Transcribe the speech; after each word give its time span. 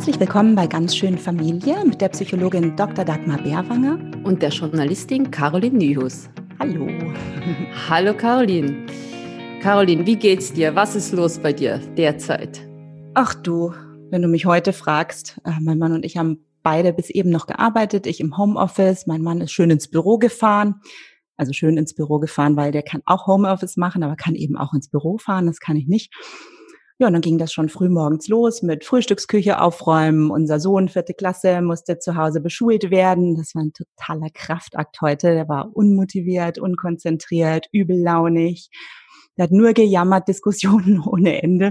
Herzlich 0.00 0.18
willkommen 0.18 0.54
bei 0.54 0.66
Ganz 0.66 0.96
schön 0.96 1.18
Familie 1.18 1.84
mit 1.84 2.00
der 2.00 2.08
Psychologin 2.08 2.74
Dr. 2.74 3.04
Dagmar 3.04 3.36
Bärwanger 3.42 3.98
und 4.24 4.40
der 4.40 4.48
Journalistin 4.48 5.30
Caroline 5.30 5.76
Nyhus. 5.76 6.30
Hallo. 6.58 6.88
Hallo 7.86 8.14
Caroline. 8.16 8.86
Caroline, 9.60 10.06
wie 10.06 10.16
geht's 10.16 10.54
dir? 10.54 10.74
Was 10.74 10.96
ist 10.96 11.12
los 11.12 11.38
bei 11.38 11.52
dir 11.52 11.76
derzeit? 11.98 12.66
Ach 13.12 13.34
du, 13.34 13.74
wenn 14.08 14.22
du 14.22 14.28
mich 14.28 14.46
heute 14.46 14.72
fragst, 14.72 15.38
äh, 15.44 15.52
mein 15.60 15.76
Mann 15.76 15.92
und 15.92 16.06
ich 16.06 16.16
haben 16.16 16.46
beide 16.62 16.94
bis 16.94 17.10
eben 17.10 17.28
noch 17.28 17.46
gearbeitet, 17.46 18.06
ich 18.06 18.20
im 18.20 18.38
Homeoffice, 18.38 19.06
mein 19.06 19.20
Mann 19.20 19.42
ist 19.42 19.52
schön 19.52 19.68
ins 19.68 19.90
Büro 19.90 20.16
gefahren. 20.16 20.76
Also 21.36 21.52
schön 21.52 21.76
ins 21.76 21.94
Büro 21.94 22.20
gefahren, 22.20 22.56
weil 22.56 22.72
der 22.72 22.82
kann 22.82 23.02
auch 23.04 23.26
Homeoffice 23.26 23.76
machen, 23.76 24.02
aber 24.02 24.16
kann 24.16 24.34
eben 24.34 24.56
auch 24.56 24.72
ins 24.72 24.88
Büro 24.88 25.18
fahren, 25.18 25.44
das 25.44 25.60
kann 25.60 25.76
ich 25.76 25.86
nicht. 25.86 26.10
Ja, 27.00 27.06
und 27.06 27.14
dann 27.14 27.22
ging 27.22 27.38
das 27.38 27.50
schon 27.50 27.70
früh 27.70 27.88
morgens 27.88 28.28
los 28.28 28.60
mit 28.60 28.84
Frühstücksküche 28.84 29.62
aufräumen. 29.62 30.30
Unser 30.30 30.60
Sohn, 30.60 30.90
vierte 30.90 31.14
Klasse, 31.14 31.62
musste 31.62 31.98
zu 31.98 32.14
Hause 32.14 32.42
beschult 32.42 32.90
werden. 32.90 33.36
Das 33.36 33.54
war 33.54 33.62
ein 33.62 33.72
totaler 33.72 34.28
Kraftakt 34.28 35.00
heute. 35.00 35.32
Der 35.32 35.48
war 35.48 35.74
unmotiviert, 35.74 36.58
unkonzentriert, 36.58 37.68
übellaunig. 37.72 38.68
Der 39.38 39.44
hat 39.44 39.50
nur 39.50 39.72
gejammert, 39.72 40.28
Diskussionen 40.28 41.00
ohne 41.00 41.42
Ende. 41.42 41.70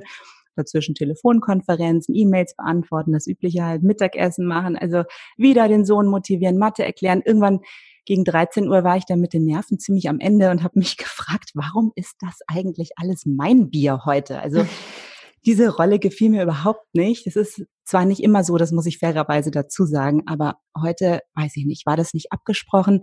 Dazwischen 0.55 0.95
Telefonkonferenzen, 0.95 2.16
E-Mails 2.16 2.55
beantworten, 2.55 3.11
das 3.11 3.27
übliche 3.27 3.63
halt 3.63 3.83
Mittagessen 3.83 4.47
machen. 4.47 4.75
Also 4.75 5.03
wieder 5.38 5.67
den 5.67 5.85
Sohn 5.85 6.07
motivieren, 6.07 6.57
Mathe 6.57 6.83
erklären. 6.83 7.21
Irgendwann 7.23 7.59
gegen 8.05 8.23
13 8.25 8.67
Uhr 8.67 8.83
war 8.83 8.97
ich 8.97 9.05
dann 9.05 9.19
mit 9.19 9.33
den 9.33 9.45
Nerven 9.45 9.77
ziemlich 9.77 10.09
am 10.09 10.19
Ende 10.19 10.49
und 10.49 10.63
habe 10.63 10.80
mich 10.80 10.97
gefragt, 10.97 11.52
warum 11.53 11.91
ist 11.93 12.16
das 12.19 12.39
eigentlich 12.47 12.93
alles 12.95 13.27
mein 13.27 13.69
Bier 13.69 14.05
heute? 14.05 14.39
Also 14.41 14.66
diese 15.45 15.70
Rolle 15.75 15.99
gefiel 15.99 16.30
mir 16.30 16.44
überhaupt 16.44 16.86
nicht. 16.94 17.27
Es 17.27 17.36
ist 17.36 17.66
zwar 17.83 18.05
nicht 18.05 18.22
immer 18.22 18.44
so, 18.44 18.58
das 18.58 18.72
muss 18.72 18.86
ich 18.86 19.00
fairerweise 19.00 19.52
dazu 19.52 19.86
sagen, 19.86 20.23
aber 20.27 20.58
heute, 20.80 21.22
weiß 21.36 21.55
ich 21.55 21.66
nicht, 21.66 21.86
war 21.86 21.97
das 21.97 22.13
nicht 22.13 22.31
abgesprochen 22.31 23.02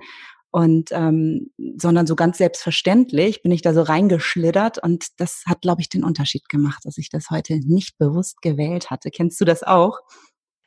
und 0.50 0.90
ähm, 0.92 1.50
sondern 1.76 2.06
so 2.06 2.16
ganz 2.16 2.38
selbstverständlich 2.38 3.42
bin 3.42 3.52
ich 3.52 3.62
da 3.62 3.74
so 3.74 3.82
reingeschlittert 3.82 4.82
und 4.82 5.08
das 5.18 5.42
hat, 5.46 5.60
glaube 5.60 5.82
ich, 5.82 5.88
den 5.88 6.04
Unterschied 6.04 6.48
gemacht, 6.48 6.84
dass 6.84 6.98
ich 6.98 7.10
das 7.10 7.30
heute 7.30 7.58
nicht 7.58 7.98
bewusst 7.98 8.40
gewählt 8.42 8.90
hatte. 8.90 9.10
Kennst 9.10 9.40
du 9.40 9.44
das 9.44 9.62
auch? 9.62 9.98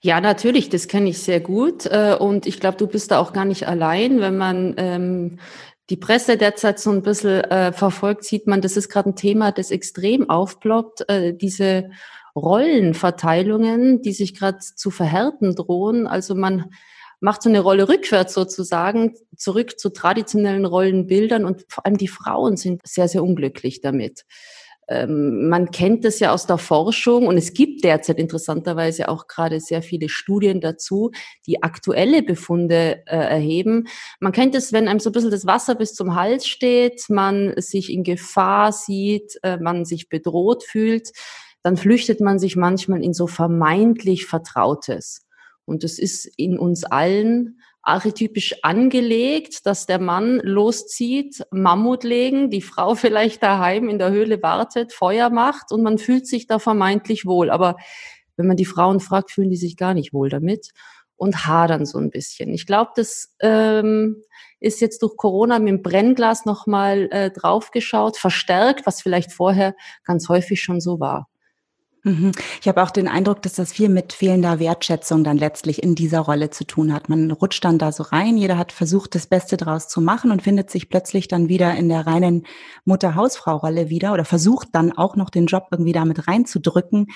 Ja, 0.02 0.22
natürlich, 0.22 0.70
das 0.70 0.88
kenne 0.88 1.10
ich 1.10 1.20
sehr 1.20 1.42
gut. 1.42 1.86
Äh, 1.86 2.16
und 2.18 2.46
ich 2.46 2.60
glaube, 2.60 2.78
du 2.78 2.88
bist 2.88 3.12
da 3.12 3.20
auch 3.20 3.34
gar 3.34 3.46
nicht 3.46 3.68
allein. 3.68 4.22
Wenn 4.22 4.38
man 4.38 4.74
ähm, 4.78 5.40
die 5.90 5.98
Presse 5.98 6.38
derzeit 6.38 6.80
so 6.80 6.92
ein 6.92 7.02
bisschen 7.02 7.44
äh, 7.44 7.74
verfolgt, 7.74 8.24
sieht 8.24 8.48
man, 8.48 8.62
das 8.62 8.78
ist 8.78 8.90
gerade 8.90 9.10
ein 9.10 9.16
Thema, 9.16 9.52
das 9.52 9.72
extrem 9.72 10.30
aufploppt. 10.30 11.10
Äh, 11.10 11.34
diese 11.34 11.90
Rollenverteilungen, 12.36 14.02
die 14.02 14.14
sich 14.14 14.36
gerade 14.36 14.60
zu 14.60 14.90
verhärten 14.92 15.56
drohen. 15.56 16.08
Also 16.08 16.34
man 16.36 16.72
macht 17.20 17.42
so 17.44 17.50
eine 17.50 17.60
Rolle 17.60 17.90
rückwärts 17.90 18.34
sozusagen, 18.34 19.16
zurück 19.36 19.80
zu 19.80 19.90
traditionellen 19.90 20.66
Rollenbildern 20.66 21.44
und 21.44 21.66
vor 21.68 21.86
allem 21.86 21.98
die 21.98 22.08
Frauen 22.08 22.56
sind 22.56 22.82
sehr, 22.86 23.10
sehr 23.10 23.24
unglücklich 23.24 23.82
damit. 23.82 24.24
Ähm, 24.90 25.50
man 25.50 25.70
kennt 25.70 26.04
es 26.04 26.20
ja 26.20 26.34
aus 26.34 26.48
der 26.48 26.58
Forschung 26.58 27.28
und 27.28 27.38
es 27.38 27.54
gibt 27.54 27.84
derzeit 27.84 28.18
interessanterweise 28.18 29.08
auch 29.08 29.28
gerade 29.28 29.60
sehr 29.60 29.84
viele 29.84 30.10
Studien 30.10 30.62
dazu, 30.62 31.12
die 31.46 31.62
aktuelle 31.62 32.24
Befunde 32.24 33.04
äh, 33.06 33.16
erheben. 33.16 33.88
Man 34.20 34.32
kennt 34.32 34.56
es, 34.56 34.74
wenn 34.74 34.88
einem 34.88 35.00
so 35.00 35.12
ein 35.12 35.14
bisschen 35.14 35.32
das 35.32 35.46
Wasser 35.46 35.76
bis 35.76 35.94
zum 35.94 36.16
Hals 36.16 36.48
steht, 36.48 37.04
man 37.10 37.54
sich 37.58 37.92
in 37.94 38.04
Gefahr 38.04 38.72
sieht, 38.72 39.38
äh, 39.44 39.58
man 39.58 39.86
sich 39.86 40.10
bedroht 40.10 40.64
fühlt, 40.64 41.12
dann 41.62 41.78
flüchtet 41.78 42.20
man 42.20 42.40
sich 42.40 42.56
manchmal 42.56 43.04
in 43.04 43.14
so 43.14 43.28
vermeintlich 43.28 44.26
Vertrautes. 44.26 45.28
Und 45.66 45.84
es 45.84 46.00
ist 46.00 46.26
in 46.36 46.58
uns 46.58 46.84
allen 46.84 47.59
archetypisch 47.82 48.64
angelegt, 48.64 49.66
dass 49.66 49.86
der 49.86 50.00
Mann 50.00 50.40
loszieht, 50.44 51.44
Mammut 51.52 52.04
legen, 52.04 52.50
die 52.50 52.62
Frau 52.62 52.96
vielleicht 52.96 53.42
daheim 53.44 53.90
in 53.90 54.00
der 54.00 54.12
Höhle 54.12 54.42
wartet, 54.42 54.94
Feuer 54.94 55.30
macht 55.30 55.72
und 55.72 55.84
man 55.84 55.98
fühlt 55.98 56.28
sich 56.28 56.48
da 56.48 56.60
vermeintlich 56.60 57.26
wohl. 57.26 57.50
Aber 57.50 57.78
wenn 58.38 58.48
man 58.48 58.58
die 58.58 58.66
Frauen 58.66 59.00
fragt, 59.00 59.32
fühlen 59.32 59.50
die 59.50 59.58
sich 59.58 59.76
gar 59.78 59.94
nicht 59.94 60.14
wohl 60.14 60.30
damit 60.30 60.72
und 61.16 61.46
hadern 61.46 61.86
so 61.86 61.98
ein 61.98 62.12
bisschen. 62.12 62.54
Ich 62.54 62.66
glaube, 62.66 62.92
das 62.96 63.36
ähm, 63.42 64.24
ist 64.60 64.80
jetzt 64.80 65.02
durch 65.02 65.18
Corona 65.18 65.60
mit 65.60 65.68
dem 65.68 65.82
Brennglas 65.82 66.46
nochmal 66.46 67.10
äh, 67.12 67.32
draufgeschaut, 67.32 68.18
verstärkt, 68.18 68.86
was 68.86 69.02
vielleicht 69.02 69.34
vorher 69.34 69.76
ganz 70.06 70.30
häufig 70.30 70.62
schon 70.62 70.80
so 70.80 71.00
war. 71.00 71.28
Mhm. 72.04 72.32
Ich 72.62 72.68
habe 72.68 72.82
auch 72.82 72.92
den 72.92 73.08
Eindruck, 73.08 73.42
dass 73.42 73.54
das 73.54 73.74
viel 73.74 73.90
mit 73.90 74.14
fehlender 74.14 74.60
Wertschätzung 74.60 75.24
dann 75.24 75.38
letztlich 75.38 75.84
in 75.84 75.96
dieser 75.96 76.22
Rolle 76.22 76.50
zu 76.50 76.64
tun 76.66 76.94
hat. 76.94 77.10
Man 77.10 77.30
rutscht 77.32 77.64
dann 77.66 77.78
da 77.78 77.92
so 77.92 78.04
rein, 78.04 78.38
jeder 78.38 78.58
hat 78.58 78.72
versucht, 78.72 79.16
das 79.16 79.28
Beste 79.28 79.58
draus 79.58 79.88
zu 79.88 80.00
machen 80.00 80.32
und 80.32 80.42
findet 80.42 80.70
sich 80.70 80.90
plötzlich 80.90 81.28
dann 81.28 81.50
wieder 81.50 81.76
in 81.76 81.90
der 81.90 82.08
reinen 82.08 82.46
Mutter-Hausfrau-Rolle 82.86 83.90
wieder 83.90 84.14
oder 84.14 84.24
versucht 84.24 84.70
dann 84.74 84.94
auch 84.94 85.16
noch 85.18 85.30
den 85.30 85.48
Job 85.48 85.68
irgendwie 85.72 85.92
damit 85.92 86.28
reinzudrücken. 86.28 87.08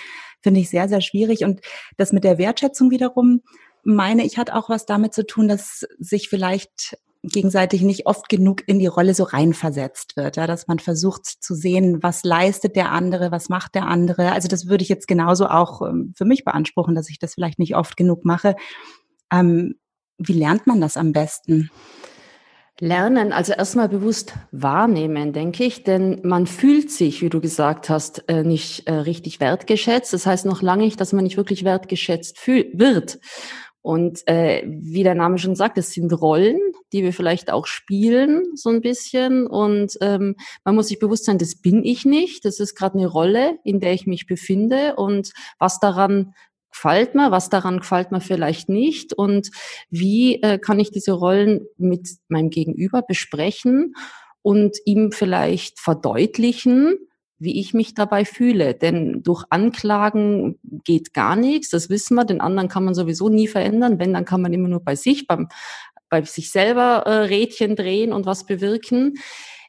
Finde 0.41 0.59
ich 0.59 0.69
sehr, 0.69 0.89
sehr 0.89 1.01
schwierig. 1.01 1.45
Und 1.45 1.61
das 1.97 2.11
mit 2.11 2.25
der 2.25 2.37
Wertschätzung 2.37 2.91
wiederum, 2.91 3.41
meine 3.83 4.25
ich, 4.25 4.37
hat 4.37 4.51
auch 4.51 4.69
was 4.69 4.85
damit 4.85 5.13
zu 5.13 5.25
tun, 5.25 5.47
dass 5.47 5.85
sich 5.97 6.27
vielleicht 6.27 6.97
gegenseitig 7.23 7.81
nicht 7.81 8.05
oft 8.05 8.27
genug 8.27 8.67
in 8.67 8.79
die 8.79 8.87
Rolle 8.87 9.13
so 9.13 9.23
reinversetzt 9.23 10.17
wird, 10.17 10.35
ja, 10.35 10.45
dass 10.45 10.67
man 10.67 10.79
versucht 10.79 11.25
zu 11.25 11.55
sehen, 11.55 12.03
was 12.03 12.23
leistet 12.23 12.75
der 12.75 12.91
andere, 12.91 13.31
was 13.31 13.47
macht 13.47 13.75
der 13.75 13.87
andere. 13.87 14.33
Also 14.33 14.49
das 14.49 14.67
würde 14.67 14.83
ich 14.83 14.89
jetzt 14.89 15.07
genauso 15.07 15.47
auch 15.47 15.81
ähm, 15.81 16.13
für 16.17 16.25
mich 16.25 16.43
beanspruchen, 16.43 16.95
dass 16.95 17.09
ich 17.09 17.19
das 17.19 17.35
vielleicht 17.35 17.59
nicht 17.59 17.75
oft 17.75 17.95
genug 17.95 18.25
mache. 18.25 18.55
Ähm, 19.31 19.75
wie 20.17 20.33
lernt 20.33 20.67
man 20.67 20.81
das 20.81 20.97
am 20.97 21.13
besten? 21.13 21.71
Lernen, 22.79 23.31
also 23.31 23.53
erstmal 23.53 23.87
bewusst 23.87 24.33
wahrnehmen, 24.51 25.31
denke 25.31 25.63
ich, 25.63 25.83
denn 25.83 26.19
man 26.23 26.47
fühlt 26.47 26.91
sich, 26.91 27.21
wie 27.21 27.29
du 27.29 27.39
gesagt 27.39 27.87
hast, 27.89 28.27
äh, 28.27 28.43
nicht 28.43 28.87
äh, 28.87 28.93
richtig 28.93 29.39
wertgeschätzt. 29.39 30.11
Das 30.11 30.25
heißt 30.25 30.45
noch 30.45 30.63
lange 30.63 30.83
nicht, 30.83 30.99
dass 30.99 31.13
man 31.13 31.23
nicht 31.23 31.37
wirklich 31.37 31.63
wertgeschätzt 31.63 32.45
wird. 32.47 33.19
Und 33.83 34.25
äh, 34.27 34.63
wie 34.65 35.03
der 35.03 35.13
Name 35.13 35.37
schon 35.37 35.57
sagt, 35.57 35.77
es 35.77 35.91
sind 35.91 36.11
Rollen, 36.13 36.57
die 36.93 37.03
wir 37.03 37.11
vielleicht 37.11 37.51
auch 37.51 37.67
spielen, 37.67 38.43
so 38.55 38.69
ein 38.69 38.79
bisschen. 38.79 39.45
Und 39.45 39.97
ähm, 39.99 40.37
man 40.63 40.75
muss 40.75 40.87
sich 40.87 40.99
bewusst 40.99 41.25
sein, 41.25 41.37
das 41.37 41.55
bin 41.55 41.83
ich 41.83 42.05
nicht. 42.05 42.45
Das 42.45 42.61
ist 42.61 42.75
gerade 42.75 42.97
eine 42.97 43.07
Rolle, 43.07 43.59
in 43.65 43.81
der 43.81 43.91
ich 43.91 44.07
mich 44.07 44.25
befinde. 44.25 44.95
Und 44.95 45.33
was 45.59 45.81
daran 45.81 46.33
gefällt 46.71 47.13
mir, 47.13 47.31
was 47.31 47.49
daran 47.49 47.79
gefällt 47.79 48.11
mir 48.11 48.21
vielleicht 48.21 48.69
nicht. 48.69 49.11
Und 49.11 49.51
wie 49.89 50.41
äh, 50.41 50.59
kann 50.59 50.79
ich 50.79 50.91
diese 50.91 51.11
Rollen 51.11 51.67
mit 51.77 52.07
meinem 52.29 52.49
Gegenüber 52.49 53.01
besprechen 53.01 53.95
und 54.41 54.77
ihm 54.85 55.11
vielleicht 55.11 55.81
verdeutlichen, 55.81 56.95
wie 57.43 57.59
ich 57.59 57.73
mich 57.73 57.93
dabei 57.93 58.25
fühle. 58.25 58.73
Denn 58.73 59.21
durch 59.23 59.43
Anklagen 59.49 60.59
geht 60.83 61.13
gar 61.13 61.35
nichts, 61.35 61.69
das 61.69 61.89
wissen 61.89 62.15
wir. 62.15 62.25
Den 62.25 62.41
anderen 62.41 62.69
kann 62.69 62.85
man 62.85 62.95
sowieso 62.95 63.29
nie 63.29 63.47
verändern. 63.47 63.99
Wenn, 63.99 64.13
dann 64.13 64.25
kann 64.25 64.41
man 64.41 64.53
immer 64.53 64.69
nur 64.69 64.83
bei 64.83 64.95
sich, 64.95 65.27
beim, 65.27 65.49
bei 66.09 66.21
sich 66.23 66.51
selber 66.51 67.03
äh, 67.05 67.11
Rädchen 67.25 67.75
drehen 67.75 68.13
und 68.13 68.25
was 68.25 68.45
bewirken. 68.45 69.15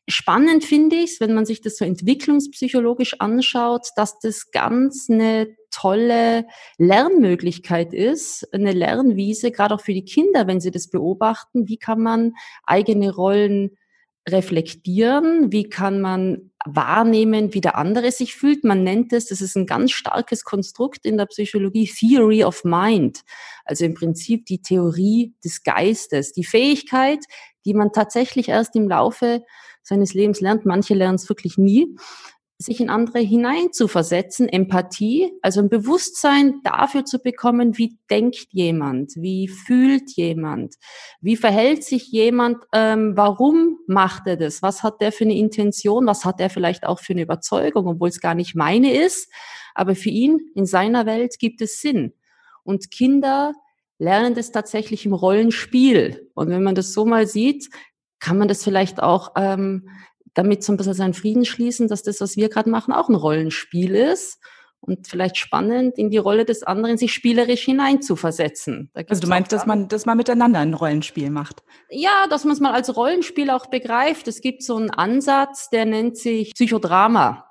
Spannend 0.06 0.64
finde 0.64 0.96
ich 0.96 1.12
es, 1.12 1.20
wenn 1.20 1.32
man 1.32 1.46
sich 1.46 1.62
das 1.62 1.78
so 1.78 1.84
entwicklungspsychologisch 1.86 3.20
anschaut, 3.20 3.86
dass 3.96 4.18
das 4.18 4.50
ganz 4.50 5.08
eine 5.08 5.48
tolle 5.70 6.46
Lernmöglichkeit 6.76 7.94
ist, 7.94 8.46
eine 8.52 8.72
Lernwiese, 8.72 9.50
gerade 9.50 9.74
auch 9.74 9.80
für 9.80 9.94
die 9.94 10.04
Kinder, 10.04 10.46
wenn 10.46 10.60
sie 10.60 10.70
das 10.70 10.88
beobachten. 10.88 11.68
Wie 11.68 11.78
kann 11.78 12.02
man 12.02 12.34
eigene 12.64 13.14
Rollen 13.14 13.78
reflektieren? 14.28 15.52
Wie 15.52 15.70
kann 15.70 16.02
man 16.02 16.50
wahrnehmen, 16.64 17.52
wie 17.52 17.60
der 17.60 17.76
andere 17.76 18.10
sich 18.10 18.34
fühlt? 18.34 18.64
Man 18.64 18.82
nennt 18.82 19.12
es, 19.12 19.26
das 19.26 19.40
ist 19.40 19.56
ein 19.56 19.66
ganz 19.66 19.92
starkes 19.92 20.44
Konstrukt 20.44 21.04
in 21.04 21.16
der 21.16 21.26
Psychologie, 21.26 21.86
Theory 21.86 22.44
of 22.44 22.64
Mind. 22.64 23.20
Also 23.64 23.84
im 23.84 23.94
Prinzip 23.94 24.46
die 24.46 24.62
Theorie 24.62 25.34
des 25.44 25.62
Geistes, 25.62 26.32
die 26.32 26.44
Fähigkeit, 26.44 27.20
die 27.64 27.74
man 27.74 27.92
tatsächlich 27.92 28.48
erst 28.48 28.76
im 28.76 28.88
Laufe 28.88 29.42
seines 29.82 30.14
Lebens 30.14 30.40
lernt. 30.40 30.64
Manche 30.64 30.94
lernen 30.94 31.16
es 31.16 31.28
wirklich 31.28 31.58
nie 31.58 31.94
sich 32.64 32.80
in 32.80 32.90
andere 32.90 33.18
hineinzuversetzen, 33.18 34.48
Empathie, 34.48 35.32
also 35.42 35.60
ein 35.60 35.68
Bewusstsein 35.68 36.60
dafür 36.64 37.04
zu 37.04 37.18
bekommen, 37.18 37.78
wie 37.78 37.98
denkt 38.10 38.46
jemand, 38.50 39.12
wie 39.16 39.48
fühlt 39.48 40.10
jemand, 40.12 40.74
wie 41.20 41.36
verhält 41.36 41.84
sich 41.84 42.08
jemand, 42.10 42.58
ähm, 42.72 43.12
warum 43.16 43.78
macht 43.86 44.26
er 44.26 44.36
das, 44.36 44.62
was 44.62 44.82
hat 44.82 45.00
der 45.00 45.12
für 45.12 45.24
eine 45.24 45.36
Intention, 45.36 46.06
was 46.06 46.24
hat 46.24 46.40
er 46.40 46.50
vielleicht 46.50 46.86
auch 46.86 47.00
für 47.00 47.12
eine 47.12 47.22
Überzeugung, 47.22 47.86
obwohl 47.86 48.08
es 48.08 48.20
gar 48.20 48.34
nicht 48.34 48.54
meine 48.54 48.92
ist, 48.92 49.30
aber 49.74 49.94
für 49.94 50.10
ihn 50.10 50.40
in 50.54 50.66
seiner 50.66 51.06
Welt 51.06 51.38
gibt 51.38 51.60
es 51.60 51.80
Sinn. 51.80 52.14
Und 52.62 52.90
Kinder 52.90 53.52
lernen 53.98 54.34
das 54.34 54.52
tatsächlich 54.52 55.06
im 55.06 55.12
Rollenspiel. 55.12 56.30
Und 56.34 56.48
wenn 56.48 56.62
man 56.62 56.74
das 56.74 56.92
so 56.92 57.04
mal 57.04 57.26
sieht, 57.26 57.68
kann 58.20 58.38
man 58.38 58.48
das 58.48 58.64
vielleicht 58.64 59.02
auch 59.02 59.32
ähm, 59.36 59.88
damit 60.34 60.62
so 60.64 60.72
ein 60.72 60.76
bisschen 60.76 60.94
seinen 60.94 61.14
Frieden 61.14 61.44
schließen, 61.44 61.88
dass 61.88 62.02
das, 62.02 62.20
was 62.20 62.36
wir 62.36 62.48
gerade 62.48 62.70
machen, 62.70 62.92
auch 62.92 63.08
ein 63.08 63.14
Rollenspiel 63.14 63.94
ist. 63.94 64.38
und 64.86 65.08
vielleicht 65.08 65.38
spannend, 65.38 65.96
in 65.96 66.10
die 66.10 66.18
Rolle 66.18 66.44
des 66.44 66.62
anderen 66.62 66.98
sich 66.98 67.14
spielerisch 67.14 67.62
hineinzuversetzen. 67.62 68.90
Also 69.08 69.22
du 69.22 69.28
meinst, 69.28 69.50
dass 69.50 69.64
man, 69.64 69.88
dass 69.88 70.04
man 70.04 70.18
miteinander 70.18 70.58
ein 70.58 70.74
Rollenspiel 70.74 71.30
macht? 71.30 71.62
Ja, 71.88 72.26
dass 72.28 72.44
man 72.44 72.52
es 72.52 72.60
mal 72.60 72.72
als 72.72 72.94
Rollenspiel 72.94 73.48
auch 73.48 73.66
begreift. 73.66 74.28
Es 74.28 74.42
gibt 74.42 74.62
so 74.62 74.76
einen 74.76 74.90
Ansatz, 74.90 75.70
der 75.70 75.86
nennt 75.86 76.18
sich 76.18 76.52
Psychodrama. 76.52 77.46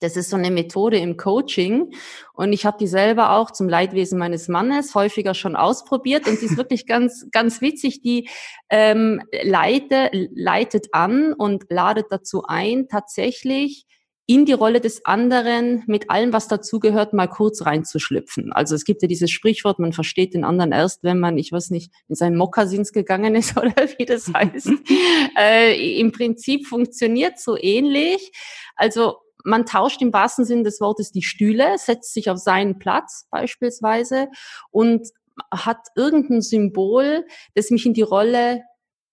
Das 0.00 0.16
ist 0.16 0.30
so 0.30 0.36
eine 0.36 0.50
Methode 0.50 0.98
im 0.98 1.16
Coaching 1.16 1.92
und 2.32 2.52
ich 2.52 2.66
habe 2.66 2.78
die 2.78 2.86
selber 2.86 3.32
auch 3.32 3.50
zum 3.50 3.68
Leidwesen 3.68 4.18
meines 4.18 4.48
Mannes 4.48 4.94
häufiger 4.94 5.34
schon 5.34 5.56
ausprobiert 5.56 6.26
und 6.26 6.40
die 6.40 6.46
ist 6.46 6.56
wirklich 6.58 6.86
ganz, 6.86 7.26
ganz 7.30 7.60
witzig. 7.60 8.02
Die 8.02 8.28
ähm, 8.70 9.22
leite, 9.42 10.10
leitet 10.12 10.88
an 10.92 11.32
und 11.34 11.66
ladet 11.68 12.06
dazu 12.10 12.44
ein, 12.46 12.88
tatsächlich 12.88 13.86
in 14.30 14.44
die 14.44 14.52
Rolle 14.52 14.80
des 14.80 15.04
anderen 15.06 15.82
mit 15.88 16.08
allem, 16.08 16.32
was 16.32 16.46
dazugehört, 16.46 17.12
mal 17.12 17.26
kurz 17.26 17.66
reinzuschlüpfen. 17.66 18.52
Also 18.52 18.76
es 18.76 18.84
gibt 18.84 19.02
ja 19.02 19.08
dieses 19.08 19.28
Sprichwort, 19.28 19.80
man 19.80 19.92
versteht 19.92 20.34
den 20.34 20.44
anderen 20.44 20.70
erst, 20.70 21.02
wenn 21.02 21.18
man, 21.18 21.36
ich 21.36 21.50
weiß 21.50 21.70
nicht, 21.70 21.92
in 22.06 22.14
seinen 22.14 22.36
Mokassins 22.36 22.92
gegangen 22.92 23.34
ist 23.34 23.56
oder 23.56 23.74
wie 23.98 24.04
das 24.04 24.32
heißt. 24.32 24.70
äh, 25.36 25.98
Im 25.98 26.12
Prinzip 26.12 26.68
funktioniert 26.68 27.40
so 27.40 27.56
ähnlich. 27.58 28.30
Also 28.76 29.16
man 29.44 29.66
tauscht 29.66 30.02
im 30.02 30.12
wahrsten 30.12 30.44
Sinne 30.44 30.62
des 30.64 30.80
Wortes 30.80 31.12
die 31.12 31.22
Stühle, 31.22 31.78
setzt 31.78 32.14
sich 32.14 32.30
auf 32.30 32.38
seinen 32.38 32.78
Platz 32.78 33.26
beispielsweise 33.30 34.28
und 34.70 35.08
hat 35.52 35.88
irgendein 35.96 36.42
Symbol, 36.42 37.26
das 37.54 37.70
mich 37.70 37.86
in 37.86 37.94
die 37.94 38.02
Rolle 38.02 38.62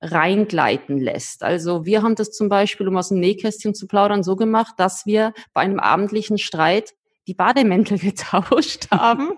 reingleiten 0.01 0.99
lässt. 0.99 1.43
Also 1.43 1.85
wir 1.85 2.03
haben 2.03 2.15
das 2.15 2.31
zum 2.31 2.49
Beispiel, 2.49 2.87
um 2.87 2.97
aus 2.97 3.09
dem 3.09 3.19
Nähkästchen 3.19 3.73
zu 3.73 3.87
plaudern, 3.87 4.23
so 4.23 4.35
gemacht, 4.35 4.75
dass 4.77 5.05
wir 5.05 5.33
bei 5.53 5.61
einem 5.61 5.79
abendlichen 5.79 6.37
Streit 6.37 6.93
die 7.27 7.33
Bademäntel 7.33 7.99
getauscht 7.99 8.89
haben 8.91 9.31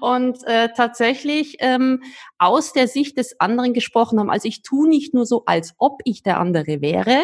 und 0.00 0.38
äh, 0.44 0.68
tatsächlich 0.74 1.56
ähm, 1.60 2.02
aus 2.38 2.72
der 2.72 2.88
Sicht 2.88 3.18
des 3.18 3.38
anderen 3.40 3.74
gesprochen 3.74 4.18
haben. 4.18 4.30
Also 4.30 4.48
ich 4.48 4.62
tue 4.62 4.88
nicht 4.88 5.14
nur 5.14 5.26
so, 5.26 5.44
als 5.46 5.74
ob 5.78 6.00
ich 6.04 6.22
der 6.22 6.38
andere 6.38 6.80
wäre, 6.80 7.18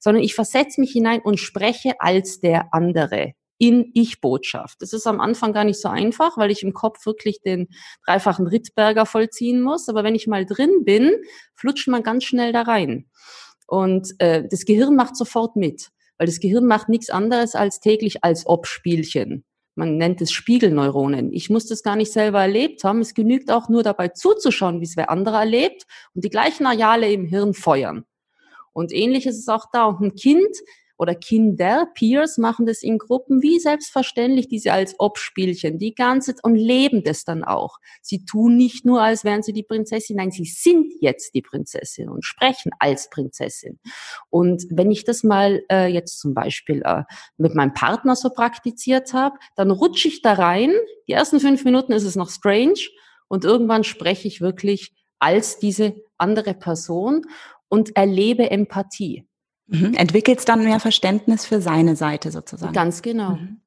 sondern 0.00 0.22
ich 0.22 0.34
versetze 0.34 0.80
mich 0.80 0.92
hinein 0.92 1.20
und 1.20 1.38
spreche 1.38 2.00
als 2.00 2.40
der 2.40 2.72
andere 2.72 3.34
in 3.58 3.92
Ich-Botschaft. 3.94 4.82
Das 4.82 4.92
ist 4.92 5.06
am 5.06 5.20
Anfang 5.20 5.52
gar 5.52 5.62
nicht 5.62 5.80
so 5.80 5.88
einfach, 5.88 6.36
weil 6.36 6.50
ich 6.50 6.64
im 6.64 6.72
Kopf 6.72 7.06
wirklich 7.06 7.42
den 7.42 7.68
dreifachen 8.04 8.48
Rittberger 8.48 9.06
vollziehen 9.06 9.62
muss. 9.62 9.88
Aber 9.88 10.02
wenn 10.02 10.16
ich 10.16 10.26
mal 10.26 10.44
drin 10.44 10.82
bin, 10.84 11.12
flutscht 11.54 11.86
man 11.86 12.02
ganz 12.02 12.24
schnell 12.24 12.52
da 12.52 12.62
rein. 12.62 13.08
Und 13.68 14.14
äh, 14.18 14.42
das 14.50 14.64
Gehirn 14.64 14.96
macht 14.96 15.16
sofort 15.16 15.54
mit, 15.54 15.90
weil 16.22 16.26
das 16.26 16.38
Gehirn 16.38 16.66
macht 16.66 16.88
nichts 16.88 17.10
anderes 17.10 17.56
als 17.56 17.80
täglich 17.80 18.22
als 18.22 18.46
Ob-Spielchen. 18.46 19.42
Man 19.74 19.96
nennt 19.96 20.20
es 20.20 20.30
Spiegelneuronen. 20.30 21.32
Ich 21.32 21.50
muss 21.50 21.66
das 21.66 21.82
gar 21.82 21.96
nicht 21.96 22.12
selber 22.12 22.42
erlebt 22.42 22.84
haben. 22.84 23.00
Es 23.00 23.12
genügt 23.12 23.50
auch 23.50 23.68
nur 23.68 23.82
dabei 23.82 24.06
zuzuschauen, 24.06 24.78
wie 24.78 24.84
es 24.84 24.96
wer 24.96 25.10
andere 25.10 25.38
erlebt 25.38 25.82
und 26.14 26.22
die 26.24 26.30
gleichen 26.30 26.64
Areale 26.64 27.10
im 27.10 27.24
Hirn 27.26 27.54
feuern. 27.54 28.04
Und 28.72 28.92
ähnlich 28.92 29.26
ist 29.26 29.36
es 29.36 29.48
auch 29.48 29.66
da. 29.72 29.86
Und 29.86 30.00
ein 30.00 30.14
Kind 30.14 30.56
oder 30.98 31.14
Kinder, 31.14 31.88
Peers 31.94 32.38
machen 32.38 32.66
das 32.66 32.82
in 32.82 32.98
Gruppen 32.98 33.42
wie 33.42 33.58
selbstverständlich, 33.58 34.48
diese 34.48 34.72
als 34.72 34.94
Obspielchen, 34.98 35.78
die 35.78 35.94
ganze 35.94 36.34
und 36.42 36.54
leben 36.54 37.02
das 37.04 37.24
dann 37.24 37.44
auch. 37.44 37.78
Sie 38.00 38.24
tun 38.24 38.56
nicht 38.56 38.84
nur, 38.84 39.02
als 39.02 39.24
wären 39.24 39.42
sie 39.42 39.52
die 39.52 39.62
Prinzessin, 39.62 40.16
nein, 40.16 40.30
sie 40.30 40.44
sind 40.44 40.92
jetzt 41.00 41.34
die 41.34 41.42
Prinzessin 41.42 42.08
und 42.08 42.24
sprechen 42.24 42.72
als 42.78 43.10
Prinzessin. 43.10 43.78
Und 44.30 44.64
wenn 44.70 44.90
ich 44.90 45.04
das 45.04 45.22
mal 45.22 45.62
äh, 45.70 45.86
jetzt 45.86 46.18
zum 46.20 46.34
Beispiel 46.34 46.82
äh, 46.84 47.04
mit 47.36 47.54
meinem 47.54 47.74
Partner 47.74 48.16
so 48.16 48.30
praktiziert 48.30 49.12
habe, 49.12 49.38
dann 49.56 49.70
rutsche 49.70 50.08
ich 50.08 50.22
da 50.22 50.34
rein. 50.34 50.72
Die 51.08 51.12
ersten 51.12 51.40
fünf 51.40 51.64
Minuten 51.64 51.92
ist 51.92 52.04
es 52.04 52.16
noch 52.16 52.30
strange 52.30 52.80
und 53.28 53.44
irgendwann 53.44 53.84
spreche 53.84 54.28
ich 54.28 54.40
wirklich 54.40 54.94
als 55.18 55.58
diese 55.58 55.94
andere 56.18 56.54
Person 56.54 57.24
und 57.68 57.96
erlebe 57.96 58.50
Empathie. 58.50 59.26
Mhm. 59.72 59.94
Entwickelst 59.94 60.48
dann 60.48 60.64
mehr 60.64 60.80
Verständnis 60.80 61.46
für 61.46 61.60
seine 61.60 61.96
Seite 61.96 62.30
sozusagen. 62.30 62.72
Ganz 62.72 63.02
genau. 63.02 63.36
Mhm. 63.36 63.60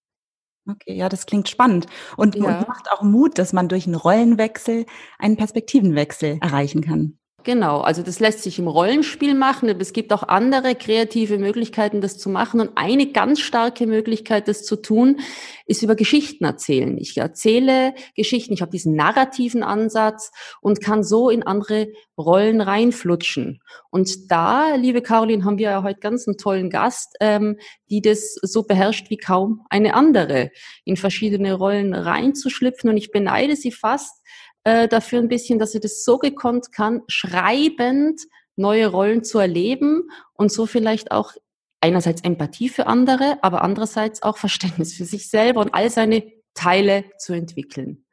Okay, 0.67 0.93
ja, 0.95 1.09
das 1.09 1.25
klingt 1.25 1.49
spannend. 1.49 1.87
Und, 2.17 2.35
ja. 2.35 2.59
und 2.59 2.67
macht 2.67 2.91
auch 2.91 3.01
Mut, 3.03 3.37
dass 3.37 3.53
man 3.53 3.67
durch 3.67 3.85
einen 3.85 3.95
Rollenwechsel 3.95 4.85
einen 5.19 5.37
Perspektivenwechsel 5.37 6.39
erreichen 6.41 6.81
kann. 6.81 7.19
Genau, 7.45 7.81
also 7.81 8.01
das 8.01 8.19
lässt 8.19 8.41
sich 8.41 8.57
im 8.57 8.67
Rollenspiel 8.67 9.35
machen, 9.35 9.69
aber 9.69 9.79
es 9.79 9.93
gibt 9.93 10.11
auch 10.11 10.23
andere 10.23 10.73
kreative 10.73 11.37
Möglichkeiten, 11.37 12.01
das 12.01 12.17
zu 12.17 12.27
machen. 12.27 12.59
Und 12.59 12.71
eine 12.73 13.11
ganz 13.11 13.39
starke 13.39 13.85
Möglichkeit, 13.85 14.47
das 14.47 14.63
zu 14.63 14.75
tun, 14.75 15.19
ist 15.67 15.83
über 15.83 15.93
Geschichten 15.93 16.43
erzählen. 16.43 16.97
Ich 16.97 17.15
erzähle 17.15 17.93
Geschichten, 18.15 18.51
ich 18.51 18.63
habe 18.63 18.71
diesen 18.71 18.95
narrativen 18.95 19.61
Ansatz 19.61 20.31
und 20.59 20.81
kann 20.81 21.03
so 21.03 21.29
in 21.29 21.43
andere 21.43 21.89
Rollen 22.17 22.61
reinflutschen. 22.61 23.61
Und 23.91 24.31
da, 24.31 24.73
liebe 24.73 25.03
Caroline, 25.03 25.45
haben 25.45 25.59
wir 25.59 25.69
ja 25.69 25.83
heute 25.83 25.99
ganz 25.99 26.27
einen 26.27 26.37
tollen 26.37 26.71
Gast, 26.71 27.15
ähm, 27.19 27.59
die 27.91 28.01
das 28.01 28.33
so 28.41 28.63
beherrscht 28.63 29.11
wie 29.11 29.17
kaum 29.17 29.61
eine 29.69 29.93
andere, 29.93 30.49
in 30.83 30.97
verschiedene 30.97 31.53
Rollen 31.53 31.93
reinzuschlüpfen. 31.93 32.89
Und 32.89 32.97
ich 32.97 33.11
beneide 33.11 33.55
sie 33.55 33.71
fast, 33.71 34.23
äh, 34.65 34.87
dafür 34.87 35.19
ein 35.19 35.29
bisschen, 35.29 35.59
dass 35.59 35.71
sie 35.71 35.79
das 35.79 36.03
so 36.03 36.17
gekonnt 36.17 36.71
kann, 36.71 37.03
schreibend 37.07 38.21
neue 38.57 38.87
Rollen 38.87 39.23
zu 39.23 39.39
erleben 39.39 40.09
und 40.33 40.51
so 40.51 40.65
vielleicht 40.65 41.11
auch 41.11 41.33
einerseits 41.81 42.21
Empathie 42.21 42.69
für 42.69 42.87
andere, 42.87 43.37
aber 43.41 43.61
andererseits 43.61 44.23
auch 44.23 44.37
Verständnis 44.37 44.93
für 44.93 45.05
sich 45.05 45.29
selber 45.29 45.61
und 45.61 45.73
all 45.73 45.89
seine 45.89 46.23
Teile 46.55 47.05
zu 47.19 47.33
entwickeln. 47.33 48.05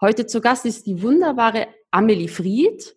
Heute 0.00 0.26
zu 0.26 0.40
Gast 0.40 0.64
ist 0.66 0.86
die 0.86 1.02
wunderbare 1.02 1.68
Amelie 1.90 2.28
Fried 2.28 2.96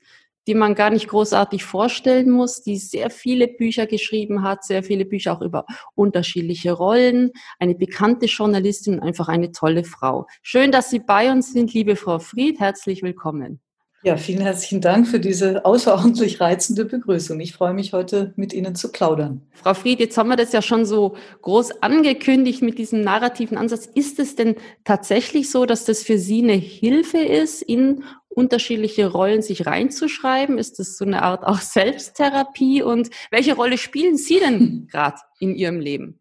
die 0.49 0.55
man 0.55 0.73
gar 0.73 0.89
nicht 0.89 1.07
großartig 1.07 1.63
vorstellen 1.63 2.31
muss, 2.31 2.63
die 2.63 2.77
sehr 2.77 3.11
viele 3.11 3.47
Bücher 3.47 3.85
geschrieben 3.85 4.41
hat, 4.41 4.63
sehr 4.65 4.81
viele 4.81 5.05
Bücher 5.05 5.33
auch 5.33 5.41
über 5.43 5.67
unterschiedliche 5.93 6.71
Rollen, 6.71 7.29
eine 7.59 7.75
bekannte 7.75 8.25
Journalistin, 8.25 8.99
einfach 8.99 9.27
eine 9.27 9.51
tolle 9.51 9.83
Frau. 9.83 10.25
Schön, 10.41 10.71
dass 10.71 10.89
Sie 10.89 10.99
bei 10.99 11.31
uns 11.31 11.53
sind, 11.53 11.71
liebe 11.75 11.95
Frau 11.95 12.17
Fried, 12.17 12.59
herzlich 12.59 13.03
willkommen. 13.03 13.59
Ja, 14.01 14.15
vielen 14.15 14.39
herzlichen 14.39 14.79
Dank 14.79 15.07
für 15.07 15.19
diese 15.19 15.65
außerordentlich 15.65 16.39
reizende 16.39 16.85
Begrüßung. 16.85 17.37
Ich 17.41 17.51
freue 17.51 17.73
mich 17.73 17.91
heute 17.91 18.33
mit 18.37 18.53
Ihnen 18.53 18.73
zu 18.73 18.93
plaudern. 18.93 19.41
Frau 19.51 19.73
Fried, 19.73 19.99
jetzt 19.99 20.17
haben 20.17 20.29
wir 20.29 20.37
das 20.37 20.53
ja 20.53 20.61
schon 20.61 20.85
so 20.85 21.15
groß 21.41 21.83
angekündigt 21.83 22.61
mit 22.61 22.79
diesem 22.79 23.01
narrativen 23.01 23.57
Ansatz. 23.57 23.87
Ist 23.93 24.17
es 24.19 24.37
denn 24.37 24.55
tatsächlich 24.85 25.51
so, 25.51 25.65
dass 25.65 25.83
das 25.83 26.01
für 26.01 26.17
Sie 26.17 26.41
eine 26.41 26.53
Hilfe 26.53 27.17
ist, 27.17 27.61
in 27.61 28.05
unterschiedliche 28.29 29.11
Rollen 29.11 29.41
sich 29.41 29.65
reinzuschreiben? 29.65 30.57
Ist 30.57 30.79
das 30.79 30.97
so 30.97 31.05
eine 31.05 31.23
Art 31.23 31.43
auch 31.43 31.59
Selbsttherapie? 31.59 32.81
Und 32.81 33.09
welche 33.31 33.55
Rolle 33.55 33.77
spielen 33.77 34.17
Sie 34.17 34.39
denn 34.39 34.87
gerade 34.91 35.17
in 35.39 35.55
Ihrem 35.55 35.79
Leben? 35.79 36.19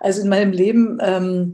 Also 0.00 0.22
in 0.22 0.28
meinem 0.28 0.52
Leben 0.52 0.98
ähm, 1.00 1.52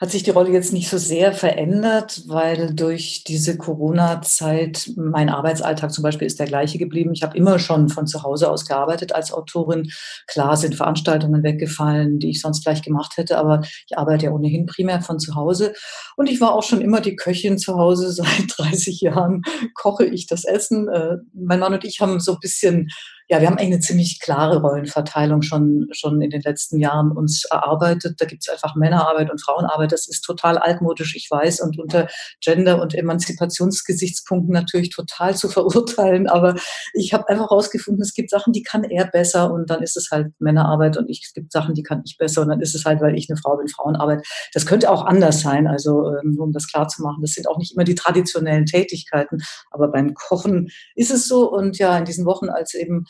hat 0.00 0.10
sich 0.10 0.22
die 0.22 0.30
Rolle 0.30 0.50
jetzt 0.50 0.72
nicht 0.72 0.88
so 0.88 0.96
sehr 0.96 1.34
verändert, 1.34 2.22
weil 2.26 2.72
durch 2.72 3.22
diese 3.22 3.58
Corona-Zeit 3.58 4.92
mein 4.96 5.28
Arbeitsalltag 5.28 5.92
zum 5.92 6.02
Beispiel 6.02 6.26
ist 6.26 6.40
der 6.40 6.46
gleiche 6.46 6.78
geblieben. 6.78 7.12
Ich 7.12 7.22
habe 7.22 7.36
immer 7.36 7.58
schon 7.58 7.90
von 7.90 8.06
zu 8.06 8.22
Hause 8.22 8.50
aus 8.50 8.64
gearbeitet 8.64 9.14
als 9.14 9.30
Autorin. 9.30 9.90
Klar 10.26 10.56
sind 10.56 10.74
Veranstaltungen 10.74 11.42
weggefallen, 11.42 12.18
die 12.18 12.30
ich 12.30 12.40
sonst 12.40 12.64
gleich 12.64 12.80
gemacht 12.80 13.18
hätte, 13.18 13.36
aber 13.36 13.60
ich 13.60 13.98
arbeite 13.98 14.26
ja 14.26 14.32
ohnehin 14.32 14.64
primär 14.64 15.02
von 15.02 15.18
zu 15.18 15.34
Hause. 15.34 15.74
Und 16.16 16.30
ich 16.30 16.40
war 16.40 16.54
auch 16.54 16.62
schon 16.62 16.80
immer 16.80 17.02
die 17.02 17.16
Köchin 17.16 17.58
zu 17.58 17.76
Hause. 17.76 18.10
Seit 18.20 18.46
30 18.56 19.02
Jahren 19.02 19.42
koche 19.74 20.06
ich 20.06 20.26
das 20.26 20.46
Essen. 20.46 20.88
Äh, 20.88 21.18
mein 21.34 21.60
Mann 21.60 21.74
und 21.74 21.84
ich 21.84 22.00
haben 22.00 22.20
so 22.20 22.32
ein 22.32 22.40
bisschen 22.40 22.88
ja, 23.30 23.40
wir 23.40 23.46
haben 23.46 23.58
eigentlich 23.58 23.74
eine 23.74 23.80
ziemlich 23.80 24.18
klare 24.18 24.60
Rollenverteilung 24.60 25.42
schon, 25.42 25.86
schon 25.92 26.20
in 26.20 26.30
den 26.30 26.40
letzten 26.40 26.80
Jahren 26.80 27.12
uns 27.12 27.44
erarbeitet. 27.44 28.20
Da 28.20 28.24
gibt 28.24 28.42
es 28.42 28.52
einfach 28.52 28.74
Männerarbeit 28.74 29.30
und 29.30 29.40
Frauenarbeit. 29.40 29.92
Das 29.92 30.08
ist 30.08 30.22
total 30.22 30.58
altmodisch, 30.58 31.14
ich 31.14 31.30
weiß, 31.30 31.60
und 31.60 31.78
unter 31.78 32.08
Gender- 32.40 32.82
und 32.82 32.92
Emanzipationsgesichtspunkten 32.92 34.52
natürlich 34.52 34.90
total 34.90 35.36
zu 35.36 35.48
verurteilen. 35.48 36.26
Aber 36.26 36.56
ich 36.92 37.14
habe 37.14 37.28
einfach 37.28 37.50
herausgefunden, 37.50 38.02
es 38.02 38.14
gibt 38.14 38.30
Sachen, 38.30 38.52
die 38.52 38.64
kann 38.64 38.82
er 38.82 39.06
besser 39.06 39.52
und 39.52 39.70
dann 39.70 39.80
ist 39.80 39.96
es 39.96 40.08
halt 40.10 40.32
Männerarbeit 40.40 40.96
und 40.96 41.08
ich, 41.08 41.22
es 41.24 41.32
gibt 41.32 41.52
Sachen, 41.52 41.74
die 41.74 41.84
kann 41.84 42.02
ich 42.04 42.18
besser 42.18 42.42
und 42.42 42.48
dann 42.48 42.60
ist 42.60 42.74
es 42.74 42.84
halt, 42.84 43.00
weil 43.00 43.16
ich 43.16 43.30
eine 43.30 43.36
Frau 43.36 43.56
bin, 43.56 43.68
Frauenarbeit. 43.68 44.26
Das 44.54 44.66
könnte 44.66 44.90
auch 44.90 45.04
anders 45.06 45.40
sein, 45.40 45.68
also 45.68 46.16
ähm, 46.16 46.36
um 46.40 46.50
das 46.50 46.66
klar 46.66 46.88
zu 46.88 47.00
machen. 47.02 47.22
Das 47.22 47.34
sind 47.34 47.46
auch 47.46 47.58
nicht 47.58 47.74
immer 47.74 47.84
die 47.84 47.94
traditionellen 47.94 48.66
Tätigkeiten, 48.66 49.38
aber 49.70 49.86
beim 49.86 50.14
Kochen 50.14 50.70
ist 50.96 51.12
es 51.12 51.28
so 51.28 51.48
und 51.48 51.78
ja, 51.78 51.96
in 51.96 52.04
diesen 52.04 52.26
Wochen, 52.26 52.48
als 52.48 52.74
eben 52.74 53.04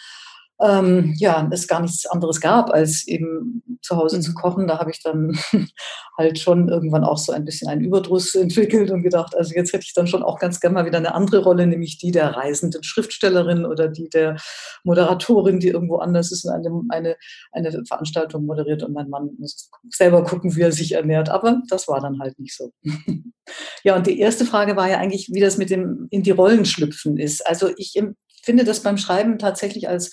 ähm, 0.62 1.14
ja, 1.18 1.48
es 1.52 1.66
gar 1.66 1.80
nichts 1.80 2.06
anderes 2.06 2.40
gab, 2.40 2.70
als 2.70 3.06
eben 3.06 3.62
zu 3.82 3.96
Hause 3.96 4.18
mhm. 4.18 4.22
zu 4.22 4.34
kochen. 4.34 4.66
Da 4.66 4.78
habe 4.78 4.90
ich 4.90 5.02
dann 5.02 5.38
halt 6.18 6.38
schon 6.38 6.68
irgendwann 6.68 7.04
auch 7.04 7.16
so 7.18 7.32
ein 7.32 7.44
bisschen 7.44 7.68
einen 7.68 7.80
Überdruss 7.80 8.34
entwickelt 8.36 8.90
und 8.90 9.02
gedacht, 9.02 9.36
also 9.36 9.54
jetzt 9.54 9.72
hätte 9.72 9.84
ich 9.84 9.94
dann 9.94 10.06
schon 10.06 10.22
auch 10.22 10.38
ganz 10.38 10.60
gerne 10.60 10.74
mal 10.74 10.86
wieder 10.86 10.98
eine 10.98 11.14
andere 11.14 11.42
Rolle, 11.42 11.66
nämlich 11.66 11.98
die 11.98 12.10
der 12.10 12.36
reisenden 12.36 12.82
Schriftstellerin 12.82 13.64
oder 13.64 13.88
die 13.88 14.08
der 14.08 14.36
Moderatorin, 14.84 15.60
die 15.60 15.68
irgendwo 15.68 15.96
anders 15.96 16.30
ist 16.30 16.44
und 16.44 16.52
eine, 16.52 16.82
eine, 16.90 17.16
eine 17.52 17.84
Veranstaltung 17.86 18.44
moderiert 18.44 18.82
und 18.82 18.92
mein 18.92 19.08
Mann 19.08 19.30
muss 19.38 19.70
selber 19.88 20.24
gucken, 20.24 20.54
wie 20.56 20.62
er 20.62 20.72
sich 20.72 20.92
ernährt. 20.92 21.30
Aber 21.30 21.62
das 21.68 21.88
war 21.88 22.00
dann 22.00 22.18
halt 22.20 22.38
nicht 22.38 22.56
so. 22.56 22.72
ja, 23.84 23.96
und 23.96 24.06
die 24.06 24.20
erste 24.20 24.44
Frage 24.44 24.76
war 24.76 24.88
ja 24.90 24.98
eigentlich, 24.98 25.30
wie 25.32 25.40
das 25.40 25.56
mit 25.56 25.70
dem 25.70 26.06
in 26.10 26.22
die 26.22 26.30
Rollen 26.30 26.64
schlüpfen 26.64 27.16
ist. 27.16 27.46
Also 27.46 27.70
ich 27.76 27.98
finde 28.42 28.64
das 28.64 28.80
beim 28.80 28.98
Schreiben 28.98 29.38
tatsächlich 29.38 29.88
als 29.88 30.10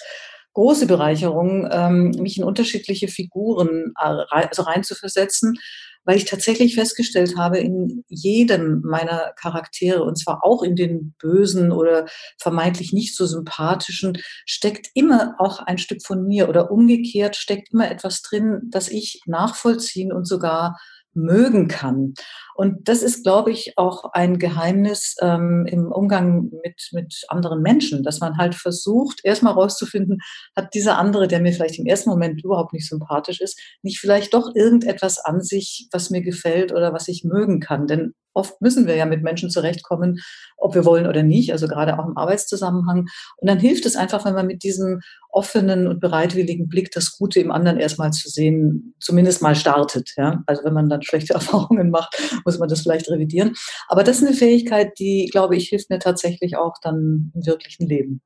große 0.57 0.87
Bereicherung, 0.87 1.69
ähm, 1.71 2.09
mich 2.17 2.39
in 2.39 2.43
unterschiedliche 2.43 3.07
Figuren 3.07 3.93
äh, 3.95 4.23
also 4.31 4.63
reinzuversetzen, 4.63 5.59
weil 6.03 6.17
ich 6.17 6.25
tatsächlich 6.25 6.73
festgestellt 6.73 7.37
habe, 7.37 7.59
in 7.59 8.03
jedem 8.07 8.81
meiner 8.81 9.33
Charaktere, 9.39 10.03
und 10.03 10.17
zwar 10.17 10.43
auch 10.43 10.63
in 10.63 10.75
den 10.75 11.13
bösen 11.19 11.71
oder 11.71 12.07
vermeintlich 12.39 12.91
nicht 12.91 13.15
so 13.15 13.27
sympathischen, 13.27 14.17
steckt 14.47 14.87
immer 14.95 15.35
auch 15.37 15.59
ein 15.59 15.77
Stück 15.77 16.03
von 16.03 16.25
mir 16.25 16.49
oder 16.49 16.71
umgekehrt 16.71 17.35
steckt 17.35 17.71
immer 17.71 17.91
etwas 17.91 18.23
drin, 18.23 18.61
das 18.71 18.89
ich 18.89 19.21
nachvollziehen 19.27 20.11
und 20.11 20.27
sogar 20.27 20.79
mögen 21.13 21.67
kann. 21.67 22.13
Und 22.57 22.89
das 22.89 23.03
ist, 23.03 23.21
glaube 23.21 23.51
ich, 23.51 23.77
auch 23.77 24.13
ein 24.13 24.39
Geheimnis 24.39 25.15
ähm, 25.21 25.67
im 25.69 25.91
Umgang 25.91 26.49
mit, 26.63 26.89
mit 26.91 27.23
anderen 27.27 27.61
Menschen, 27.61 28.01
dass 28.01 28.19
man 28.19 28.37
halt 28.37 28.55
versucht, 28.55 29.19
erstmal 29.23 29.53
rauszufinden, 29.53 30.17
hat 30.55 30.73
dieser 30.73 30.97
andere, 30.97 31.27
der 31.27 31.39
mir 31.39 31.53
vielleicht 31.53 31.77
im 31.77 31.85
ersten 31.85 32.09
Moment 32.09 32.43
überhaupt 32.43 32.73
nicht 32.73 32.89
sympathisch 32.89 33.41
ist, 33.41 33.59
nicht 33.83 33.99
vielleicht 33.99 34.33
doch 34.33 34.55
irgendetwas 34.55 35.19
an 35.19 35.41
sich, 35.41 35.87
was 35.91 36.09
mir 36.09 36.21
gefällt 36.21 36.71
oder 36.71 36.93
was 36.93 37.07
ich 37.07 37.23
mögen 37.23 37.59
kann. 37.59 37.85
Denn 37.85 38.15
oft 38.37 38.61
müssen 38.61 38.87
wir 38.87 38.95
ja 38.95 39.05
mit 39.05 39.23
Menschen 39.23 39.49
zurechtkommen, 39.49 40.19
ob 40.57 40.75
wir 40.75 40.85
wollen 40.85 41.07
oder 41.07 41.23
nicht, 41.23 41.51
also 41.51 41.67
gerade 41.67 41.99
auch 41.99 42.05
im 42.05 42.17
Arbeitszusammenhang. 42.17 43.07
Und 43.37 43.49
dann 43.49 43.59
hilft 43.59 43.85
es 43.85 43.95
einfach, 43.95 44.25
wenn 44.25 44.35
man 44.35 44.47
mit 44.47 44.63
diesem 44.63 45.01
offenen 45.29 45.87
und 45.87 45.99
bereitwilligen 45.99 46.69
Blick 46.69 46.91
das 46.91 47.17
Gute 47.17 47.39
im 47.39 47.51
anderen 47.51 47.79
erstmal 47.79 48.11
zu 48.11 48.29
sehen, 48.29 48.95
zumindest 48.99 49.41
mal 49.41 49.55
startet. 49.55 50.13
Ja? 50.17 50.43
Also 50.45 50.63
wenn 50.63 50.73
man 50.73 50.87
dann 50.87 51.01
schlechte 51.01 51.33
Erfahrungen 51.35 51.89
macht, 51.89 52.15
muss 52.47 52.57
man 52.57 52.69
das 52.69 52.81
vielleicht 52.81 53.09
revidieren. 53.09 53.53
Aber 53.89 54.03
das 54.03 54.17
ist 54.17 54.27
eine 54.27 54.35
Fähigkeit, 54.35 54.97
die, 54.97 55.29
glaube 55.31 55.55
ich, 55.55 55.69
hilft 55.69 55.89
mir 55.91 55.99
tatsächlich 55.99 56.57
auch 56.57 56.75
dann 56.81 57.31
im 57.35 57.45
wirklichen 57.45 57.87
Leben. 57.87 58.21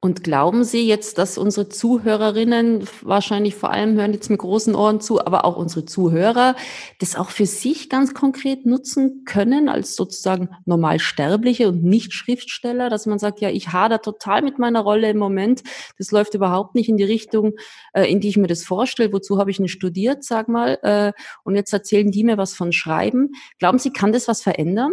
Und 0.00 0.22
glauben 0.22 0.62
Sie 0.62 0.86
jetzt, 0.86 1.16
dass 1.16 1.38
unsere 1.38 1.70
Zuhörerinnen, 1.70 2.86
wahrscheinlich 3.00 3.54
vor 3.54 3.70
allem 3.70 3.96
hören 3.96 4.12
jetzt 4.12 4.28
mit 4.28 4.38
großen 4.38 4.74
Ohren 4.74 5.00
zu, 5.00 5.24
aber 5.24 5.46
auch 5.46 5.56
unsere 5.56 5.86
Zuhörer, 5.86 6.54
das 7.00 7.16
auch 7.16 7.30
für 7.30 7.46
sich 7.46 7.88
ganz 7.88 8.12
konkret 8.12 8.66
nutzen 8.66 9.24
können 9.24 9.70
als 9.70 9.96
sozusagen 9.96 10.50
normal 10.66 10.98
Sterbliche 10.98 11.68
und 11.68 11.82
nicht 11.82 12.12
Schriftsteller, 12.12 12.90
dass 12.90 13.06
man 13.06 13.18
sagt, 13.18 13.40
ja, 13.40 13.48
ich 13.48 13.72
hader 13.72 14.02
total 14.02 14.42
mit 14.42 14.58
meiner 14.58 14.80
Rolle 14.80 15.10
im 15.10 15.18
Moment, 15.18 15.62
das 15.98 16.10
läuft 16.10 16.34
überhaupt 16.34 16.74
nicht 16.74 16.90
in 16.90 16.98
die 16.98 17.04
Richtung, 17.04 17.54
äh, 17.94 18.04
in 18.04 18.20
die 18.20 18.28
ich 18.28 18.36
mir 18.36 18.48
das 18.48 18.64
vorstelle, 18.64 19.12
wozu 19.14 19.38
habe 19.38 19.50
ich 19.50 19.56
denn 19.56 19.66
studiert, 19.66 20.24
sag 20.24 20.48
mal, 20.48 20.78
äh, 20.82 21.12
und 21.42 21.56
jetzt 21.56 21.72
erzählen 21.72 22.10
die 22.10 22.22
mir 22.22 22.36
was 22.36 22.54
von 22.54 22.70
Schreiben. 22.70 23.30
Glauben 23.58 23.78
Sie, 23.78 23.90
kann 23.90 24.12
das 24.12 24.28
was 24.28 24.42
verändern? 24.42 24.92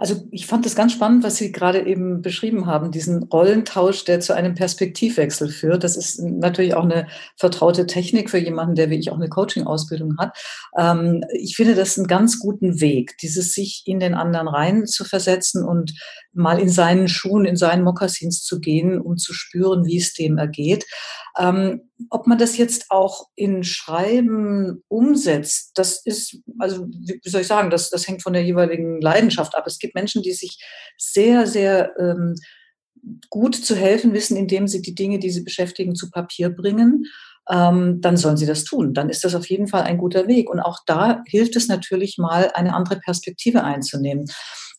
Also 0.00 0.26
ich 0.30 0.46
fand 0.46 0.64
das 0.64 0.74
ganz 0.74 0.94
spannend, 0.94 1.24
was 1.24 1.36
Sie 1.36 1.52
gerade 1.52 1.86
eben 1.86 2.22
beschrieben 2.22 2.64
haben, 2.64 2.90
diesen 2.90 3.24
Rollentausch, 3.24 4.06
der 4.06 4.20
zu 4.20 4.34
einem 4.34 4.54
Perspektivwechsel 4.54 5.50
führt. 5.50 5.84
Das 5.84 5.94
ist 5.94 6.22
natürlich 6.22 6.74
auch 6.74 6.84
eine 6.84 7.06
vertraute 7.36 7.84
Technik 7.86 8.30
für 8.30 8.38
jemanden, 8.38 8.76
der 8.76 8.88
wie 8.88 8.98
ich 8.98 9.10
auch 9.10 9.16
eine 9.16 9.28
Coaching-Ausbildung 9.28 10.16
hat. 10.16 10.38
Ähm, 10.78 11.22
ich 11.34 11.54
finde 11.54 11.74
das 11.74 11.98
einen 11.98 12.06
ganz 12.06 12.38
guten 12.38 12.80
Weg, 12.80 13.18
dieses 13.18 13.52
sich 13.52 13.82
in 13.84 14.00
den 14.00 14.14
anderen 14.14 14.48
rein 14.48 14.86
zu 14.86 15.04
versetzen 15.04 15.62
und 15.62 15.92
mal 16.32 16.60
in 16.60 16.68
seinen 16.68 17.08
Schuhen, 17.08 17.44
in 17.44 17.56
seinen 17.56 17.82
Mokassins 17.82 18.44
zu 18.44 18.60
gehen, 18.60 19.00
um 19.00 19.16
zu 19.16 19.32
spüren, 19.32 19.84
wie 19.86 19.98
es 19.98 20.14
dem 20.14 20.38
ergeht. 20.38 20.84
Ähm, 21.38 21.90
ob 22.08 22.26
man 22.26 22.38
das 22.38 22.56
jetzt 22.56 22.86
auch 22.90 23.28
in 23.34 23.64
Schreiben 23.64 24.82
umsetzt, 24.88 25.72
das 25.74 26.04
ist, 26.04 26.38
also 26.58 26.86
wie 26.86 27.28
soll 27.28 27.42
ich 27.42 27.46
sagen, 27.46 27.70
das, 27.70 27.90
das 27.90 28.06
hängt 28.06 28.22
von 28.22 28.32
der 28.32 28.44
jeweiligen 28.44 29.00
Leidenschaft 29.00 29.56
ab. 29.56 29.64
Es 29.66 29.78
gibt 29.78 29.94
Menschen, 29.94 30.22
die 30.22 30.32
sich 30.32 30.58
sehr, 30.96 31.46
sehr 31.46 31.92
ähm, 31.98 32.36
gut 33.28 33.54
zu 33.54 33.74
helfen 33.74 34.12
wissen, 34.12 34.36
indem 34.36 34.68
sie 34.68 34.82
die 34.82 34.94
Dinge, 34.94 35.18
die 35.18 35.30
sie 35.30 35.42
beschäftigen, 35.42 35.94
zu 35.94 36.10
Papier 36.10 36.50
bringen. 36.50 37.06
Ähm, 37.50 38.00
dann 38.00 38.16
sollen 38.16 38.36
sie 38.36 38.46
das 38.46 38.64
tun. 38.64 38.94
Dann 38.94 39.08
ist 39.08 39.24
das 39.24 39.34
auf 39.34 39.46
jeden 39.48 39.66
Fall 39.66 39.82
ein 39.82 39.98
guter 39.98 40.28
Weg. 40.28 40.50
Und 40.50 40.60
auch 40.60 40.78
da 40.86 41.22
hilft 41.26 41.56
es 41.56 41.68
natürlich 41.68 42.18
mal, 42.18 42.50
eine 42.54 42.74
andere 42.74 43.00
Perspektive 43.00 43.64
einzunehmen. 43.64 44.26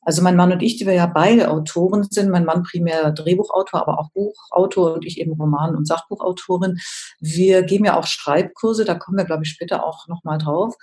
Also 0.03 0.21
mein 0.23 0.35
Mann 0.35 0.51
und 0.51 0.63
ich, 0.63 0.77
die 0.77 0.85
wir 0.85 0.93
ja 0.93 1.05
beide 1.05 1.51
Autoren 1.51 2.07
sind, 2.09 2.29
mein 2.29 2.45
Mann 2.45 2.63
primär 2.63 3.11
Drehbuchautor, 3.11 3.81
aber 3.81 3.99
auch 3.99 4.11
Buchautor 4.11 4.93
und 4.93 5.05
ich 5.05 5.19
eben 5.19 5.33
Roman- 5.33 5.75
und 5.75 5.87
Sachbuchautorin. 5.87 6.79
Wir 7.19 7.61
geben 7.61 7.85
ja 7.85 7.97
auch 7.97 8.07
Schreibkurse, 8.07 8.83
da 8.83 8.95
kommen 8.95 9.17
wir, 9.17 9.25
glaube 9.25 9.43
ich, 9.43 9.49
später 9.49 9.85
auch 9.85 10.07
nochmal 10.07 10.39
drauf. 10.39 10.75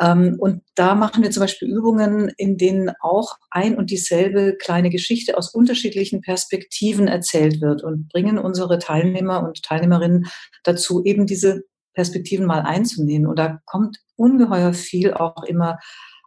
Ähm, 0.00 0.36
und 0.40 0.62
da 0.74 0.94
machen 0.96 1.22
wir 1.22 1.30
zum 1.30 1.42
Beispiel 1.42 1.68
Übungen, 1.68 2.32
in 2.36 2.58
denen 2.58 2.90
auch 3.00 3.36
ein 3.50 3.76
und 3.76 3.90
dieselbe 3.90 4.56
kleine 4.56 4.90
Geschichte 4.90 5.38
aus 5.38 5.54
unterschiedlichen 5.54 6.20
Perspektiven 6.20 7.06
erzählt 7.06 7.60
wird 7.60 7.84
und 7.84 8.08
bringen 8.08 8.38
unsere 8.38 8.78
Teilnehmer 8.78 9.44
und 9.44 9.62
Teilnehmerinnen 9.62 10.26
dazu, 10.64 11.04
eben 11.04 11.26
diese 11.26 11.62
Perspektiven 11.94 12.44
mal 12.44 12.62
einzunehmen. 12.62 13.28
Und 13.28 13.38
da 13.38 13.60
kommt 13.66 13.98
ungeheuer 14.16 14.72
viel 14.72 15.14
auch 15.14 15.44
immer 15.44 15.78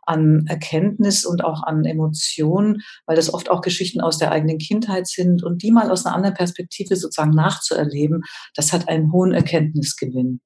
an 0.08 0.46
Erkenntnis 0.48 1.26
und 1.26 1.44
auch 1.44 1.64
an 1.64 1.86
Emotionen, 1.86 2.82
weil 3.06 3.16
das 3.16 3.34
oft 3.34 3.50
auch 3.50 3.62
Geschichten 3.62 4.02
aus 4.02 4.18
der 4.18 4.32
eigenen 4.32 4.58
Kindheit 4.58 5.08
sind 5.08 5.44
und 5.44 5.62
die 5.64 5.72
mal 5.72 5.92
aus 5.92 6.06
einer 6.06 6.16
anderen 6.16 6.36
Perspektive 6.36 6.96
sozusagen 6.96 7.32
nachzuerleben, 7.32 8.24
das 8.56 8.74
hat 8.74 8.88
einen 8.88 9.12
hohen 9.12 9.34
Erkenntnisgewinn. 9.34 10.40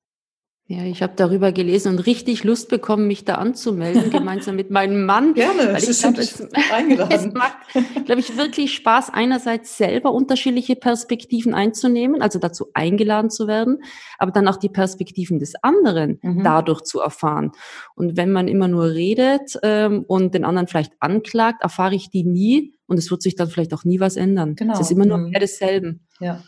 Ja, 0.72 0.86
ich 0.86 1.04
habe 1.04 1.12
darüber 1.18 1.52
gelesen 1.52 1.90
und 1.90 2.06
richtig 2.06 2.46
Lust 2.46 2.70
bekommen, 2.70 3.06
mich 3.06 3.26
da 3.26 3.36
anzumelden, 3.36 4.10
gemeinsam 4.10 4.56
mit 4.56 4.72
meinem 4.72 5.06
Mann. 5.06 5.34
Gerne, 5.34 5.74
weil 5.74 5.84
ich 5.84 6.00
glaube, 6.00 6.22
es, 6.22 6.40
es 7.10 7.34
macht, 7.34 7.58
glaube 8.06 8.22
ich, 8.22 8.38
wirklich 8.38 8.74
Spaß, 8.74 9.10
einerseits 9.10 9.78
selber 9.78 10.14
unterschiedliche 10.14 10.78
Perspektiven 10.78 11.54
einzunehmen, 11.54 12.22
also 12.22 12.40
dazu 12.40 12.68
eingeladen 12.74 13.30
zu 13.30 13.48
werden, 13.48 13.84
aber 14.18 14.32
dann 14.32 14.48
auch 14.48 14.56
die 14.56 14.70
Perspektiven 14.70 15.40
des 15.40 15.56
anderen 15.62 16.20
mhm. 16.22 16.42
dadurch 16.42 16.84
zu 16.84 17.02
erfahren. 17.02 17.52
Und 17.96 18.16
wenn 18.16 18.32
man 18.32 18.48
immer 18.48 18.70
nur 18.70 18.92
redet 18.92 19.60
ähm, 19.64 20.06
und 20.08 20.34
den 20.34 20.46
anderen 20.46 20.68
vielleicht 20.68 20.94
anklagt, 21.02 21.64
erfahre 21.64 21.96
ich 21.96 22.12
die 22.12 22.24
nie 22.24 22.76
und 22.88 22.98
es 22.98 23.12
wird 23.12 23.22
sich 23.22 23.36
dann 23.36 23.50
vielleicht 23.50 23.74
auch 23.74 23.84
nie 23.84 24.00
was 24.00 24.16
ändern. 24.16 24.56
Genau. 24.56 24.76
Es 24.76 24.80
ist 24.80 24.92
immer 24.92 25.06
nur 25.06 25.18
mhm. 25.18 25.32
mehr 25.32 25.42
desselben. 25.42 26.08
Ja. 26.22 26.42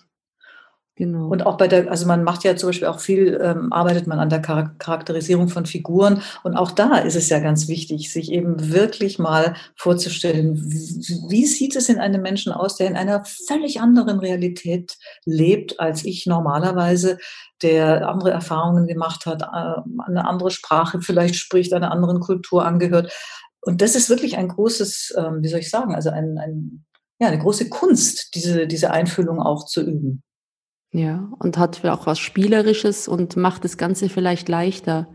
Genau. 0.96 1.28
Und 1.28 1.44
auch 1.44 1.58
bei 1.58 1.68
der, 1.68 1.90
also 1.90 2.06
man 2.06 2.24
macht 2.24 2.44
ja 2.44 2.56
zum 2.56 2.70
Beispiel 2.70 2.88
auch 2.88 3.00
viel, 3.00 3.40
ähm, 3.42 3.74
arbeitet 3.74 4.06
man 4.06 4.20
an 4.20 4.30
der 4.30 4.42
Charakterisierung 4.42 5.50
von 5.50 5.66
Figuren. 5.66 6.22
Und 6.44 6.56
auch 6.56 6.70
da 6.70 6.98
ist 6.98 7.16
es 7.16 7.30
ja 7.30 7.40
ganz 7.40 7.68
wichtig, 7.68 8.14
sich 8.14 8.32
eben 8.32 8.72
wirklich 8.72 9.18
mal 9.18 9.56
vorzustellen, 9.76 10.56
wie, 10.56 11.46
sieht 11.48 11.76
es 11.76 11.90
in 11.90 11.98
einem 11.98 12.22
Menschen 12.22 12.54
aus, 12.54 12.78
der 12.78 12.88
in 12.88 12.96
einer 12.96 13.26
völlig 13.26 13.82
anderen 13.82 14.20
Realität 14.20 14.96
lebt, 15.26 15.80
als 15.80 16.06
ich 16.06 16.28
normalerweise, 16.28 17.18
der 17.64 18.08
andere 18.08 18.30
Erfahrungen 18.30 18.86
gemacht 18.86 19.26
hat, 19.26 19.42
äh, 19.42 19.82
eine 20.06 20.28
andere 20.28 20.52
Sprache 20.52 21.02
vielleicht 21.02 21.36
spricht, 21.36 21.74
einer 21.74 21.92
anderen 21.92 22.20
Kultur 22.20 22.66
angehört. 22.66 23.12
Und 23.62 23.82
das 23.82 23.96
ist 23.96 24.10
wirklich 24.12 24.38
ein 24.38 24.50
großes, 24.50 25.16
ähm, 25.18 25.42
wie 25.42 25.48
soll 25.48 25.62
ich 25.62 25.72
sagen, 25.72 25.96
also 25.96 26.12
ein, 26.12 26.38
ein, 26.38 26.86
ja, 27.20 27.30
eine 27.30 27.40
große 27.40 27.70
Kunst, 27.70 28.36
diese, 28.36 28.68
diese 28.68 28.92
Einfühlung 28.92 29.42
auch 29.42 29.66
zu 29.66 29.82
üben. 29.82 30.22
Ja, 30.94 31.28
und 31.40 31.58
hat 31.58 31.84
auch 31.86 32.06
was 32.06 32.20
Spielerisches 32.20 33.08
und 33.08 33.36
macht 33.36 33.64
das 33.64 33.78
Ganze 33.78 34.10
vielleicht 34.10 34.48
leichter. 34.48 35.08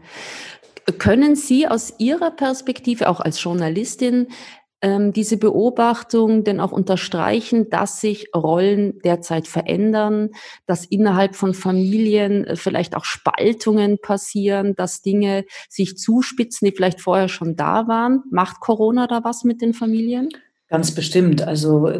Können 0.98 1.36
Sie 1.36 1.68
aus 1.68 1.94
Ihrer 1.98 2.32
Perspektive, 2.32 3.08
auch 3.08 3.20
als 3.20 3.40
Journalistin, 3.40 4.26
ähm, 4.82 5.12
diese 5.12 5.36
Beobachtung 5.36 6.42
denn 6.42 6.58
auch 6.58 6.72
unterstreichen, 6.72 7.70
dass 7.70 8.00
sich 8.00 8.28
Rollen 8.34 8.98
derzeit 9.04 9.46
verändern, 9.46 10.30
dass 10.66 10.84
innerhalb 10.84 11.36
von 11.36 11.54
Familien 11.54 12.44
äh, 12.44 12.56
vielleicht 12.56 12.96
auch 12.96 13.04
Spaltungen 13.04 13.98
passieren, 13.98 14.74
dass 14.74 15.02
Dinge 15.02 15.44
sich 15.68 15.96
zuspitzen, 15.96 16.66
die 16.66 16.74
vielleicht 16.74 17.00
vorher 17.00 17.28
schon 17.28 17.54
da 17.54 17.86
waren? 17.86 18.24
Macht 18.30 18.60
Corona 18.60 19.06
da 19.06 19.22
was 19.22 19.44
mit 19.44 19.62
den 19.62 19.74
Familien? 19.74 20.28
Ganz 20.68 20.94
bestimmt. 20.94 21.40
Also 21.42 21.90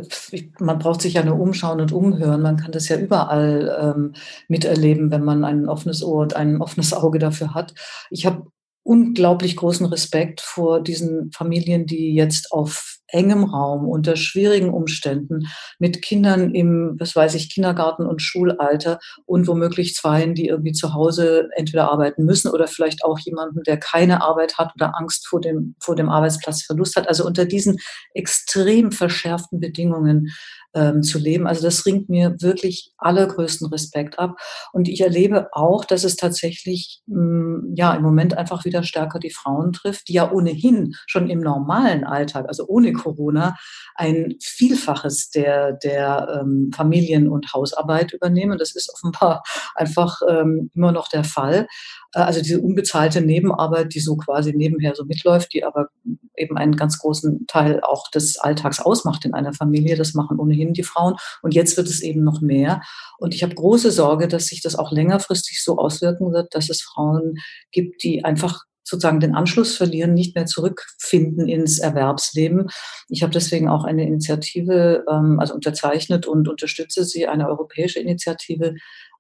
man 0.58 0.78
braucht 0.78 1.00
sich 1.00 1.14
ja 1.14 1.24
nur 1.24 1.40
umschauen 1.40 1.80
und 1.80 1.90
umhören. 1.90 2.42
Man 2.42 2.58
kann 2.58 2.70
das 2.70 2.88
ja 2.88 2.98
überall 2.98 3.94
ähm, 3.96 4.12
miterleben, 4.46 5.10
wenn 5.10 5.24
man 5.24 5.44
ein 5.44 5.68
offenes 5.68 6.04
Ohr 6.04 6.20
und 6.20 6.36
ein 6.36 6.60
offenes 6.60 6.92
Auge 6.92 7.18
dafür 7.18 7.54
hat. 7.54 7.72
Ich 8.10 8.26
habe 8.26 8.46
unglaublich 8.82 9.56
großen 9.56 9.86
Respekt 9.86 10.42
vor 10.42 10.82
diesen 10.82 11.32
Familien, 11.32 11.86
die 11.86 12.14
jetzt 12.14 12.52
auf 12.52 12.97
engem 13.08 13.44
Raum, 13.44 13.86
unter 13.86 14.16
schwierigen 14.16 14.70
Umständen, 14.70 15.48
mit 15.78 16.02
Kindern 16.02 16.54
im, 16.54 16.96
was 16.98 17.16
weiß 17.16 17.34
ich, 17.34 17.50
Kindergarten 17.50 18.06
und 18.06 18.22
Schulalter 18.22 18.98
und 19.26 19.46
womöglich 19.46 19.94
Zweien, 19.94 20.34
die 20.34 20.46
irgendwie 20.46 20.72
zu 20.72 20.94
Hause 20.94 21.48
entweder 21.56 21.90
arbeiten 21.90 22.24
müssen 22.24 22.50
oder 22.50 22.66
vielleicht 22.66 23.04
auch 23.04 23.18
jemanden, 23.18 23.62
der 23.62 23.78
keine 23.78 24.22
Arbeit 24.22 24.58
hat 24.58 24.72
oder 24.74 24.98
Angst 24.98 25.26
vor 25.26 25.40
dem, 25.40 25.74
vor 25.80 25.96
dem 25.96 26.08
Arbeitsplatzverlust 26.08 26.96
hat. 26.96 27.08
Also 27.08 27.26
unter 27.26 27.44
diesen 27.44 27.78
extrem 28.14 28.92
verschärften 28.92 29.60
Bedingungen 29.60 30.28
ähm, 30.74 31.02
zu 31.02 31.18
leben. 31.18 31.46
Also 31.46 31.62
das 31.62 31.86
ringt 31.86 32.08
mir 32.08 32.36
wirklich 32.40 32.92
allergrößten 32.98 33.68
Respekt 33.68 34.18
ab. 34.18 34.36
Und 34.72 34.88
ich 34.88 35.00
erlebe 35.00 35.48
auch, 35.52 35.84
dass 35.84 36.04
es 36.04 36.16
tatsächlich 36.16 37.00
mh, 37.06 37.18
mm, 37.18 37.74
ja 37.74 37.94
im 37.94 38.02
Moment 38.02 38.36
einfach 38.36 38.64
wieder 38.64 38.82
stärker 38.82 39.18
die 39.18 39.30
Frauen 39.30 39.72
trifft, 39.72 40.08
die 40.08 40.14
ja 40.14 40.30
ohnehin 40.30 40.94
schon 41.06 41.30
im 41.30 41.40
normalen 41.40 42.04
Alltag, 42.04 42.46
also 42.48 42.66
ohne 42.66 42.92
Corona, 42.92 43.56
ein 43.94 44.34
Vielfaches 44.42 45.30
der, 45.30 45.72
der 45.72 46.40
ähm, 46.40 46.70
Familien- 46.74 47.28
und 47.28 47.52
Hausarbeit 47.52 48.12
übernehmen. 48.12 48.58
Das 48.58 48.74
ist 48.74 48.92
offenbar 48.92 49.42
einfach 49.74 50.20
ähm, 50.28 50.70
immer 50.74 50.92
noch 50.92 51.08
der 51.08 51.24
Fall. 51.24 51.66
Äh, 52.18 52.22
also 52.22 52.42
diese 52.42 52.60
unbezahlte 52.60 53.20
Nebenarbeit, 53.20 53.94
die 53.94 54.00
so 54.00 54.16
quasi 54.16 54.52
nebenher 54.52 54.94
so 54.94 55.04
mitläuft, 55.04 55.54
die 55.54 55.64
aber 55.64 55.88
eben 56.36 56.56
einen 56.56 56.76
ganz 56.76 56.98
großen 56.98 57.46
Teil 57.46 57.80
auch 57.80 58.10
des 58.10 58.38
Alltags 58.38 58.80
ausmacht 58.80 59.24
in 59.24 59.34
einer 59.34 59.52
Familie. 59.52 59.96
Das 59.96 60.14
machen 60.14 60.38
ohnehin 60.38 60.72
die 60.72 60.82
Frauen. 60.82 61.14
Und 61.42 61.54
jetzt 61.54 61.76
wird 61.76 61.88
es 61.88 62.00
eben 62.00 62.24
noch 62.24 62.40
mehr. 62.40 62.82
Und 63.18 63.34
ich 63.34 63.42
habe 63.42 63.54
große 63.54 63.90
Sorge, 63.90 64.28
dass 64.28 64.46
sich 64.46 64.62
das 64.62 64.76
auch 64.76 64.92
längerfristig 64.92 65.62
so 65.62 65.78
auswirken 65.78 66.32
wird, 66.32 66.54
dass 66.54 66.70
es 66.70 66.82
Frauen 66.82 67.36
gibt, 67.70 68.02
die 68.02 68.24
einfach 68.24 68.64
sozusagen 68.84 69.20
den 69.20 69.34
Anschluss 69.34 69.76
verlieren, 69.76 70.14
nicht 70.14 70.34
mehr 70.34 70.46
zurückfinden 70.46 71.46
ins 71.46 71.78
Erwerbsleben. 71.78 72.68
Ich 73.10 73.22
habe 73.22 73.32
deswegen 73.32 73.68
auch 73.68 73.84
eine 73.84 74.06
Initiative, 74.06 75.04
ähm, 75.10 75.38
also 75.40 75.54
unterzeichnet 75.54 76.26
und 76.26 76.48
unterstütze 76.48 77.04
sie, 77.04 77.26
eine 77.26 77.48
europäische 77.48 78.00
Initiative, 78.00 78.76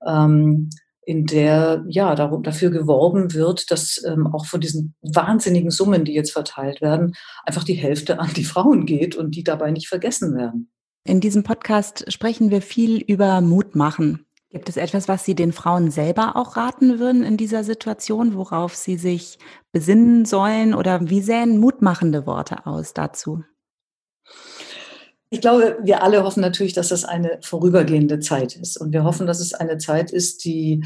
ähm, 0.06 0.70
in 1.08 1.24
der 1.24 1.86
ja 1.88 2.14
darum, 2.14 2.42
dafür 2.42 2.68
geworben 2.68 3.32
wird, 3.32 3.70
dass 3.70 4.04
ähm, 4.06 4.26
auch 4.26 4.44
von 4.44 4.60
diesen 4.60 4.94
wahnsinnigen 5.00 5.70
Summen, 5.70 6.04
die 6.04 6.12
jetzt 6.12 6.32
verteilt 6.32 6.82
werden, 6.82 7.14
einfach 7.46 7.64
die 7.64 7.72
Hälfte 7.72 8.18
an 8.18 8.28
die 8.36 8.44
Frauen 8.44 8.84
geht 8.84 9.16
und 9.16 9.34
die 9.34 9.42
dabei 9.42 9.70
nicht 9.70 9.88
vergessen 9.88 10.36
werden. 10.36 10.70
In 11.04 11.22
diesem 11.22 11.44
Podcast 11.44 12.04
sprechen 12.12 12.50
wir 12.50 12.60
viel 12.60 13.00
über 13.00 13.40
Mut 13.40 13.74
machen. 13.74 14.26
Gibt 14.50 14.68
es 14.68 14.76
etwas, 14.76 15.08
was 15.08 15.24
Sie 15.24 15.34
den 15.34 15.52
Frauen 15.52 15.90
selber 15.90 16.36
auch 16.36 16.58
raten 16.58 16.98
würden 16.98 17.22
in 17.22 17.38
dieser 17.38 17.64
Situation, 17.64 18.34
worauf 18.34 18.74
sie 18.74 18.96
sich 18.96 19.38
besinnen 19.72 20.26
sollen? 20.26 20.74
Oder 20.74 21.08
wie 21.08 21.22
sähen 21.22 21.56
mutmachende 21.56 22.26
Worte 22.26 22.66
aus 22.66 22.92
dazu? 22.92 23.44
Ich 25.30 25.40
glaube, 25.40 25.78
wir 25.82 26.02
alle 26.02 26.24
hoffen 26.24 26.40
natürlich, 26.40 26.72
dass 26.72 26.88
das 26.88 27.04
eine 27.04 27.38
vorübergehende 27.42 28.18
Zeit 28.20 28.56
ist. 28.56 28.80
Und 28.80 28.92
wir 28.92 29.04
hoffen, 29.04 29.26
dass 29.26 29.40
es 29.40 29.52
eine 29.52 29.78
Zeit 29.78 30.10
ist, 30.10 30.44
die, 30.44 30.84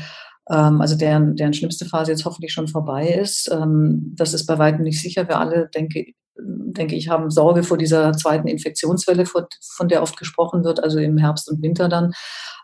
ähm, 0.51 0.81
also 0.81 0.97
deren, 0.97 1.37
deren 1.37 1.55
schlimmste 1.55 1.85
Phase 1.85 2.11
jetzt 2.11 2.25
hoffentlich 2.25 2.53
schon 2.53 2.67
vorbei 2.67 3.09
ist. 3.09 3.49
Ähm, 3.53 4.13
das 4.17 4.35
ist 4.35 4.47
bei 4.47 4.59
weitem 4.59 4.83
nicht 4.83 5.01
sicher. 5.01 5.29
Wir 5.29 5.39
alle, 5.39 5.69
denke, 5.75 6.07
denke 6.37 6.97
ich, 6.97 7.09
haben 7.09 7.31
Sorge 7.31 7.63
vor 7.63 7.79
dieser 7.79 8.13
zweiten 8.13 8.49
Infektionswelle, 8.49 9.27
von 9.27 9.89
der 9.89 10.03
oft 10.03 10.19
gesprochen 10.19 10.65
wird, 10.65 10.83
also 10.83 10.99
im 10.99 11.19
Herbst 11.19 11.49
und 11.49 11.63
Winter 11.63 11.89
dann, 11.89 12.13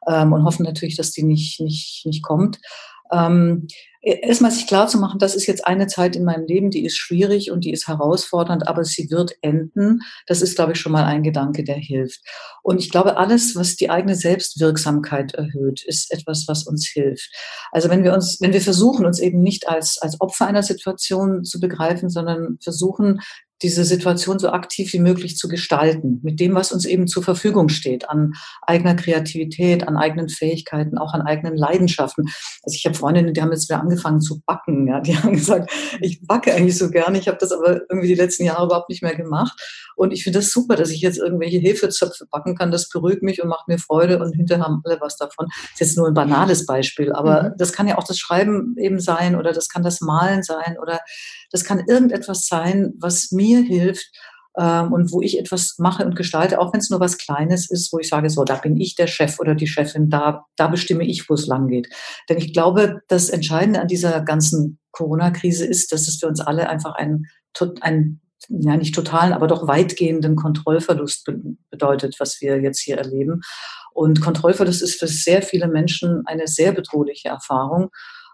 ähm, 0.08 0.32
und 0.32 0.44
hoffen 0.44 0.64
natürlich, 0.64 0.96
dass 0.96 1.12
die 1.12 1.22
nicht, 1.22 1.60
nicht, 1.60 2.02
nicht 2.06 2.22
kommt. 2.22 2.58
Ähm, 3.12 3.66
erstmal 4.00 4.50
sich 4.50 4.66
klar 4.66 4.86
zu 4.86 4.98
machen, 4.98 5.18
das 5.18 5.34
ist 5.34 5.46
jetzt 5.46 5.66
eine 5.66 5.86
Zeit 5.86 6.16
in 6.16 6.24
meinem 6.24 6.46
Leben, 6.46 6.70
die 6.70 6.84
ist 6.84 6.96
schwierig 6.96 7.50
und 7.50 7.64
die 7.64 7.72
ist 7.72 7.88
herausfordernd, 7.88 8.68
aber 8.68 8.84
sie 8.84 9.10
wird 9.10 9.32
enden. 9.42 10.00
Das 10.26 10.40
ist, 10.42 10.56
glaube 10.56 10.72
ich, 10.72 10.80
schon 10.80 10.92
mal 10.92 11.04
ein 11.04 11.22
Gedanke, 11.22 11.64
der 11.64 11.76
hilft. 11.76 12.20
Und 12.62 12.78
ich 12.78 12.90
glaube, 12.90 13.16
alles, 13.16 13.56
was 13.56 13.76
die 13.76 13.90
eigene 13.90 14.14
Selbstwirksamkeit 14.14 15.34
erhöht, 15.34 15.84
ist 15.84 16.12
etwas, 16.12 16.44
was 16.46 16.66
uns 16.66 16.86
hilft. 16.86 17.30
Also 17.72 17.88
wenn 17.88 18.04
wir 18.04 18.14
uns, 18.14 18.38
wenn 18.40 18.52
wir 18.52 18.60
versuchen, 18.60 19.04
uns 19.04 19.18
eben 19.18 19.40
nicht 19.40 19.68
als, 19.68 19.98
als 19.98 20.20
Opfer 20.20 20.46
einer 20.46 20.62
Situation 20.62 21.44
zu 21.44 21.60
begreifen, 21.60 22.08
sondern 22.08 22.58
versuchen, 22.62 23.20
diese 23.62 23.84
Situation 23.84 24.38
so 24.38 24.50
aktiv 24.50 24.92
wie 24.92 25.00
möglich 25.00 25.36
zu 25.36 25.48
gestalten, 25.48 26.20
mit 26.22 26.40
dem, 26.40 26.54
was 26.54 26.72
uns 26.72 26.84
eben 26.84 27.08
zur 27.08 27.22
Verfügung 27.22 27.68
steht, 27.68 28.08
an 28.08 28.34
eigener 28.62 28.94
Kreativität, 28.94 29.86
an 29.86 29.96
eigenen 29.96 30.28
Fähigkeiten, 30.28 30.98
auch 30.98 31.12
an 31.12 31.22
eigenen 31.22 31.56
Leidenschaften. 31.56 32.26
Also 32.62 32.76
ich 32.76 32.84
habe 32.86 32.96
Freundinnen, 32.96 33.34
die 33.34 33.42
haben 33.42 33.52
jetzt 33.52 33.68
wieder 33.68 33.80
angefangen 33.80 34.20
zu 34.20 34.40
backen. 34.46 34.86
Ja, 34.86 35.00
die 35.00 35.16
haben 35.16 35.32
gesagt, 35.32 35.72
ich 36.00 36.24
backe 36.26 36.54
eigentlich 36.54 36.78
so 36.78 36.90
gerne, 36.90 37.18
ich 37.18 37.28
habe 37.28 37.38
das 37.40 37.52
aber 37.52 37.80
irgendwie 37.90 38.08
die 38.08 38.14
letzten 38.14 38.44
Jahre 38.44 38.66
überhaupt 38.66 38.88
nicht 38.88 39.02
mehr 39.02 39.16
gemacht. 39.16 39.58
Und 39.96 40.12
ich 40.12 40.22
finde 40.22 40.38
das 40.38 40.52
super, 40.52 40.76
dass 40.76 40.90
ich 40.90 41.00
jetzt 41.00 41.18
irgendwelche 41.18 41.58
Hefezöpfe 41.58 42.26
backen 42.30 42.56
kann. 42.56 42.70
Das 42.70 42.88
beruhigt 42.88 43.22
mich 43.22 43.42
und 43.42 43.48
macht 43.48 43.66
mir 43.66 43.78
Freude 43.78 44.20
und 44.20 44.32
hinterher 44.34 44.64
haben 44.64 44.80
alle 44.84 45.00
was 45.00 45.16
davon. 45.16 45.46
Das 45.48 45.72
ist 45.72 45.80
jetzt 45.80 45.96
nur 45.96 46.06
ein 46.06 46.14
banales 46.14 46.66
Beispiel, 46.66 47.12
aber 47.12 47.42
mhm. 47.42 47.52
das 47.58 47.72
kann 47.72 47.88
ja 47.88 47.98
auch 47.98 48.04
das 48.04 48.18
Schreiben 48.18 48.76
eben 48.78 49.00
sein 49.00 49.34
oder 49.34 49.52
das 49.52 49.68
kann 49.68 49.82
das 49.82 50.00
Malen 50.00 50.44
sein 50.44 50.76
oder 50.80 51.00
das 51.50 51.64
kann 51.64 51.84
irgendetwas 51.86 52.46
sein, 52.46 52.92
was 52.98 53.30
mir 53.32 53.60
hilft, 53.62 54.10
ähm, 54.58 54.92
und 54.92 55.12
wo 55.12 55.22
ich 55.22 55.38
etwas 55.38 55.76
mache 55.78 56.04
und 56.04 56.16
gestalte, 56.16 56.60
auch 56.60 56.72
wenn 56.72 56.80
es 56.80 56.90
nur 56.90 56.98
was 56.98 57.16
Kleines 57.16 57.70
ist, 57.70 57.92
wo 57.92 57.98
ich 58.00 58.08
sage, 58.08 58.28
so, 58.28 58.42
da 58.44 58.56
bin 58.56 58.76
ich 58.76 58.96
der 58.96 59.06
Chef 59.06 59.38
oder 59.38 59.54
die 59.54 59.68
Chefin, 59.68 60.10
da, 60.10 60.46
da 60.56 60.66
bestimme 60.66 61.06
ich, 61.06 61.30
wo 61.30 61.34
es 61.34 61.46
lang 61.46 61.68
geht. 61.68 61.88
Denn 62.28 62.38
ich 62.38 62.52
glaube, 62.52 63.00
das 63.06 63.30
Entscheidende 63.30 63.80
an 63.80 63.86
dieser 63.86 64.20
ganzen 64.20 64.80
Corona-Krise 64.90 65.64
ist, 65.64 65.92
dass 65.92 66.08
es 66.08 66.18
für 66.18 66.26
uns 66.26 66.40
alle 66.40 66.68
einfach 66.68 66.96
ein, 66.96 67.26
ein 67.80 68.20
ja 68.48 68.76
nicht 68.76 68.94
totalen, 68.94 69.32
aber 69.32 69.46
doch 69.46 69.68
weitgehenden 69.68 70.34
Kontrollverlust 70.34 71.30
bedeutet, 71.70 72.16
was 72.18 72.40
wir 72.40 72.60
jetzt 72.60 72.80
hier 72.80 72.98
erleben. 72.98 73.42
Und 73.92 74.20
Kontrollverlust 74.20 74.82
ist 74.82 74.98
für 74.98 75.08
sehr 75.08 75.42
viele 75.42 75.68
Menschen 75.68 76.22
eine 76.26 76.48
sehr 76.48 76.72
bedrohliche 76.72 77.28
Erfahrung 77.28 77.90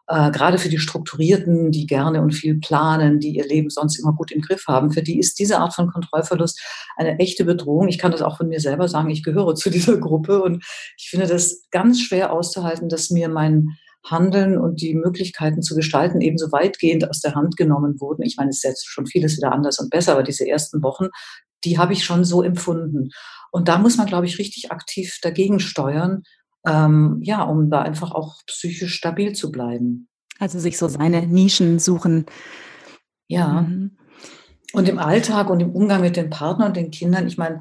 äh, 0.07 0.31
gerade 0.31 0.59
für 0.59 0.69
die 0.69 0.79
Strukturierten, 0.79 1.71
die 1.71 1.87
gerne 1.87 2.21
und 2.21 2.33
viel 2.33 2.59
planen, 2.59 3.21
die 3.21 3.37
ihr 3.37 3.47
Leben 3.47 3.71
sonst 3.71 3.99
immer 3.99 4.13
gut 4.13 4.33
im 4.33 4.43
Griff 4.43 4.67
haben, 4.69 4.91
für 4.91 5.03
die 5.03 5.19
ist 5.19 5.39
diese 5.39 5.59
Art 5.59 5.75
von 5.75 5.91
Kontrollverlust 5.91 6.61
eine 6.97 7.19
echte 7.19 7.45
Bedrohung. 7.45 7.89
Ich 7.89 7.99
kann 7.99 8.13
das 8.13 8.23
auch 8.23 8.37
von 8.37 8.49
mir 8.49 8.61
selber 8.61 8.89
sagen, 8.89 9.11
ich 9.11 9.23
gehöre 9.23 9.55
zu 9.55 9.71
dieser 9.71 9.97
Gruppe 9.97 10.43
und 10.43 10.65
ich 10.99 11.09
finde 11.09 11.27
das 11.27 11.67
ganz 11.71 12.01
schwer 12.01 12.33
auszuhalten, 12.33 12.89
dass 12.89 13.11
mir 13.11 13.29
mein 13.29 13.69
Handeln 14.05 14.59
und 14.59 14.83
die 14.83 14.95
Möglichkeiten 14.95 15.63
zu 15.63 15.75
gestalten 15.75 16.21
ebenso 16.21 16.53
weitgehend 16.53 17.09
aus 17.09 17.21
der 17.21 17.35
Hand 17.35 17.57
genommen 17.57 17.99
wurden. 18.01 18.23
Ich 18.23 18.37
meine, 18.37 18.51
es 18.51 18.57
ist 18.57 18.65
jetzt 18.65 18.87
schon 18.87 19.07
vieles 19.07 19.39
wieder 19.39 19.53
anders 19.53 19.79
und 19.79 19.89
besser, 19.89 20.13
aber 20.13 20.23
diese 20.23 20.47
ersten 20.47 20.83
Wochen, 20.83 21.07
die 21.65 21.79
habe 21.79 21.95
ich 21.95 22.05
schon 22.05 22.25
so 22.25 22.43
empfunden. 22.43 23.09
Und 23.51 23.69
da 23.69 23.79
muss 23.79 23.97
man, 23.97 24.07
glaube 24.07 24.27
ich, 24.27 24.39
richtig 24.39 24.71
aktiv 24.71 25.19
dagegen 25.23 25.61
steuern 25.61 26.25
ähm, 26.67 27.19
ja, 27.23 27.43
um 27.43 27.71
da 27.71 27.83
einfach 27.83 28.13
auch 28.13 28.43
psychisch 28.47 28.95
stabil 28.95 29.35
zu 29.35 29.53
bleiben. 29.53 30.09
Also 30.39 30.59
sich 30.59 30.79
so 30.79 30.89
seine 30.89 31.27
Nischen 31.27 31.79
suchen. 31.79 32.27
Ja. 33.29 33.63
Mhm. 33.63 33.97
Und 34.73 34.89
im 34.89 34.99
Alltag 34.99 35.51
und 35.51 35.61
im 35.61 35.71
Umgang 35.71 36.01
mit 36.01 36.17
den 36.17 36.31
Partnern 36.31 36.69
und 36.69 36.77
den 36.77 36.91
Kindern, 36.91 37.29
ich 37.29 37.39
meine, 37.39 37.61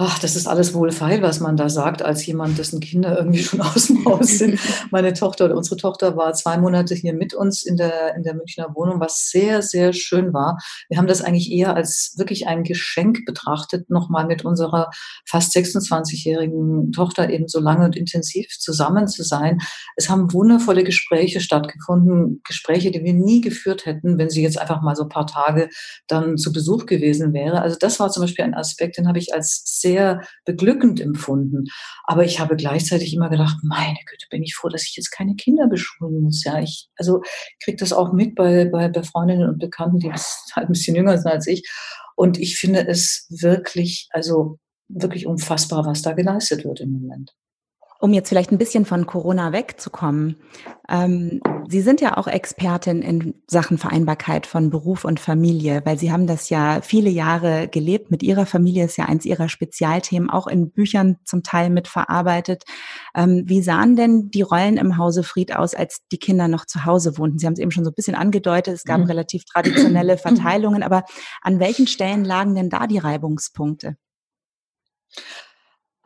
ach, 0.00 0.18
das 0.18 0.34
ist 0.34 0.46
alles 0.46 0.72
wohlfeil, 0.72 1.20
was 1.20 1.40
man 1.40 1.58
da 1.58 1.68
sagt, 1.68 2.00
als 2.00 2.24
jemand, 2.24 2.56
dessen 2.58 2.80
Kinder 2.80 3.18
irgendwie 3.18 3.42
schon 3.42 3.60
aus 3.60 3.88
dem 3.88 4.02
Haus 4.06 4.38
sind. 4.38 4.58
Meine 4.90 5.12
Tochter 5.12 5.44
oder 5.44 5.56
unsere 5.56 5.76
Tochter 5.76 6.16
war 6.16 6.32
zwei 6.32 6.56
Monate 6.56 6.94
hier 6.94 7.12
mit 7.12 7.34
uns 7.34 7.62
in 7.64 7.76
der, 7.76 8.14
in 8.16 8.22
der 8.22 8.34
Münchner 8.34 8.74
Wohnung, 8.74 8.98
was 8.98 9.28
sehr, 9.28 9.60
sehr 9.60 9.92
schön 9.92 10.32
war. 10.32 10.56
Wir 10.88 10.96
haben 10.96 11.06
das 11.06 11.20
eigentlich 11.20 11.52
eher 11.52 11.76
als 11.76 12.14
wirklich 12.16 12.48
ein 12.48 12.64
Geschenk 12.64 13.26
betrachtet, 13.26 13.90
nochmal 13.90 14.26
mit 14.26 14.42
unserer 14.42 14.88
fast 15.28 15.54
26-jährigen 15.54 16.92
Tochter 16.92 17.28
eben 17.28 17.46
so 17.46 17.60
lange 17.60 17.84
und 17.84 17.94
intensiv 17.94 18.46
zusammen 18.58 19.06
zu 19.06 19.22
sein. 19.22 19.58
Es 19.96 20.08
haben 20.08 20.32
wundervolle 20.32 20.82
Gespräche 20.82 21.40
stattgefunden, 21.40 22.40
Gespräche, 22.44 22.90
die 22.90 23.04
wir 23.04 23.12
nie 23.12 23.42
geführt 23.42 23.84
hätten, 23.84 24.16
wenn 24.16 24.30
sie 24.30 24.42
jetzt 24.42 24.58
einfach 24.58 24.80
mal 24.80 24.96
so 24.96 25.02
ein 25.02 25.08
paar 25.10 25.26
Tage 25.26 25.68
dann 26.08 26.38
zu 26.38 26.54
Besuch 26.54 26.86
gewesen 26.86 27.34
wäre. 27.34 27.60
Also 27.60 27.76
das 27.78 28.00
war 28.00 28.10
zum 28.10 28.22
Beispiel 28.22 28.46
ein 28.46 28.54
Aspekt, 28.54 28.96
den 28.96 29.06
habe 29.06 29.18
ich 29.18 29.34
als 29.34 29.62
sehr 29.66 29.89
sehr 29.90 30.22
beglückend 30.44 31.00
empfunden. 31.00 31.64
Aber 32.04 32.24
ich 32.24 32.38
habe 32.38 32.56
gleichzeitig 32.56 33.12
immer 33.14 33.28
gedacht, 33.28 33.56
meine 33.62 33.98
Güte, 34.06 34.26
bin 34.30 34.42
ich 34.42 34.54
froh, 34.54 34.68
dass 34.68 34.84
ich 34.84 34.96
jetzt 34.96 35.10
keine 35.10 35.34
Kinder 35.34 35.66
beschulen 35.66 36.22
muss. 36.22 36.44
Ja, 36.44 36.60
ich, 36.60 36.88
also 36.96 37.22
kriege 37.62 37.76
das 37.76 37.92
auch 37.92 38.12
mit 38.12 38.34
bei, 38.36 38.66
bei, 38.66 38.88
bei 38.88 39.02
Freundinnen 39.02 39.48
und 39.48 39.58
Bekannten, 39.58 39.98
die 39.98 40.10
halt 40.10 40.22
ein 40.54 40.68
bisschen 40.68 40.96
jünger 40.96 41.18
sind 41.18 41.30
als 41.30 41.46
ich. 41.46 41.68
Und 42.14 42.38
ich 42.38 42.56
finde 42.56 42.86
es 42.86 43.26
wirklich, 43.30 44.08
also 44.10 44.58
wirklich 44.88 45.26
unfassbar, 45.26 45.86
was 45.86 46.02
da 46.02 46.12
geleistet 46.12 46.64
wird 46.64 46.80
im 46.80 46.92
Moment. 46.92 47.32
Um 48.02 48.14
jetzt 48.14 48.30
vielleicht 48.30 48.50
ein 48.50 48.56
bisschen 48.56 48.86
von 48.86 49.04
Corona 49.04 49.52
wegzukommen. 49.52 50.36
Ähm, 50.88 51.42
Sie 51.68 51.82
sind 51.82 52.00
ja 52.00 52.16
auch 52.16 52.26
Expertin 52.26 53.02
in 53.02 53.34
Sachen 53.46 53.76
Vereinbarkeit 53.76 54.46
von 54.46 54.70
Beruf 54.70 55.04
und 55.04 55.20
Familie, 55.20 55.82
weil 55.84 55.98
Sie 55.98 56.10
haben 56.10 56.26
das 56.26 56.48
ja 56.48 56.80
viele 56.80 57.10
Jahre 57.10 57.68
gelebt. 57.68 58.10
Mit 58.10 58.22
Ihrer 58.22 58.46
Familie 58.46 58.86
ist 58.86 58.96
ja 58.96 59.04
eins 59.04 59.26
Ihrer 59.26 59.50
Spezialthemen, 59.50 60.30
auch 60.30 60.46
in 60.46 60.70
Büchern 60.70 61.18
zum 61.24 61.42
Teil 61.42 61.68
mitverarbeitet. 61.68 62.64
Ähm, 63.14 63.42
wie 63.44 63.60
sahen 63.60 63.96
denn 63.96 64.30
die 64.30 64.42
Rollen 64.42 64.78
im 64.78 64.96
Hause 64.96 65.22
Fried 65.22 65.54
aus, 65.54 65.74
als 65.74 66.00
die 66.10 66.18
Kinder 66.18 66.48
noch 66.48 66.64
zu 66.64 66.86
Hause 66.86 67.18
wohnten? 67.18 67.38
Sie 67.38 67.44
haben 67.44 67.52
es 67.52 67.60
eben 67.60 67.70
schon 67.70 67.84
so 67.84 67.90
ein 67.90 67.94
bisschen 67.94 68.16
angedeutet, 68.16 68.72
es 68.72 68.84
gab 68.84 69.00
mhm. 69.00 69.06
relativ 69.08 69.44
traditionelle 69.44 70.16
Verteilungen, 70.18 70.82
aber 70.82 71.04
an 71.42 71.60
welchen 71.60 71.86
Stellen 71.86 72.24
lagen 72.24 72.54
denn 72.54 72.70
da 72.70 72.86
die 72.86 72.98
Reibungspunkte? 72.98 73.96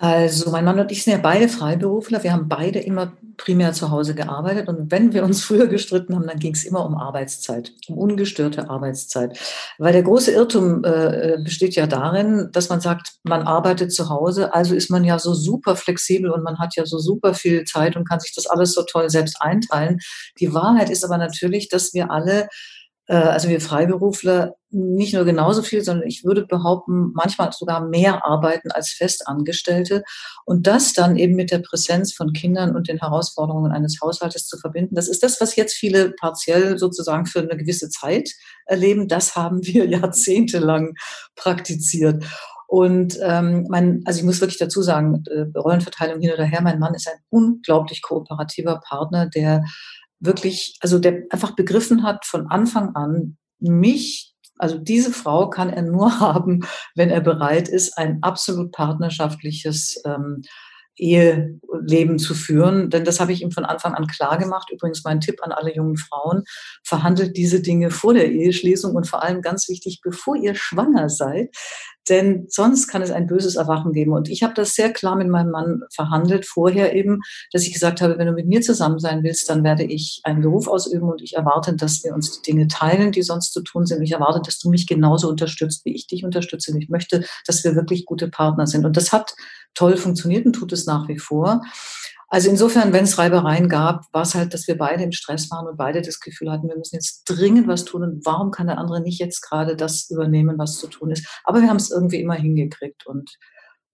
Also 0.04 0.50
mein 0.50 0.66
Mann 0.66 0.78
und 0.78 0.92
ich 0.92 1.02
sind 1.02 1.14
ja 1.14 1.18
beide 1.18 1.48
Freiberufler. 1.48 2.22
Wir 2.22 2.34
haben 2.34 2.46
beide 2.46 2.78
immer 2.78 3.14
primär 3.38 3.72
zu 3.72 3.90
Hause 3.90 4.14
gearbeitet. 4.14 4.68
Und 4.68 4.90
wenn 4.90 5.14
wir 5.14 5.24
uns 5.24 5.42
früher 5.44 5.66
gestritten 5.66 6.14
haben, 6.14 6.26
dann 6.26 6.38
ging 6.38 6.52
es 6.52 6.64
immer 6.64 6.84
um 6.84 6.94
Arbeitszeit, 6.94 7.72
um 7.88 7.96
ungestörte 7.96 8.68
Arbeitszeit. 8.68 9.38
Weil 9.78 9.94
der 9.94 10.02
große 10.02 10.30
Irrtum 10.30 10.84
äh, 10.84 11.38
besteht 11.42 11.74
ja 11.74 11.86
darin, 11.86 12.50
dass 12.52 12.68
man 12.68 12.82
sagt, 12.82 13.14
man 13.22 13.44
arbeitet 13.44 13.94
zu 13.94 14.10
Hause, 14.10 14.52
also 14.52 14.74
ist 14.74 14.90
man 14.90 15.04
ja 15.04 15.18
so 15.18 15.32
super 15.32 15.74
flexibel 15.74 16.30
und 16.30 16.42
man 16.42 16.58
hat 16.58 16.76
ja 16.76 16.84
so 16.84 16.98
super 16.98 17.32
viel 17.32 17.64
Zeit 17.64 17.96
und 17.96 18.06
kann 18.06 18.20
sich 18.20 18.34
das 18.34 18.46
alles 18.46 18.74
so 18.74 18.82
toll 18.82 19.08
selbst 19.08 19.40
einteilen. 19.40 20.00
Die 20.38 20.52
Wahrheit 20.52 20.90
ist 20.90 21.02
aber 21.02 21.16
natürlich, 21.16 21.70
dass 21.70 21.94
wir 21.94 22.10
alle 22.10 22.42
äh, 22.42 22.48
also 23.12 23.48
wir 23.48 23.60
Freiberufler 23.60 24.54
nicht 24.70 25.14
nur 25.14 25.24
genauso 25.24 25.62
viel, 25.62 25.84
sondern 25.84 26.08
ich 26.08 26.24
würde 26.24 26.46
behaupten, 26.46 27.12
manchmal 27.14 27.52
sogar 27.52 27.86
mehr 27.86 28.26
arbeiten 28.26 28.70
als 28.70 28.90
Festangestellte. 28.90 30.02
Und 30.44 30.66
das 30.66 30.94
dann 30.94 31.16
eben 31.16 31.34
mit 31.34 31.50
der 31.50 31.58
Präsenz 31.58 32.12
von 32.12 32.32
Kindern 32.32 32.74
und 32.74 32.88
den 32.88 32.98
Herausforderungen 32.98 33.72
eines 33.72 33.98
Haushaltes 34.02 34.46
zu 34.46 34.58
verbinden, 34.58 34.94
das 34.94 35.08
ist 35.08 35.22
das, 35.22 35.40
was 35.40 35.56
jetzt 35.56 35.74
viele 35.74 36.10
partiell 36.12 36.78
sozusagen 36.78 37.26
für 37.26 37.40
eine 37.40 37.56
gewisse 37.56 37.88
Zeit 37.88 38.30
erleben. 38.66 39.06
Das 39.06 39.36
haben 39.36 39.64
wir 39.64 39.84
jahrzehntelang 39.88 40.94
praktiziert. 41.36 42.24
Und 42.66 43.18
ähm, 43.22 43.66
mein, 43.68 44.02
also 44.04 44.18
ich 44.18 44.24
muss 44.24 44.40
wirklich 44.40 44.58
dazu 44.58 44.82
sagen, 44.82 45.22
äh, 45.30 45.44
Rollenverteilung 45.56 46.20
hin 46.20 46.32
oder 46.32 46.44
her, 46.44 46.62
mein 46.62 46.80
Mann 46.80 46.94
ist 46.94 47.06
ein 47.06 47.20
unglaublich 47.28 48.02
kooperativer 48.02 48.80
Partner, 48.84 49.28
der 49.28 49.62
wirklich, 50.24 50.76
also 50.80 50.98
der 50.98 51.22
einfach 51.30 51.54
begriffen 51.54 52.02
hat 52.02 52.24
von 52.24 52.48
Anfang 52.48 52.94
an, 52.94 53.36
mich, 53.58 54.34
also 54.58 54.78
diese 54.78 55.12
Frau 55.12 55.50
kann 55.50 55.70
er 55.70 55.82
nur 55.82 56.20
haben, 56.20 56.66
wenn 56.94 57.10
er 57.10 57.20
bereit 57.20 57.68
ist, 57.68 57.96
ein 57.98 58.18
absolut 58.22 58.72
partnerschaftliches 58.72 60.02
ähm, 60.04 60.42
Eheleben 60.96 62.18
zu 62.18 62.34
führen. 62.34 62.88
Denn 62.88 63.04
das 63.04 63.18
habe 63.18 63.32
ich 63.32 63.42
ihm 63.42 63.50
von 63.50 63.64
Anfang 63.64 63.94
an 63.94 64.06
klar 64.06 64.38
gemacht. 64.38 64.70
Übrigens 64.70 65.02
mein 65.04 65.20
Tipp 65.20 65.40
an 65.42 65.50
alle 65.50 65.74
jungen 65.74 65.96
Frauen, 65.96 66.44
verhandelt 66.84 67.36
diese 67.36 67.60
Dinge 67.60 67.90
vor 67.90 68.14
der 68.14 68.30
Eheschließung 68.30 68.94
und 68.94 69.08
vor 69.08 69.22
allem 69.22 69.42
ganz 69.42 69.68
wichtig, 69.68 70.00
bevor 70.02 70.36
ihr 70.36 70.54
schwanger 70.54 71.08
seid. 71.08 71.48
Denn 72.08 72.46
sonst 72.48 72.88
kann 72.88 73.02
es 73.02 73.10
ein 73.10 73.26
böses 73.26 73.56
Erwachen 73.56 73.92
geben. 73.92 74.12
Und 74.12 74.28
ich 74.28 74.42
habe 74.42 74.54
das 74.54 74.74
sehr 74.74 74.92
klar 74.92 75.16
mit 75.16 75.28
meinem 75.28 75.50
Mann 75.50 75.82
verhandelt, 75.94 76.46
vorher 76.46 76.94
eben, 76.94 77.20
dass 77.52 77.62
ich 77.62 77.72
gesagt 77.72 78.00
habe, 78.00 78.18
wenn 78.18 78.26
du 78.26 78.32
mit 78.32 78.46
mir 78.46 78.60
zusammen 78.60 78.98
sein 78.98 79.22
willst, 79.22 79.48
dann 79.48 79.64
werde 79.64 79.84
ich 79.84 80.20
einen 80.24 80.42
Beruf 80.42 80.68
ausüben 80.68 81.08
und 81.08 81.22
ich 81.22 81.34
erwarte, 81.34 81.74
dass 81.74 82.04
wir 82.04 82.14
uns 82.14 82.40
die 82.40 82.52
Dinge 82.52 82.68
teilen, 82.68 83.12
die 83.12 83.22
sonst 83.22 83.52
zu 83.52 83.62
tun 83.62 83.86
sind. 83.86 84.02
Ich 84.02 84.12
erwarte, 84.12 84.40
dass 84.44 84.58
du 84.58 84.70
mich 84.70 84.86
genauso 84.86 85.28
unterstützt, 85.28 85.84
wie 85.84 85.94
ich 85.94 86.06
dich 86.06 86.24
unterstütze. 86.24 86.72
Und 86.72 86.82
ich 86.82 86.88
möchte, 86.88 87.24
dass 87.46 87.64
wir 87.64 87.74
wirklich 87.74 88.04
gute 88.04 88.28
Partner 88.28 88.66
sind. 88.66 88.84
Und 88.84 88.96
das 88.96 89.12
hat 89.12 89.34
toll 89.74 89.96
funktioniert 89.96 90.46
und 90.46 90.52
tut 90.52 90.72
es 90.72 90.86
nach 90.86 91.08
wie 91.08 91.18
vor. 91.18 91.62
Also 92.34 92.50
insofern, 92.50 92.92
wenn 92.92 93.04
es 93.04 93.16
Reibereien 93.16 93.68
gab, 93.68 94.12
war 94.12 94.22
es 94.22 94.34
halt, 94.34 94.54
dass 94.54 94.66
wir 94.66 94.76
beide 94.76 95.04
im 95.04 95.12
Stress 95.12 95.52
waren 95.52 95.68
und 95.68 95.76
beide 95.76 96.02
das 96.02 96.18
Gefühl 96.18 96.50
hatten, 96.50 96.66
wir 96.68 96.76
müssen 96.76 96.96
jetzt 96.96 97.22
dringend 97.26 97.68
was 97.68 97.84
tun 97.84 98.02
und 98.02 98.26
warum 98.26 98.50
kann 98.50 98.66
der 98.66 98.78
andere 98.78 99.00
nicht 99.00 99.20
jetzt 99.20 99.40
gerade 99.40 99.76
das 99.76 100.10
übernehmen, 100.10 100.58
was 100.58 100.78
zu 100.78 100.88
tun 100.88 101.12
ist. 101.12 101.28
Aber 101.44 101.60
wir 101.60 101.68
haben 101.68 101.76
es 101.76 101.92
irgendwie 101.92 102.20
immer 102.20 102.34
hingekriegt 102.34 103.06
und 103.06 103.38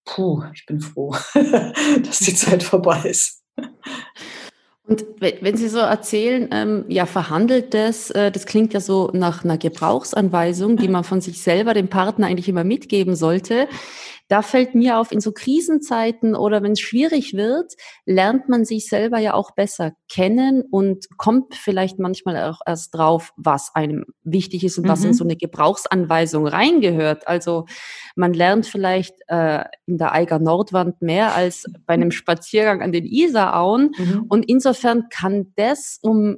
puh, 0.06 0.42
ich 0.54 0.64
bin 0.64 0.80
froh, 0.80 1.14
dass 1.34 2.20
die 2.20 2.34
Zeit 2.34 2.62
vorbei 2.62 3.02
ist. 3.10 3.42
Und 4.84 5.04
wenn 5.20 5.58
Sie 5.58 5.68
so 5.68 5.80
erzählen, 5.80 6.48
ähm, 6.50 6.86
ja, 6.88 7.04
verhandelt 7.04 7.74
das, 7.74 8.10
äh, 8.10 8.32
das 8.32 8.46
klingt 8.46 8.72
ja 8.72 8.80
so 8.80 9.10
nach 9.12 9.44
einer 9.44 9.58
Gebrauchsanweisung, 9.58 10.78
die 10.78 10.88
man 10.88 11.04
von 11.04 11.20
sich 11.20 11.42
selber 11.42 11.74
dem 11.74 11.88
Partner 11.88 12.28
eigentlich 12.28 12.48
immer 12.48 12.64
mitgeben 12.64 13.16
sollte 13.16 13.68
da 14.30 14.42
fällt 14.42 14.76
mir 14.76 14.98
auf, 14.98 15.10
in 15.10 15.20
so 15.20 15.32
Krisenzeiten 15.32 16.36
oder 16.36 16.62
wenn 16.62 16.72
es 16.72 16.80
schwierig 16.80 17.34
wird, 17.34 17.74
lernt 18.06 18.48
man 18.48 18.64
sich 18.64 18.88
selber 18.88 19.18
ja 19.18 19.34
auch 19.34 19.50
besser 19.50 19.90
kennen 20.08 20.62
und 20.70 21.08
kommt 21.18 21.56
vielleicht 21.56 21.98
manchmal 21.98 22.36
auch 22.48 22.60
erst 22.64 22.94
drauf, 22.94 23.32
was 23.36 23.74
einem 23.74 24.04
wichtig 24.22 24.62
ist 24.62 24.78
und 24.78 24.84
mhm. 24.84 24.88
was 24.88 25.02
in 25.02 25.10
mhm. 25.10 25.14
so 25.14 25.24
eine 25.24 25.34
Gebrauchsanweisung 25.34 26.46
reingehört. 26.46 27.26
Also 27.26 27.66
man 28.14 28.32
lernt 28.32 28.66
vielleicht 28.66 29.16
äh, 29.26 29.64
in 29.86 29.98
der 29.98 30.12
Eiger 30.12 30.38
Nordwand 30.38 31.02
mehr 31.02 31.34
als 31.34 31.64
bei 31.84 31.94
einem 31.94 32.12
Spaziergang 32.12 32.82
an 32.82 32.92
den 32.92 33.06
Isarauen. 33.06 33.90
Mhm. 33.98 34.26
Und 34.28 34.48
insofern 34.48 35.08
kann 35.10 35.52
das, 35.56 35.98
um 36.02 36.36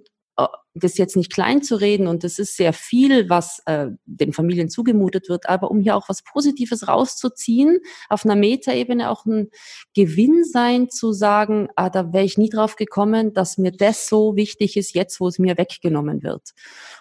das 0.75 0.97
jetzt 0.97 1.17
nicht 1.17 1.33
klein 1.33 1.63
zu 1.63 1.77
reden 1.77 2.07
und 2.07 2.25
das 2.25 2.39
ist 2.39 2.57
sehr 2.57 2.73
viel, 2.73 3.29
was 3.29 3.61
äh, 3.67 3.89
den 4.07 4.33
Familien 4.33 4.71
zugemutet 4.71 5.29
wird, 5.29 5.49
aber 5.49 5.71
um 5.71 5.81
hier 5.81 5.97
auch 5.97 6.09
was 6.09 6.23
Positives 6.23 6.89
rauszuziehen, 6.89 7.81
auf 8.09 8.25
einer 8.25 8.37
Metaebene 8.37 9.11
auch 9.11 9.27
ein 9.27 9.51
Gewinn 9.95 10.45
sein, 10.45 10.89
zu 10.89 11.13
sagen, 11.13 11.69
ah, 11.77 11.91
da 11.91 12.13
wäre 12.13 12.25
ich 12.25 12.39
nie 12.39 12.49
drauf 12.49 12.77
gekommen, 12.77 13.35
dass 13.35 13.59
mir 13.59 13.73
das 13.73 14.09
so 14.09 14.35
wichtig 14.37 14.77
ist, 14.77 14.95
jetzt 14.95 15.21
wo 15.21 15.29
es 15.29 15.39
mir 15.39 15.59
weggenommen 15.59 16.23
wird. 16.23 16.53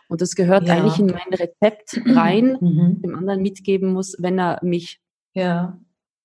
Und 0.09 0.21
das 0.21 0.35
gehört 0.35 0.67
ja. 0.67 0.75
eigentlich 0.75 0.99
in 0.99 1.07
mein 1.07 1.33
Rezept 1.33 2.01
rein, 2.07 2.57
mhm. 2.61 3.01
dem 3.01 3.15
anderen 3.15 3.41
mitgeben 3.41 3.93
muss, 3.93 4.15
wenn 4.19 4.37
er 4.37 4.59
mich 4.61 4.99
ja 5.33 5.79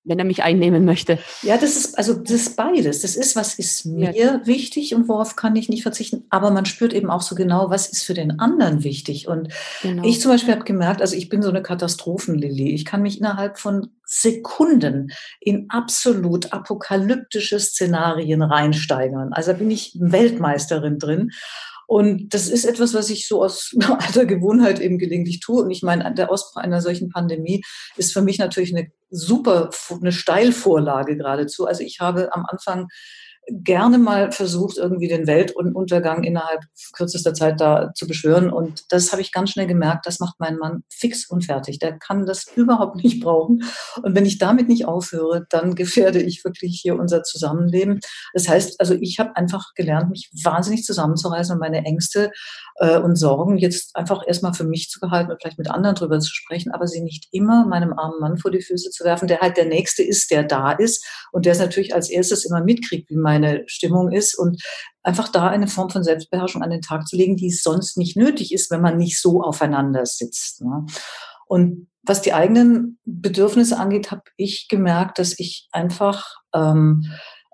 wenn 0.06 0.18
er 0.18 0.24
mich 0.24 0.42
einnehmen 0.42 0.84
möchte. 0.84 1.18
Ja, 1.42 1.56
das 1.58 1.76
ist, 1.76 1.98
also 1.98 2.14
das 2.14 2.30
ist 2.30 2.56
beides. 2.56 3.02
Das 3.02 3.16
ist, 3.16 3.36
was 3.36 3.58
ist 3.58 3.84
mir 3.84 4.16
ja. 4.16 4.40
wichtig 4.46 4.94
und 4.94 5.08
worauf 5.08 5.36
kann 5.36 5.56
ich 5.56 5.68
nicht 5.68 5.82
verzichten. 5.82 6.24
Aber 6.30 6.50
man 6.50 6.64
spürt 6.64 6.92
eben 6.92 7.10
auch 7.10 7.22
so 7.22 7.34
genau, 7.34 7.70
was 7.70 7.88
ist 7.88 8.04
für 8.04 8.14
den 8.14 8.38
anderen 8.38 8.84
wichtig. 8.84 9.28
Und 9.28 9.52
genau. 9.82 10.04
ich 10.04 10.20
zum 10.20 10.30
Beispiel 10.30 10.54
habe 10.54 10.64
gemerkt, 10.64 11.00
also 11.00 11.16
ich 11.16 11.28
bin 11.28 11.42
so 11.42 11.48
eine 11.48 11.62
Katastrophenlilly. 11.62 12.72
Ich 12.72 12.84
kann 12.84 13.02
mich 13.02 13.18
innerhalb 13.18 13.58
von 13.58 13.90
Sekunden 14.04 15.10
in 15.40 15.66
absolut 15.68 16.52
apokalyptische 16.52 17.58
Szenarien 17.58 18.42
reinsteigern. 18.42 19.32
Also 19.32 19.52
da 19.52 19.58
bin 19.58 19.70
ich 19.70 19.96
Weltmeisterin 19.98 20.98
drin. 20.98 21.32
Und 21.86 22.34
das 22.34 22.48
ist 22.48 22.64
etwas, 22.64 22.94
was 22.94 23.10
ich 23.10 23.28
so 23.28 23.44
aus 23.44 23.74
alter 23.88 24.26
Gewohnheit 24.26 24.80
eben 24.80 24.98
gelegentlich 24.98 25.40
tue. 25.40 25.62
Und 25.62 25.70
ich 25.70 25.82
meine, 25.82 26.12
der 26.14 26.30
Ausbruch 26.30 26.60
einer 26.60 26.82
solchen 26.82 27.10
Pandemie 27.10 27.62
ist 27.96 28.12
für 28.12 28.22
mich 28.22 28.38
natürlich 28.38 28.76
eine 28.76 28.88
super, 29.08 29.70
eine 30.00 30.12
Steilvorlage 30.12 31.16
geradezu. 31.16 31.66
Also 31.66 31.82
ich 31.82 32.00
habe 32.00 32.34
am 32.34 32.44
Anfang 32.46 32.88
gerne 33.48 33.98
mal 33.98 34.32
versucht, 34.32 34.76
irgendwie 34.76 35.08
den 35.08 35.26
Weltuntergang 35.26 36.24
innerhalb 36.24 36.62
kürzester 36.94 37.32
Zeit 37.32 37.60
da 37.60 37.92
zu 37.94 38.06
beschwören. 38.06 38.50
Und 38.50 38.84
das 38.90 39.12
habe 39.12 39.22
ich 39.22 39.32
ganz 39.32 39.50
schnell 39.50 39.66
gemerkt, 39.66 40.06
das 40.06 40.18
macht 40.18 40.36
mein 40.38 40.56
Mann 40.56 40.82
fix 40.90 41.28
und 41.28 41.44
fertig. 41.44 41.78
Der 41.78 41.98
kann 41.98 42.26
das 42.26 42.46
überhaupt 42.56 42.96
nicht 42.96 43.22
brauchen. 43.22 43.62
Und 44.02 44.14
wenn 44.14 44.26
ich 44.26 44.38
damit 44.38 44.68
nicht 44.68 44.86
aufhöre, 44.86 45.46
dann 45.50 45.74
gefährde 45.74 46.20
ich 46.20 46.44
wirklich 46.44 46.80
hier 46.82 46.98
unser 46.98 47.22
Zusammenleben. 47.22 48.00
Das 48.32 48.48
heißt, 48.48 48.80
also 48.80 48.94
ich 49.00 49.18
habe 49.18 49.36
einfach 49.36 49.74
gelernt, 49.74 50.10
mich 50.10 50.30
wahnsinnig 50.42 50.84
zusammenzureißen 50.84 51.54
und 51.54 51.60
meine 51.60 51.84
Ängste 51.84 52.32
äh, 52.76 52.98
und 52.98 53.16
Sorgen 53.16 53.58
jetzt 53.58 53.94
einfach 53.94 54.22
erstmal 54.26 54.54
für 54.54 54.64
mich 54.64 54.88
zu 54.90 54.98
behalten 54.98 55.30
und 55.30 55.40
vielleicht 55.40 55.58
mit 55.58 55.70
anderen 55.70 55.94
drüber 55.94 56.18
zu 56.18 56.34
sprechen, 56.34 56.72
aber 56.72 56.88
sie 56.88 57.00
nicht 57.00 57.28
immer 57.30 57.66
meinem 57.66 57.92
armen 57.92 58.20
Mann 58.20 58.38
vor 58.38 58.50
die 58.50 58.62
Füße 58.62 58.90
zu 58.90 59.04
werfen, 59.04 59.28
der 59.28 59.40
halt 59.40 59.56
der 59.56 59.66
Nächste 59.66 60.02
ist, 60.02 60.30
der 60.30 60.42
da 60.42 60.72
ist 60.72 61.06
und 61.32 61.46
der 61.46 61.52
es 61.52 61.58
natürlich 61.58 61.94
als 61.94 62.10
erstes 62.10 62.44
immer 62.44 62.62
mitkriegt, 62.62 63.08
wie 63.10 63.16
mein 63.16 63.35
meine 63.38 63.64
Stimmung 63.66 64.12
ist 64.12 64.38
und 64.38 64.62
einfach 65.02 65.28
da 65.28 65.48
eine 65.48 65.68
Form 65.68 65.90
von 65.90 66.02
Selbstbeherrschung 66.02 66.62
an 66.62 66.70
den 66.70 66.82
Tag 66.82 67.06
zu 67.06 67.16
legen, 67.16 67.36
die 67.36 67.50
sonst 67.50 67.96
nicht 67.96 68.16
nötig 68.16 68.52
ist, 68.52 68.70
wenn 68.70 68.80
man 68.80 68.96
nicht 68.96 69.20
so 69.20 69.42
aufeinander 69.42 70.06
sitzt. 70.06 70.62
Ne? 70.62 70.86
Und 71.46 71.88
was 72.02 72.22
die 72.22 72.32
eigenen 72.32 72.98
Bedürfnisse 73.04 73.78
angeht, 73.78 74.10
habe 74.10 74.22
ich 74.36 74.68
gemerkt, 74.68 75.18
dass 75.18 75.38
ich 75.38 75.68
einfach 75.72 76.36
ähm, 76.54 77.04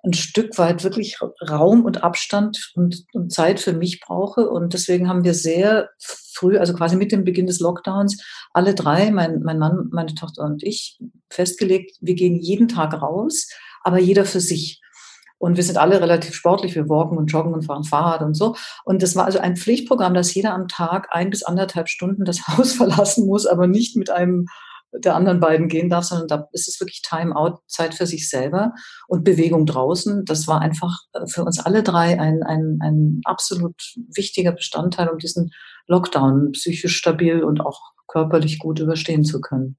ein 0.04 0.12
Stück 0.12 0.58
weit 0.58 0.82
wirklich 0.82 1.18
Raum 1.48 1.84
und 1.84 2.02
Abstand 2.02 2.72
und, 2.74 3.04
und, 3.12 3.32
Zeit 3.32 3.60
für 3.60 3.72
mich 3.72 4.00
brauche. 4.00 4.50
Und 4.50 4.74
deswegen 4.74 5.08
haben 5.08 5.24
wir 5.24 5.34
sehr 5.34 5.90
früh, 5.98 6.58
also 6.58 6.74
quasi 6.74 6.96
mit 6.96 7.12
dem 7.12 7.24
Beginn 7.24 7.46
des 7.46 7.60
Lockdowns, 7.60 8.22
alle 8.52 8.74
drei, 8.74 9.10
mein, 9.10 9.42
mein 9.42 9.58
Mann, 9.58 9.88
meine 9.92 10.14
Tochter 10.14 10.42
und 10.42 10.62
ich, 10.64 10.98
festgelegt, 11.30 11.96
wir 12.00 12.14
gehen 12.14 12.40
jeden 12.40 12.68
Tag 12.68 13.00
raus, 13.00 13.48
aber 13.82 13.98
jeder 13.98 14.24
für 14.24 14.40
sich. 14.40 14.81
Und 15.42 15.56
wir 15.56 15.64
sind 15.64 15.76
alle 15.76 16.00
relativ 16.00 16.36
sportlich. 16.36 16.76
Wir 16.76 16.88
walken 16.88 17.18
und 17.18 17.26
joggen 17.26 17.52
und 17.52 17.64
fahren 17.64 17.82
Fahrrad 17.82 18.22
und 18.22 18.34
so. 18.34 18.54
Und 18.84 19.02
das 19.02 19.16
war 19.16 19.24
also 19.24 19.40
ein 19.40 19.56
Pflichtprogramm, 19.56 20.14
dass 20.14 20.32
jeder 20.32 20.54
am 20.54 20.68
Tag 20.68 21.08
ein 21.10 21.30
bis 21.30 21.42
anderthalb 21.42 21.88
Stunden 21.88 22.24
das 22.24 22.46
Haus 22.46 22.74
verlassen 22.74 23.26
muss, 23.26 23.46
aber 23.46 23.66
nicht 23.66 23.96
mit 23.96 24.08
einem 24.08 24.46
der 24.92 25.16
anderen 25.16 25.40
beiden 25.40 25.66
gehen 25.66 25.88
darf, 25.88 26.04
sondern 26.04 26.28
da 26.28 26.48
ist 26.52 26.68
es 26.68 26.78
wirklich 26.78 27.02
Time-out, 27.02 27.58
Zeit 27.66 27.94
für 27.94 28.06
sich 28.06 28.28
selber 28.30 28.72
und 29.08 29.24
Bewegung 29.24 29.66
draußen. 29.66 30.24
Das 30.26 30.46
war 30.46 30.60
einfach 30.60 30.96
äh, 31.12 31.26
für 31.26 31.42
uns 31.42 31.58
alle 31.58 31.82
drei 31.82 32.20
ein, 32.20 32.44
ein, 32.44 32.78
ein 32.80 33.20
absolut 33.24 33.74
wichtiger 34.14 34.52
Bestandteil, 34.52 35.08
um 35.08 35.18
diesen 35.18 35.50
Lockdown 35.88 36.52
psychisch 36.52 36.96
stabil 36.96 37.42
und 37.42 37.60
auch 37.60 37.80
körperlich 38.06 38.60
gut 38.60 38.78
überstehen 38.78 39.24
zu 39.24 39.40
können. 39.40 39.76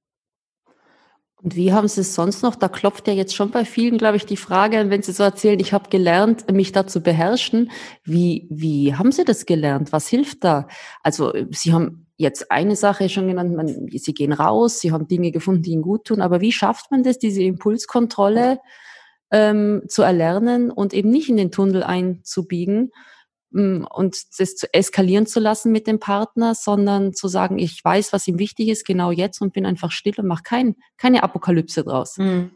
Und 1.44 1.58
wie 1.58 1.74
haben 1.74 1.90
Sie 1.90 2.00
es 2.02 2.16
sonst 2.16 2.42
noch? 2.42 2.56
Da 2.56 2.70
klopft 2.70 3.06
ja 3.06 3.14
jetzt 3.14 3.36
schon 3.36 3.52
bei 3.52 3.66
vielen, 3.66 3.98
glaube 3.98 4.16
ich, 4.16 4.26
die 4.26 4.38
Frage, 4.38 4.90
wenn 4.90 5.02
Sie 5.02 5.12
so 5.12 5.24
erzählen, 5.24 5.60
ich 5.60 5.74
habe 5.74 5.90
gelernt, 5.90 6.50
mich 6.50 6.72
da 6.72 6.88
zu 6.88 7.02
beherrschen. 7.02 7.70
Wie, 8.06 8.48
wie 8.50 8.96
haben 8.96 9.12
Sie 9.12 9.26
das 9.26 9.46
gelernt? 9.46 9.92
Was 9.92 10.08
hilft 10.08 10.46
da? 10.46 10.70
Also 11.04 11.34
Sie 11.52 11.74
haben 11.74 12.08
jetzt 12.16 12.50
eine 12.50 12.78
Sache 12.78 13.10
schon 13.10 13.28
genannt, 13.28 13.56
man, 13.58 13.90
Sie 13.92 14.14
gehen 14.14 14.32
raus, 14.32 14.80
Sie 14.80 14.94
haben 14.94 15.10
Dinge 15.10 15.32
gefunden, 15.32 15.64
die 15.64 15.72
Ihnen 15.72 15.82
gut 15.82 16.06
tun, 16.06 16.22
aber 16.22 16.40
wie 16.40 16.54
schafft 16.54 16.92
man 16.92 17.04
das, 17.04 17.20
diese 17.20 17.44
Impulskontrolle 17.44 18.60
ähm, 19.30 19.84
zu 19.90 20.02
erlernen 20.02 20.72
und 20.72 20.94
eben 20.94 21.10
nicht 21.10 21.28
in 21.28 21.36
den 21.36 21.52
Tunnel 21.52 21.84
einzubiegen? 21.84 22.92
Mm, 23.54 23.86
und 23.88 24.18
das 24.40 24.56
zu 24.56 24.68
eskalieren 24.74 25.28
zu 25.28 25.40
lassen 25.40 25.72
mit 25.72 25.86
dem 25.86 26.00
Partner, 26.00 26.56
sondern 26.56 27.14
zu 27.14 27.28
sagen, 27.28 27.60
ich 27.60 27.80
weiß, 27.84 28.12
was 28.12 28.28
ihm 28.28 28.40
wichtig 28.40 28.68
ist, 28.70 28.84
genau 28.84 29.12
jetzt 29.12 29.42
und 29.42 29.54
bin 29.54 29.68
einfach 29.68 29.92
still 29.92 30.16
und 30.18 30.26
mache 30.26 30.42
kein, 30.44 30.76
keine 30.98 31.22
Apokalypse 31.22 31.84
draus. 31.84 32.18
Mhm. 32.18 32.52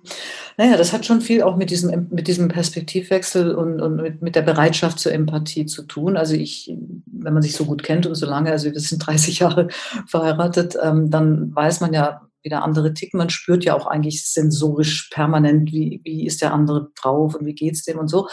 Naja, 0.58 0.76
das 0.76 0.94
hat 0.94 1.06
schon 1.06 1.22
viel 1.22 1.44
auch 1.44 1.56
mit 1.56 1.70
diesem, 1.70 2.08
mit 2.10 2.28
diesem 2.28 2.48
Perspektivwechsel 2.48 3.54
und, 3.54 3.80
und 3.80 3.98
mit, 3.98 4.22
mit 4.24 4.36
der 4.36 4.42
Bereitschaft 4.42 4.98
zur 4.98 5.14
Empathie 5.14 5.68
zu 5.68 5.84
tun. 5.84 6.18
Also 6.18 6.34
ich, 6.34 6.76
wenn 7.06 7.34
man 7.34 7.44
sich 7.44 7.54
so 7.54 7.66
gut 7.66 7.84
kennt 7.84 8.08
und 8.08 8.16
so 8.16 8.26
lange, 8.26 8.52
also 8.52 8.72
wir 8.72 8.80
sind 8.80 9.00
30 9.06 9.40
Jahre 9.40 9.68
verheiratet, 10.08 10.76
ähm, 10.82 11.12
dann 11.12 11.56
weiß 11.56 11.80
man 11.82 11.94
ja, 11.94 12.28
wie 12.42 12.50
der 12.50 12.64
andere 12.64 12.94
tickt. 12.94 13.14
Man 13.14 13.30
spürt 13.30 13.66
ja 13.66 13.76
auch 13.76 13.86
eigentlich 13.86 14.26
sensorisch 14.26 15.10
permanent, 15.12 15.72
wie, 15.72 16.02
wie 16.04 16.26
ist 16.26 16.42
der 16.42 16.54
andere 16.54 16.90
drauf 16.96 17.36
und 17.36 17.46
wie 17.46 17.54
geht's 17.54 17.84
dem 17.84 18.00
und 18.00 18.08
so. 18.08 18.28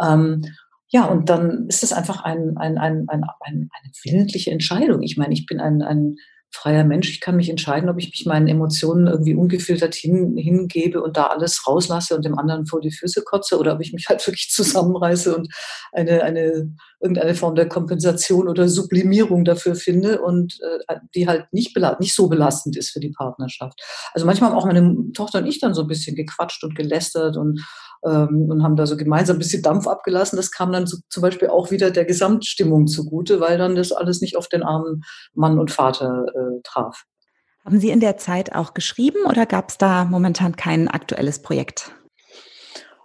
Ähm, 0.00 0.42
ja, 0.92 1.06
und 1.06 1.30
dann 1.30 1.66
ist 1.68 1.82
es 1.82 1.92
einfach 1.94 2.22
ein, 2.22 2.58
ein, 2.58 2.76
ein, 2.76 3.06
ein, 3.08 3.24
ein, 3.40 3.70
eine 3.72 3.92
willentliche 4.04 4.50
Entscheidung. 4.50 5.02
Ich 5.02 5.16
meine, 5.16 5.32
ich 5.32 5.46
bin 5.46 5.58
ein, 5.58 5.80
ein 5.80 6.16
freier 6.52 6.84
Mensch. 6.84 7.10
Ich 7.10 7.20
kann 7.20 7.36
mich 7.36 7.48
entscheiden, 7.48 7.88
ob 7.88 7.98
ich 7.98 8.10
mich 8.10 8.26
meinen 8.26 8.46
Emotionen 8.46 9.06
irgendwie 9.06 9.34
ungefiltert 9.34 9.94
hin, 9.94 10.36
hingebe 10.36 11.02
und 11.02 11.16
da 11.16 11.26
alles 11.28 11.66
rauslasse 11.66 12.14
und 12.14 12.24
dem 12.24 12.38
anderen 12.38 12.66
vor 12.66 12.80
die 12.80 12.92
Füße 12.92 13.22
kotze 13.22 13.58
oder 13.58 13.74
ob 13.74 13.80
ich 13.80 13.92
mich 13.92 14.06
halt 14.08 14.26
wirklich 14.26 14.50
zusammenreiße 14.50 15.34
und 15.34 15.48
eine, 15.92 16.22
eine, 16.22 16.74
irgendeine 17.00 17.34
Form 17.34 17.54
der 17.54 17.68
Kompensation 17.68 18.48
oder 18.48 18.68
Sublimierung 18.68 19.44
dafür 19.44 19.74
finde 19.74 20.20
und 20.20 20.58
äh, 20.88 20.96
die 21.14 21.26
halt 21.26 21.46
nicht, 21.52 21.76
nicht 21.98 22.14
so 22.14 22.28
belastend 22.28 22.76
ist 22.76 22.90
für 22.90 23.00
die 23.00 23.10
Partnerschaft. 23.10 23.80
Also 24.12 24.26
manchmal 24.26 24.50
haben 24.50 24.58
auch 24.58 24.66
meine 24.66 24.94
Tochter 25.14 25.38
und 25.38 25.46
ich 25.46 25.58
dann 25.58 25.74
so 25.74 25.82
ein 25.82 25.88
bisschen 25.88 26.14
gequatscht 26.14 26.62
und 26.64 26.76
gelästert 26.76 27.36
und 27.36 27.60
ähm, 28.04 28.48
und 28.50 28.62
haben 28.62 28.76
da 28.76 28.86
so 28.86 28.96
gemeinsam 28.96 29.36
ein 29.36 29.38
bisschen 29.38 29.62
Dampf 29.62 29.86
abgelassen. 29.86 30.36
Das 30.36 30.50
kam 30.50 30.72
dann 30.72 30.86
zum 30.86 31.22
Beispiel 31.22 31.48
auch 31.48 31.70
wieder 31.70 31.90
der 31.90 32.04
Gesamtstimmung 32.04 32.86
zugute, 32.86 33.40
weil 33.40 33.58
dann 33.58 33.76
das 33.76 33.92
alles 33.92 34.20
nicht 34.20 34.36
auf 34.36 34.48
den 34.48 34.62
armen 34.62 35.02
Mann 35.34 35.58
und 35.58 35.70
Vater 35.70 36.26
äh, 36.42 36.60
traf. 36.62 37.04
Haben 37.64 37.78
Sie 37.78 37.90
in 37.90 38.00
der 38.00 38.16
Zeit 38.16 38.54
auch 38.54 38.74
geschrieben 38.74 39.24
oder 39.28 39.46
gab 39.46 39.70
es 39.70 39.78
da 39.78 40.04
momentan 40.04 40.56
kein 40.56 40.88
aktuelles 40.88 41.42
Projekt? 41.42 41.92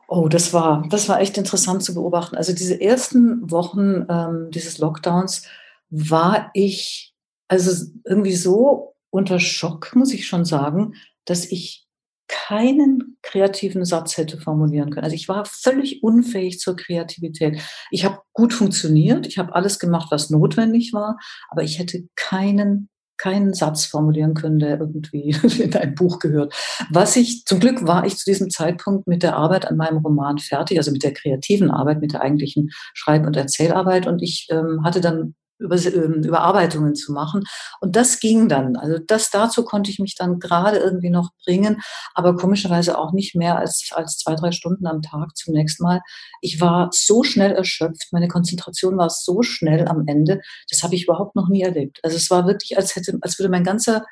Oh, 0.07 0.29
das 0.29 0.53
war, 0.53 0.83
das 0.89 1.09
war 1.09 1.19
echt 1.19 1.37
interessant 1.37 1.83
zu 1.83 1.93
beobachten. 1.93 2.35
Also 2.35 2.53
diese 2.53 2.79
ersten 2.79 3.51
Wochen 3.51 4.05
ähm, 4.09 4.49
dieses 4.51 4.77
Lockdowns 4.77 5.43
war 5.89 6.49
ich 6.53 7.13
also 7.47 7.85
irgendwie 8.05 8.35
so 8.35 8.95
unter 9.09 9.39
Schock, 9.39 9.95
muss 9.95 10.13
ich 10.13 10.27
schon 10.27 10.45
sagen, 10.45 10.93
dass 11.25 11.45
ich 11.45 11.87
keinen 12.27 13.17
kreativen 13.21 13.85
Satz 13.85 14.17
hätte 14.17 14.37
formulieren 14.37 14.89
können. 14.89 15.05
Also 15.05 15.15
ich 15.15 15.29
war 15.29 15.45
völlig 15.45 16.03
unfähig 16.03 16.59
zur 16.59 16.75
Kreativität. 16.75 17.61
Ich 17.89 18.03
habe 18.03 18.19
gut 18.33 18.53
funktioniert, 18.53 19.27
ich 19.27 19.37
habe 19.37 19.55
alles 19.55 19.79
gemacht, 19.79 20.07
was 20.11 20.29
notwendig 20.29 20.91
war, 20.93 21.17
aber 21.49 21.63
ich 21.63 21.79
hätte 21.79 22.07
keinen 22.15 22.89
keinen 23.17 23.53
Satz 23.53 23.85
formulieren 23.85 24.33
können, 24.33 24.59
der 24.59 24.79
irgendwie 24.79 25.35
in 25.61 25.75
ein 25.75 25.95
Buch 25.95 26.19
gehört. 26.19 26.53
Was 26.91 27.15
ich, 27.15 27.45
zum 27.45 27.59
Glück 27.59 27.85
war 27.85 28.05
ich 28.05 28.17
zu 28.17 28.25
diesem 28.25 28.49
Zeitpunkt 28.49 29.07
mit 29.07 29.23
der 29.23 29.35
Arbeit 29.35 29.67
an 29.67 29.77
meinem 29.77 29.97
Roman 29.97 30.37
fertig, 30.37 30.77
also 30.77 30.91
mit 30.91 31.03
der 31.03 31.13
kreativen 31.13 31.71
Arbeit, 31.71 32.01
mit 32.01 32.13
der 32.13 32.21
eigentlichen 32.21 32.69
Schreib- 32.93 33.25
und 33.25 33.35
Erzählarbeit. 33.35 34.07
Und 34.07 34.21
ich 34.21 34.47
ähm, 34.51 34.83
hatte 34.83 35.01
dann 35.01 35.35
Überarbeitungen 35.59 36.95
zu 36.95 37.11
machen. 37.11 37.43
Und 37.81 37.95
das 37.95 38.19
ging 38.19 38.47
dann. 38.47 38.75
Also 38.75 38.99
das 39.05 39.29
dazu 39.29 39.63
konnte 39.63 39.91
ich 39.91 39.99
mich 39.99 40.15
dann 40.15 40.39
gerade 40.39 40.77
irgendwie 40.77 41.09
noch 41.09 41.31
bringen, 41.43 41.81
aber 42.13 42.35
komischerweise 42.35 42.97
auch 42.97 43.13
nicht 43.13 43.35
mehr 43.35 43.57
als, 43.57 43.89
als 43.93 44.17
zwei, 44.17 44.35
drei 44.35 44.51
Stunden 44.51 44.87
am 44.87 45.01
Tag 45.01 45.35
zunächst 45.35 45.79
mal. 45.79 46.01
Ich 46.41 46.61
war 46.61 46.89
so 46.91 47.23
schnell 47.23 47.51
erschöpft, 47.51 48.09
meine 48.11 48.27
Konzentration 48.27 48.97
war 48.97 49.09
so 49.09 49.41
schnell 49.41 49.87
am 49.87 50.03
Ende, 50.07 50.41
das 50.69 50.83
habe 50.83 50.95
ich 50.95 51.03
überhaupt 51.05 51.35
noch 51.35 51.49
nie 51.49 51.61
erlebt. 51.61 51.99
Also 52.03 52.17
es 52.17 52.29
war 52.29 52.45
wirklich, 52.47 52.77
als 52.77 52.95
hätte, 52.95 53.17
als 53.21 53.39
würde 53.39 53.49
mein 53.49 53.63
ganzer 53.63 54.05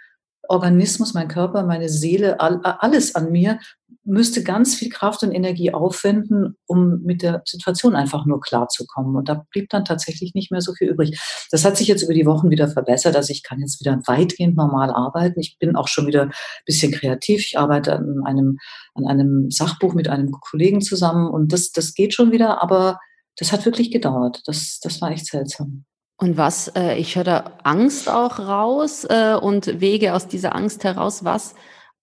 Organismus, 0.49 1.13
mein 1.13 1.27
Körper, 1.27 1.63
meine 1.63 1.89
Seele, 1.89 2.39
alles 2.39 3.15
an 3.15 3.31
mir 3.31 3.59
müsste 4.05 4.43
ganz 4.43 4.75
viel 4.75 4.89
Kraft 4.89 5.23
und 5.23 5.31
Energie 5.31 5.73
aufwenden, 5.73 6.55
um 6.67 7.01
mit 7.01 7.23
der 7.23 7.41
Situation 7.45 7.95
einfach 7.95 8.25
nur 8.25 8.39
klarzukommen. 8.39 9.15
Und 9.15 9.27
da 9.27 9.45
blieb 9.49 9.69
dann 9.69 9.83
tatsächlich 9.83 10.35
nicht 10.35 10.51
mehr 10.51 10.61
so 10.61 10.73
viel 10.73 10.89
übrig. 10.89 11.19
Das 11.49 11.65
hat 11.65 11.75
sich 11.75 11.87
jetzt 11.87 12.03
über 12.03 12.13
die 12.13 12.27
Wochen 12.27 12.51
wieder 12.51 12.67
verbessert. 12.67 13.15
Also 13.15 13.31
ich 13.31 13.41
kann 13.41 13.59
jetzt 13.59 13.79
wieder 13.79 13.99
weitgehend 14.05 14.55
normal 14.55 14.91
arbeiten. 14.91 15.39
Ich 15.39 15.57
bin 15.59 15.75
auch 15.75 15.87
schon 15.87 16.05
wieder 16.05 16.23
ein 16.23 16.33
bisschen 16.65 16.91
kreativ. 16.91 17.41
Ich 17.41 17.57
arbeite 17.57 17.93
an 17.93 18.21
einem, 18.25 18.57
an 18.93 19.05
einem 19.07 19.49
Sachbuch 19.49 19.95
mit 19.95 20.07
einem 20.07 20.31
Kollegen 20.31 20.81
zusammen 20.81 21.27
und 21.27 21.51
das, 21.51 21.71
das 21.71 21.95
geht 21.95 22.13
schon 22.13 22.31
wieder, 22.31 22.61
aber 22.61 22.99
das 23.37 23.51
hat 23.51 23.65
wirklich 23.65 23.91
gedauert. 23.91 24.43
Das, 24.45 24.79
das 24.81 25.01
war 25.01 25.11
echt 25.11 25.25
seltsam. 25.25 25.85
Und 26.17 26.37
was, 26.37 26.69
äh, 26.69 26.95
ich 26.95 27.15
höre 27.15 27.25
da 27.25 27.57
Angst 27.63 28.09
auch 28.09 28.39
raus 28.39 29.05
äh, 29.09 29.35
und 29.35 29.81
Wege 29.81 30.13
aus 30.13 30.27
dieser 30.27 30.55
Angst 30.55 30.83
heraus. 30.83 31.25
Was 31.25 31.55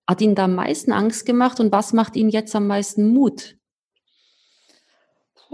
hat 0.06 0.20
Ihnen 0.20 0.34
da 0.34 0.44
am 0.44 0.54
meisten 0.54 0.92
Angst 0.92 1.24
gemacht 1.24 1.60
und 1.60 1.72
was 1.72 1.92
macht 1.92 2.16
Ihnen 2.16 2.28
jetzt 2.28 2.54
am 2.54 2.66
meisten 2.66 3.14
Mut? 3.14 3.56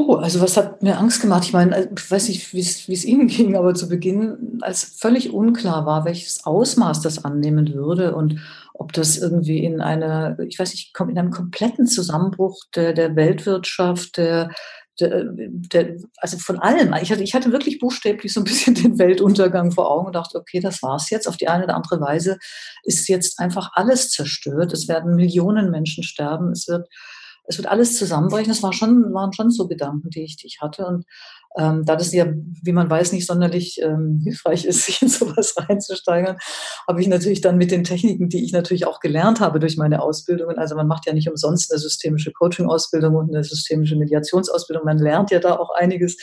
Oh, 0.00 0.14
also 0.14 0.40
was 0.40 0.56
hat 0.56 0.80
mir 0.80 0.96
Angst 0.96 1.20
gemacht? 1.20 1.44
Ich 1.44 1.52
meine, 1.52 1.76
äh, 1.76 1.88
ich 1.96 2.10
weiß 2.10 2.28
nicht, 2.28 2.52
wie 2.52 2.60
es 2.60 3.04
Ihnen 3.04 3.26
ging, 3.28 3.56
aber 3.56 3.74
zu 3.74 3.88
Beginn, 3.88 4.58
als 4.60 4.84
völlig 4.84 5.32
unklar 5.32 5.86
war, 5.86 6.04
welches 6.04 6.44
Ausmaß 6.44 7.00
das 7.00 7.24
annehmen 7.24 7.74
würde 7.74 8.14
und 8.14 8.40
ob 8.74 8.92
das 8.92 9.18
irgendwie 9.18 9.64
in 9.64 9.80
einer, 9.80 10.38
ich 10.38 10.58
weiß 10.58 10.70
nicht, 10.70 10.92
in 10.98 11.18
einem 11.18 11.32
kompletten 11.32 11.86
Zusammenbruch 11.86 12.62
der, 12.76 12.92
der 12.92 13.16
Weltwirtschaft, 13.16 14.16
der, 14.16 14.50
also 15.00 16.38
von 16.38 16.58
allem. 16.58 16.94
Ich 17.00 17.10
hatte, 17.10 17.22
ich 17.22 17.34
hatte 17.34 17.52
wirklich 17.52 17.78
buchstäblich 17.78 18.32
so 18.32 18.40
ein 18.40 18.44
bisschen 18.44 18.74
den 18.82 18.98
Weltuntergang 18.98 19.72
vor 19.72 19.90
Augen 19.90 20.06
und 20.06 20.14
dachte, 20.14 20.38
okay, 20.38 20.60
das 20.60 20.82
war's 20.82 21.10
jetzt. 21.10 21.28
Auf 21.28 21.36
die 21.36 21.48
eine 21.48 21.64
oder 21.64 21.76
andere 21.76 22.00
Weise 22.00 22.38
ist 22.82 23.08
jetzt 23.08 23.38
einfach 23.38 23.70
alles 23.74 24.10
zerstört. 24.10 24.72
Es 24.72 24.88
werden 24.88 25.14
Millionen 25.14 25.70
Menschen 25.70 26.02
sterben. 26.02 26.52
Es 26.52 26.68
wird, 26.68 26.88
es 27.48 27.56
wird 27.56 27.68
alles 27.68 27.96
zusammenbrechen. 27.98 28.50
Das 28.50 28.62
war 28.62 28.72
schon, 28.72 29.12
waren 29.14 29.32
schon 29.32 29.50
so 29.50 29.66
Gedanken, 29.66 30.10
die 30.10 30.22
ich, 30.22 30.36
die 30.36 30.46
ich 30.46 30.60
hatte. 30.60 30.86
Und 30.86 31.04
ähm, 31.58 31.84
da 31.84 31.96
das 31.96 32.12
ja, 32.12 32.26
wie 32.62 32.72
man 32.72 32.90
weiß, 32.90 33.12
nicht 33.12 33.26
sonderlich 33.26 33.80
ähm, 33.82 34.20
hilfreich 34.22 34.66
ist, 34.66 34.82
sich 34.86 35.00
in 35.00 35.08
sowas 35.08 35.54
reinzusteigern, 35.56 36.36
habe 36.86 37.00
ich 37.00 37.08
natürlich 37.08 37.40
dann 37.40 37.56
mit 37.56 37.70
den 37.70 37.84
Techniken, 37.84 38.28
die 38.28 38.44
ich 38.44 38.52
natürlich 38.52 38.86
auch 38.86 39.00
gelernt 39.00 39.40
habe 39.40 39.58
durch 39.58 39.76
meine 39.76 40.02
Ausbildungen, 40.02 40.58
also 40.58 40.76
man 40.76 40.86
macht 40.86 41.06
ja 41.06 41.14
nicht 41.14 41.28
umsonst 41.28 41.72
eine 41.72 41.78
systemische 41.78 42.32
Coaching-Ausbildung 42.32 43.16
und 43.16 43.34
eine 43.34 43.42
systemische 43.42 43.96
Mediationsausbildung, 43.96 44.84
man 44.84 44.98
lernt 44.98 45.30
ja 45.30 45.40
da 45.40 45.56
auch 45.56 45.70
einiges, 45.70 46.16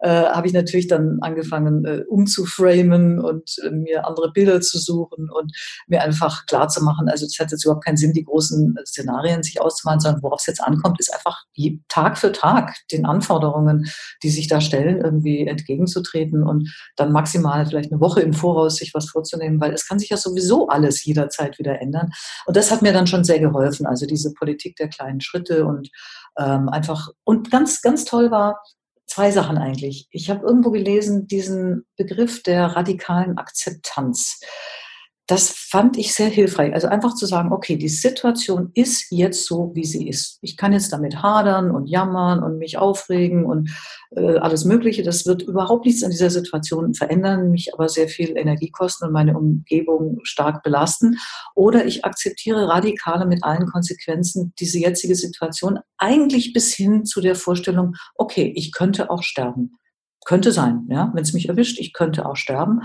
äh, 0.00 0.08
habe 0.08 0.46
ich 0.46 0.52
natürlich 0.52 0.88
dann 0.88 1.18
angefangen 1.20 1.84
äh, 1.84 2.02
umzuframen 2.08 3.20
und 3.20 3.56
äh, 3.64 3.70
mir 3.70 4.06
andere 4.06 4.32
Bilder 4.32 4.60
zu 4.60 4.78
suchen 4.78 5.30
und 5.30 5.52
mir 5.86 6.02
einfach 6.02 6.46
klar 6.46 6.68
zu 6.68 6.82
machen, 6.82 7.08
also 7.08 7.26
es 7.26 7.38
hat 7.38 7.50
jetzt 7.50 7.64
überhaupt 7.64 7.84
keinen 7.84 7.96
Sinn, 7.96 8.12
die 8.12 8.24
großen 8.24 8.76
Szenarien 8.86 9.42
sich 9.42 9.60
auszumalen, 9.60 10.00
sondern 10.00 10.22
worauf 10.22 10.40
es 10.40 10.46
jetzt 10.46 10.62
ankommt, 10.62 11.00
ist 11.00 11.12
einfach 11.12 11.44
Tag 11.88 12.18
für 12.18 12.32
Tag 12.32 12.74
den 12.90 13.06
Anforderungen, 13.06 13.90
die 14.22 14.30
sich 14.30 14.48
da 14.48 14.60
stellen, 14.60 15.00
irgendwie 15.00 15.46
entgegenzutreten 15.46 16.42
und 16.42 16.74
dann 16.96 17.12
maximal 17.12 17.66
vielleicht 17.66 17.92
eine 17.92 18.00
Woche 18.00 18.20
im 18.20 18.32
Voraus 18.32 18.76
sich 18.76 18.94
was 18.94 19.08
vorzunehmen, 19.08 19.60
weil 19.60 19.72
es 19.72 19.86
kann 19.86 19.98
sich 19.98 20.10
ja 20.10 20.16
sowieso 20.16 20.68
alles 20.68 21.04
jederzeit 21.04 21.58
wieder 21.58 21.80
ändern. 21.80 22.10
Und 22.46 22.56
das 22.56 22.70
hat 22.70 22.82
mir 22.82 22.92
dann 22.92 23.06
schon 23.06 23.24
sehr 23.24 23.40
geholfen. 23.40 23.86
Also 23.86 24.06
diese 24.06 24.32
Politik 24.34 24.76
der 24.76 24.88
kleinen 24.88 25.20
Schritte 25.20 25.64
und 25.66 25.90
ähm, 26.38 26.68
einfach 26.68 27.08
und 27.24 27.50
ganz, 27.50 27.82
ganz 27.82 28.04
toll 28.04 28.30
war, 28.30 28.60
zwei 29.06 29.30
Sachen 29.30 29.58
eigentlich. 29.58 30.08
Ich 30.10 30.30
habe 30.30 30.46
irgendwo 30.46 30.70
gelesen, 30.70 31.26
diesen 31.26 31.86
Begriff 31.96 32.42
der 32.42 32.66
radikalen 32.66 33.38
Akzeptanz. 33.38 34.40
Das 35.26 35.48
fand 35.50 35.96
ich 35.96 36.12
sehr 36.12 36.28
hilfreich. 36.28 36.74
Also 36.74 36.88
einfach 36.88 37.14
zu 37.14 37.24
sagen, 37.24 37.50
okay, 37.50 37.76
die 37.76 37.88
Situation 37.88 38.70
ist 38.74 39.06
jetzt 39.10 39.46
so, 39.46 39.72
wie 39.74 39.84
sie 39.84 40.06
ist. 40.06 40.38
Ich 40.42 40.58
kann 40.58 40.74
jetzt 40.74 40.92
damit 40.92 41.22
hadern 41.22 41.70
und 41.70 41.86
jammern 41.86 42.42
und 42.42 42.58
mich 42.58 42.76
aufregen 42.76 43.46
und 43.46 43.70
äh, 44.16 44.36
alles 44.36 44.66
Mögliche. 44.66 45.02
Das 45.02 45.24
wird 45.24 45.40
überhaupt 45.40 45.86
nichts 45.86 46.04
an 46.04 46.10
dieser 46.10 46.28
Situation 46.28 46.92
verändern, 46.92 47.50
mich 47.50 47.72
aber 47.72 47.88
sehr 47.88 48.08
viel 48.08 48.36
Energie 48.36 48.70
kosten 48.70 49.06
und 49.06 49.12
meine 49.12 49.38
Umgebung 49.38 50.20
stark 50.24 50.62
belasten. 50.62 51.16
Oder 51.54 51.86
ich 51.86 52.04
akzeptiere 52.04 52.68
radikale 52.68 53.24
mit 53.24 53.44
allen 53.44 53.66
Konsequenzen 53.66 54.52
diese 54.60 54.78
jetzige 54.78 55.14
Situation 55.14 55.78
eigentlich 55.96 56.52
bis 56.52 56.74
hin 56.74 57.06
zu 57.06 57.22
der 57.22 57.34
Vorstellung, 57.34 57.94
okay, 58.14 58.52
ich 58.54 58.72
könnte 58.72 59.08
auch 59.08 59.22
sterben. 59.22 59.78
Könnte 60.26 60.52
sein, 60.52 60.86
ja, 60.88 61.10
wenn 61.14 61.22
es 61.22 61.34
mich 61.34 61.48
erwischt, 61.50 61.78
ich 61.78 61.92
könnte 61.92 62.26
auch 62.26 62.36
sterben 62.36 62.80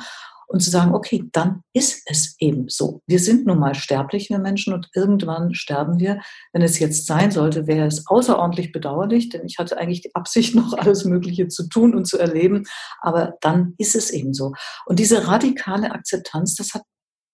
und 0.52 0.62
zu 0.62 0.72
sagen, 0.72 0.96
okay, 0.96 1.30
dann 1.32 1.62
ist 1.74 2.02
es 2.08 2.36
eben 2.40 2.70
so. 2.70 3.02
Wir 3.06 3.20
sind 3.20 3.46
nun 3.46 3.60
mal 3.60 3.76
sterblich, 3.76 4.30
wir 4.32 4.40
Menschen, 4.40 4.74
und 4.74 4.90
irgendwann 4.96 5.54
sterben 5.54 6.00
wir. 6.00 6.22
Wenn 6.54 6.64
es 6.64 6.80
jetzt 6.80 7.06
sein 7.06 7.30
sollte, 7.30 7.68
wäre 7.68 7.86
es 7.86 8.08
außerordentlich 8.08 8.72
bedauerlich, 8.72 9.30
denn 9.30 9.46
ich 9.46 9.60
hatte 9.60 9.78
eigentlich 9.78 10.02
die 10.02 10.16
Absicht, 10.16 10.56
noch 10.56 10.74
alles 10.74 11.06
Mögliche 11.06 11.48
zu 11.50 11.70
tun 11.70 11.94
und 11.94 12.06
zu 12.06 12.18
erleben. 12.18 12.64
Aber 13.00 13.36
dann 13.42 13.76
ist 13.78 13.96
es 13.96 14.10
eben 14.10 14.34
so. 14.34 14.54
Und 14.88 14.98
diese 14.98 15.28
radikale 15.28 15.92
Akzeptanz, 15.92 16.56
das 16.56 16.74
hat 16.74 16.82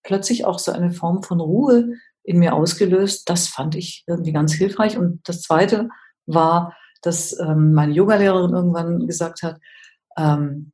plötzlich 0.02 0.44
auch 0.44 0.58
so 0.58 0.72
eine 0.72 0.92
Form 0.92 1.22
von 1.22 1.40
Ruhe 1.40 1.94
in 2.22 2.38
mir 2.38 2.54
ausgelöst. 2.54 3.30
Das 3.30 3.48
fand 3.48 3.76
ich 3.76 4.04
irgendwie 4.06 4.32
ganz 4.32 4.52
hilfreich. 4.52 4.98
Und 4.98 5.26
das 5.26 5.40
Zweite 5.40 5.88
war, 6.26 6.76
dass 7.00 7.38
ähm, 7.40 7.72
meine 7.72 7.94
Yogalehrerin 7.94 8.52
irgendwann 8.52 9.06
gesagt 9.06 9.42
hat, 9.42 9.58
ähm, 10.18 10.72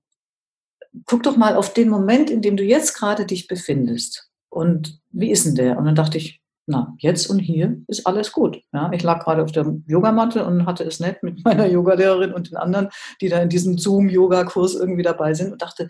guck 1.07 1.22
doch 1.22 1.37
mal 1.37 1.57
auf 1.57 1.72
den 1.72 1.88
Moment, 1.88 2.31
in 2.31 2.42
dem 2.42 2.57
du 2.57 2.64
jetzt 2.64 2.94
gerade 2.94 3.26
dich 3.26 3.46
befindest. 3.48 4.28
Und 4.48 5.00
wie 5.11 5.31
ist 5.31 5.46
denn 5.46 5.55
der? 5.55 5.78
Und 5.78 5.87
dann 5.87 5.94
dachte 5.94 6.18
ich, 6.18 6.42
na, 6.66 6.94
jetzt 6.98 7.28
und 7.28 7.40
hier 7.40 7.83
ist 7.88 8.07
alles 8.07 8.33
gut. 8.33 8.62
Ja, 8.72 8.90
ich 8.92 9.02
lag 9.02 9.24
gerade 9.24 9.42
auf 9.42 9.50
der 9.50 9.66
Yogamatte 9.87 10.46
und 10.46 10.66
hatte 10.66 10.85
es 10.85 11.00
nett 11.00 11.22
mit 11.22 11.44
meiner 11.44 11.66
Yogalehrerin 11.66 12.33
und 12.33 12.50
den 12.50 12.57
anderen, 12.57 12.88
die 13.20 13.28
da 13.28 13.40
in 13.40 13.48
diesem 13.48 13.78
Zoom-Yoga-Kurs 13.78 14.74
irgendwie 14.74 15.02
dabei 15.02 15.35
sind 15.35 15.52
und 15.52 15.62
dachte, 15.62 15.88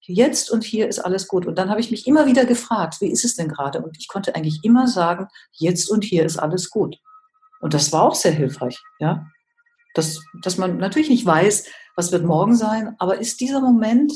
jetzt 0.00 0.50
und 0.50 0.64
hier 0.64 0.88
ist 0.88 0.98
alles 0.98 1.28
gut. 1.28 1.46
Und 1.46 1.58
dann 1.58 1.70
habe 1.70 1.80
ich 1.80 1.90
mich 1.90 2.06
immer 2.06 2.26
wieder 2.26 2.44
gefragt, 2.44 3.00
wie 3.00 3.10
ist 3.10 3.24
es 3.24 3.36
denn 3.36 3.48
gerade? 3.48 3.80
Und 3.80 3.96
ich 3.98 4.08
konnte 4.08 4.34
eigentlich 4.34 4.60
immer 4.62 4.88
sagen, 4.88 5.28
jetzt 5.52 5.90
und 5.90 6.04
hier 6.04 6.24
ist 6.24 6.38
alles 6.38 6.70
gut. 6.70 6.96
Und 7.60 7.74
das 7.74 7.92
war 7.92 8.02
auch 8.02 8.14
sehr 8.14 8.32
hilfreich, 8.32 8.80
ja. 8.98 9.26
Dass, 9.94 10.20
dass 10.42 10.56
man 10.56 10.78
natürlich 10.78 11.10
nicht 11.10 11.26
weiß, 11.26 11.66
was 11.96 12.12
wird 12.12 12.24
morgen 12.24 12.56
sein, 12.56 12.96
aber 12.98 13.18
ist 13.18 13.40
dieser 13.40 13.60
Moment, 13.60 14.12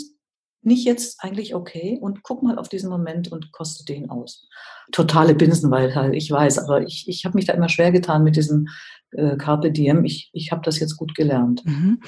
nicht 0.67 0.85
jetzt 0.85 1.23
eigentlich 1.23 1.55
okay 1.55 1.99
und 2.01 2.23
guck 2.23 2.43
mal 2.43 2.59
auf 2.59 2.69
diesen 2.69 2.91
Moment 2.91 3.31
und 3.33 3.53
koste 3.53 3.85
den 3.85 4.11
aus. 4.11 4.49
Totale 4.93 5.35
Binsenweisheit, 5.35 6.15
ich 6.15 6.31
weiß, 6.31 6.59
aber 6.59 6.83
ich, 6.83 7.09
ich 7.09 7.25
habe 7.25 7.37
mich 7.37 7.47
da 7.47 7.53
immer 7.53 7.69
schwer 7.69 7.93
getan 7.93 8.23
mit 8.23 8.37
diesem 8.37 8.69
äh, 9.13 9.37
Carpe 9.37 9.71
Diem. 9.71 10.05
Ich, 10.05 10.31
ich 10.33 10.53
habe 10.53 10.63
das 10.65 10.79
jetzt 10.79 10.97
gut 10.97 11.15
gelernt. 11.15 11.65
Mhm. 11.65 12.01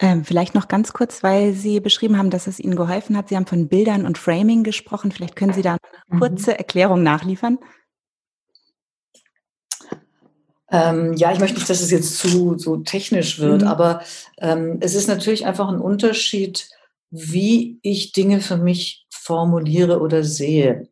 Ähm, 0.00 0.24
vielleicht 0.24 0.54
noch 0.54 0.68
ganz 0.68 0.92
kurz, 0.92 1.22
weil 1.22 1.52
Sie 1.52 1.80
beschrieben 1.80 2.18
haben, 2.18 2.30
dass 2.30 2.46
es 2.46 2.60
Ihnen 2.60 2.76
geholfen 2.76 3.16
hat. 3.16 3.28
Sie 3.28 3.36
haben 3.36 3.46
von 3.46 3.68
Bildern 3.68 4.06
und 4.06 4.18
Framing 4.18 4.62
gesprochen. 4.62 5.10
Vielleicht 5.10 5.36
können 5.36 5.52
Sie 5.52 5.62
da 5.62 5.76
eine 6.08 6.16
mhm. 6.16 6.20
kurze 6.20 6.50
mhm. 6.52 6.56
Erklärung 6.56 7.02
nachliefern. 7.02 7.58
Ähm, 10.70 11.14
ja, 11.14 11.32
ich 11.32 11.38
möchte 11.38 11.56
nicht, 11.56 11.70
dass 11.70 11.80
es 11.80 11.90
jetzt 11.90 12.18
zu 12.18 12.58
so 12.58 12.78
technisch 12.78 13.38
wird, 13.38 13.62
mhm. 13.62 13.68
aber 13.68 14.00
ähm, 14.38 14.78
es 14.80 14.94
ist 14.94 15.06
natürlich 15.06 15.46
einfach 15.46 15.68
ein 15.68 15.78
Unterschied, 15.78 16.68
wie 17.14 17.78
ich 17.82 18.10
Dinge 18.10 18.40
für 18.40 18.56
mich 18.56 19.06
formuliere 19.10 20.00
oder 20.00 20.24
sehe. 20.24 20.88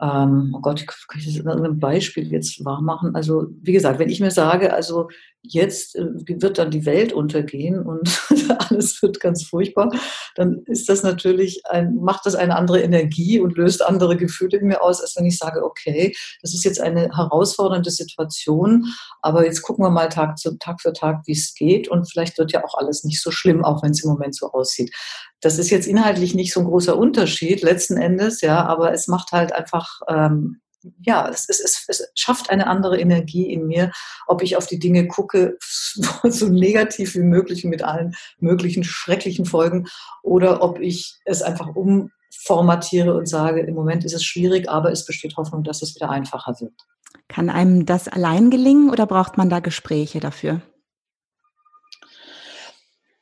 Ähm, 0.00 0.54
oh 0.56 0.60
Gott, 0.60 0.86
kann 0.86 1.18
ich 1.18 1.26
das 1.26 1.36
in 1.36 1.48
einem 1.48 1.80
Beispiel 1.80 2.30
jetzt 2.30 2.64
wahr 2.64 2.80
machen? 2.80 3.16
Also, 3.16 3.48
wie 3.62 3.72
gesagt, 3.72 3.98
wenn 3.98 4.10
ich 4.10 4.20
mir 4.20 4.30
sage, 4.30 4.72
also 4.72 5.08
jetzt 5.42 5.96
äh, 5.96 6.06
wird 6.40 6.58
dann 6.58 6.70
die 6.70 6.86
Welt 6.86 7.12
untergehen 7.12 7.82
und 7.82 8.08
alles 8.70 9.02
wird 9.02 9.18
ganz 9.18 9.44
furchtbar, 9.44 9.90
dann 10.36 10.62
ist 10.66 10.88
das 10.88 11.02
natürlich 11.02 11.62
ein, 11.66 11.96
macht 11.96 12.26
das 12.26 12.36
eine 12.36 12.56
andere 12.56 12.80
Energie 12.80 13.40
und 13.40 13.56
löst 13.56 13.84
andere 13.84 14.16
Gefühle 14.16 14.58
in 14.58 14.68
mir 14.68 14.82
aus, 14.82 15.00
als 15.00 15.16
wenn 15.16 15.26
ich 15.26 15.38
sage, 15.38 15.64
okay, 15.64 16.14
das 16.42 16.54
ist 16.54 16.64
jetzt 16.64 16.80
eine 16.80 17.10
herausfordernde 17.16 17.90
Situation, 17.90 18.86
aber 19.20 19.44
jetzt 19.44 19.62
gucken 19.62 19.84
wir 19.84 19.90
mal 19.90 20.08
Tag, 20.08 20.38
zu, 20.38 20.58
Tag 20.58 20.80
für 20.80 20.92
Tag, 20.92 21.22
wie 21.26 21.32
es 21.32 21.54
geht 21.54 21.88
und 21.88 22.08
vielleicht 22.10 22.38
wird 22.38 22.52
ja 22.52 22.64
auch 22.64 22.74
alles 22.74 23.02
nicht 23.02 23.20
so 23.20 23.32
schlimm, 23.32 23.64
auch 23.64 23.82
wenn 23.82 23.90
es 23.90 24.04
im 24.04 24.10
Moment 24.10 24.36
so 24.36 24.52
aussieht. 24.52 24.94
Das 25.40 25.58
ist 25.58 25.70
jetzt 25.70 25.86
inhaltlich 25.86 26.34
nicht 26.34 26.52
so 26.52 26.60
ein 26.60 26.66
großer 26.66 26.96
Unterschied 26.96 27.62
letzten 27.62 27.96
Endes, 27.96 28.40
ja, 28.40 28.64
aber 28.66 28.92
es 28.92 29.06
macht 29.06 29.32
halt 29.32 29.52
einfach 29.52 30.00
ähm, 30.08 30.60
ja, 31.00 31.28
es, 31.28 31.48
es, 31.48 31.60
es, 31.60 31.84
es 31.88 32.10
schafft 32.14 32.50
eine 32.50 32.66
andere 32.66 33.00
Energie 33.00 33.52
in 33.52 33.66
mir, 33.66 33.90
ob 34.26 34.42
ich 34.42 34.56
auf 34.56 34.66
die 34.66 34.78
Dinge 34.78 35.08
gucke, 35.08 35.58
so 35.60 36.48
negativ 36.48 37.14
wie 37.14 37.22
möglich 37.22 37.64
mit 37.64 37.82
allen 37.82 38.14
möglichen 38.38 38.84
schrecklichen 38.84 39.44
Folgen, 39.44 39.86
oder 40.22 40.62
ob 40.62 40.80
ich 40.80 41.18
es 41.24 41.42
einfach 41.42 41.68
umformatiere 41.74 43.14
und 43.14 43.28
sage, 43.28 43.60
im 43.60 43.74
Moment 43.74 44.04
ist 44.04 44.14
es 44.14 44.24
schwierig, 44.24 44.68
aber 44.68 44.90
es 44.92 45.04
besteht 45.04 45.36
Hoffnung, 45.36 45.64
dass 45.64 45.82
es 45.82 45.94
wieder 45.94 46.10
einfacher 46.10 46.54
wird. 46.60 46.74
Kann 47.28 47.50
einem 47.50 47.84
das 47.84 48.08
allein 48.08 48.50
gelingen 48.50 48.90
oder 48.90 49.06
braucht 49.06 49.36
man 49.36 49.50
da 49.50 49.60
Gespräche 49.60 50.20
dafür? 50.20 50.62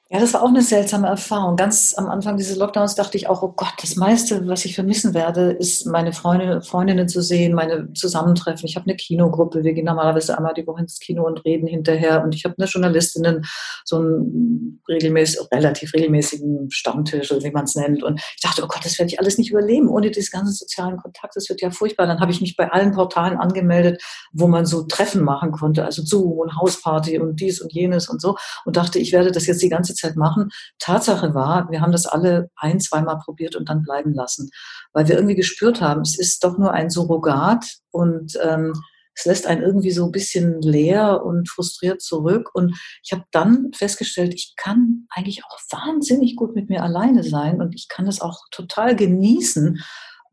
Ja, 0.09 0.21
das 0.21 0.35
war 0.35 0.45
auch 0.45 0.51
eine 0.51 0.62
seltsame 0.62 1.09
Erfahrung. 1.09 1.57
Ganz 1.57 1.92
am 1.97 2.07
Anfang 2.09 2.37
dieses 2.37 2.57
Lockdowns 2.57 2.95
dachte 2.95 3.16
ich 3.16 3.29
auch, 3.29 3.42
oh 3.42 3.53
Gott, 3.57 3.73
das 3.83 3.97
meiste, 3.97 4.47
was 4.47 4.64
ich 4.64 4.77
vermissen 4.77 5.14
werde, 5.14 5.51
ist 5.51 5.85
meine 5.85 6.12
Freunde, 6.12 6.62
Freundinnen 6.62 7.09
zu 7.09 7.21
sehen, 7.21 7.55
meine 7.55 7.92
Zusammentreffen. 7.92 8.69
Ich 8.69 8.77
habe 8.77 8.87
eine 8.87 8.95
Kinogruppe. 8.95 9.64
Wir 9.64 9.73
gehen 9.73 9.87
normalerweise 9.87 10.38
einmal 10.38 10.55
die 10.55 10.64
Woche 10.64 10.83
ins 10.83 11.01
Kino 11.01 11.27
und 11.27 11.45
reden 11.45 11.66
hinterher. 11.66 12.23
Und 12.23 12.37
ich 12.37 12.45
habe 12.45 12.55
eine 12.57 12.69
Journalistinnen, 12.69 13.45
so 13.85 13.97
einen 13.97 14.81
regelmäßig, 14.88 15.40
relativ 15.53 15.92
regelmäßigen 15.92 16.71
Stammtisch, 16.71 17.33
wie 17.33 17.51
man 17.51 17.64
es 17.64 17.75
nennt. 17.75 18.05
Und 18.05 18.21
ich 18.21 18.42
dachte, 18.42 18.62
oh 18.62 18.69
Gott, 18.69 18.85
das 18.85 19.01
werde 19.01 19.12
ich 19.12 19.19
alles 19.19 19.38
nicht 19.38 19.51
überleben 19.51 19.88
ohne 19.88 20.12
diese 20.12 20.31
ganzen 20.31 20.53
sozialen 20.53 20.99
Kontakte. 20.99 21.40
Das 21.40 21.49
wird 21.49 21.62
ja 21.62 21.73
furchtbar. 21.73 22.07
Dann 22.07 22.21
habe 22.21 22.31
ich 22.31 22.40
mich 22.40 22.55
bei 22.55 22.71
allen 22.71 22.92
Portalen 22.92 23.38
angemeldet, 23.38 24.01
wo 24.33 24.47
man 24.47 24.66
so 24.66 24.85
Treffen 24.85 25.25
machen 25.25 25.51
konnte, 25.51 25.85
also 25.85 26.05
Zoom 26.05 26.38
und 26.38 26.57
Hausparty 26.57 27.19
und 27.19 27.40
dies 27.40 27.61
und 27.61 27.73
jenes 27.73 28.09
und 28.09 28.21
so. 28.21 28.37
Und 28.64 28.77
dachte, 28.77 29.01
ich 29.01 29.11
werde 29.11 29.33
das 29.33 29.49
jetzt 29.49 29.62
die 29.62 29.69
ganze 29.69 29.95
Zeit 29.96 30.16
machen. 30.16 30.50
Tatsache 30.78 31.35
war, 31.35 31.70
wir 31.70 31.80
haben 31.80 31.92
das 31.92 32.06
alle 32.06 32.50
ein, 32.56 32.80
zweimal 32.80 33.18
probiert 33.18 33.56
und 33.56 33.68
dann 33.68 33.82
bleiben 33.82 34.14
lassen, 34.14 34.50
weil 34.92 35.09
wir 35.09 35.16
irgendwie 35.16 35.35
gespürt 35.35 35.80
haben, 35.80 36.02
es 36.02 36.18
ist 36.18 36.44
doch 36.44 36.59
nur 36.59 36.72
ein 36.72 36.90
Surrogat 36.90 37.64
und 37.90 38.38
ähm, 38.42 38.72
es 39.16 39.24
lässt 39.24 39.46
einen 39.46 39.62
irgendwie 39.62 39.90
so 39.90 40.04
ein 40.04 40.12
bisschen 40.12 40.61
leer 40.61 41.24
und 41.24 41.48
frustriert 41.48 42.02
zurück. 42.02 42.50
Und 42.52 42.78
ich 43.02 43.12
habe 43.12 43.24
dann 43.32 43.70
festgestellt, 43.74 44.35
ich 44.35 44.52
kann 44.56 45.06
eigentlich 45.09 45.42
auch 45.44 45.59
wahnsinnig 45.70 46.37
gut 46.37 46.54
mit 46.54 46.68
mir 46.68 46.82
alleine 46.82 47.22
sein 47.22 47.62
und 47.62 47.74
ich 47.74 47.88
kann 47.88 48.06
es 48.06 48.20
auch 48.20 48.44
total 48.50 48.94
genießen, 48.94 49.82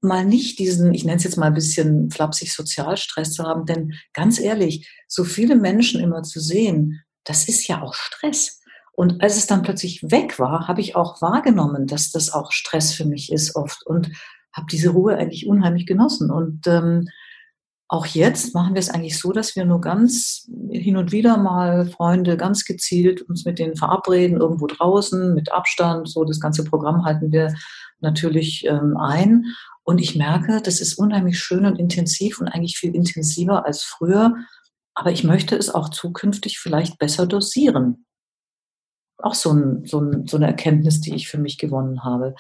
mal 0.02 0.26
nicht 0.26 0.60
diesen, 0.60 0.94
ich 0.94 1.06
nenne 1.06 1.18
es 1.18 1.24
jetzt 1.24 1.38
mal 1.38 1.48
ein 1.48 1.54
bisschen 1.54 2.12
flapsig 2.12 2.54
Sozialstress 2.54 3.34
zu 3.34 3.44
haben. 3.46 3.66
Denn 3.66 3.94
ganz 4.12 4.38
ehrlich, 4.38 4.90
so 5.08 5.24
viele 5.24 5.56
Menschen 5.56 6.02
immer 6.02 6.24
zu 6.24 6.42
sehen, 6.42 7.02
das 7.24 7.48
ist 7.48 7.66
ja 7.68 7.82
auch 7.82 7.94
Stress. 7.94 8.60
Und 8.96 9.24
als 9.24 9.38
es 9.38 9.48
dann 9.48 9.64
plötzlich 9.64 10.04
weg 10.04 10.38
war, 10.38 10.68
habe 10.68 10.80
ich 10.80 10.96
auch 10.96 11.20
wahrgenommen, 11.22 11.88
dass 11.88 12.12
das 12.12 12.32
auch 12.32 12.52
Stress 12.52 12.94
für 12.94 13.06
mich 13.06 13.32
ist 13.32 13.56
oft 13.56 13.86
und 13.88 14.12
habe 14.54 14.68
diese 14.72 14.90
Ruhe 14.90 15.18
eigentlich 15.18 15.48
unheimlich 15.48 15.88
genossen. 15.88 16.30
Und 16.30 16.68
ähm, 16.68 17.10
auch 17.88 18.06
jetzt 18.06 18.54
machen 18.54 18.76
wir 18.76 18.80
es 18.80 18.92
eigentlich 18.92 19.18
so, 19.18 19.32
dass 19.32 19.56
wir 19.56 19.66
nur 19.66 19.82
ganz 19.82 20.48
hin 20.70 20.96
und 20.96 21.12
wieder 21.12 21.38
mal 21.38 21.88
Freunde 21.88 22.38
ganz 22.38 22.66
gezielt 22.66 23.24
uns 23.24 23.46
mit 23.46 23.58
denen 23.58 23.76
verabreden, 23.76 24.40
irgendwo 24.40 24.68
draußen, 24.68 25.34
mit 25.34 25.52
Abstand. 25.52 26.08
So 26.08 26.24
das 26.24 26.40
ganze 26.40 26.64
Programm 26.64 27.04
halten 27.04 27.32
wir 27.32 27.54
natürlich 28.00 28.66
ähm, 28.68 28.96
ein. 28.98 29.46
Und 29.84 30.02
ich 30.02 30.16
merke, 30.16 30.62
das 30.62 30.80
ist 30.82 31.00
unheimlich 31.00 31.40
schön 31.40 31.66
und 31.66 31.80
intensiv 31.80 32.40
und 32.40 32.48
eigentlich 32.48 32.78
viel 32.78 32.96
intensiver 32.96 33.66
als 33.66 33.82
früher. 33.84 34.36
Aber 34.94 35.12
ich 35.12 35.24
möchte 35.24 35.56
es 35.56 35.74
auch 35.74 35.90
zukünftig 35.90 36.60
vielleicht 36.60 37.00
besser 37.00 37.26
dosieren 37.26 38.06
auch 39.24 39.36
so, 39.36 39.52
ein, 39.52 39.86
so, 39.86 40.00
ein, 40.00 40.28
so 40.28 40.38
eine 40.38 40.48
Erkenntnis, 40.48 41.02
die 41.02 41.16
ich 41.16 41.28
für 41.28 41.38
mich 41.38 41.58
gewonnen 41.58 42.04
habe, 42.04 42.36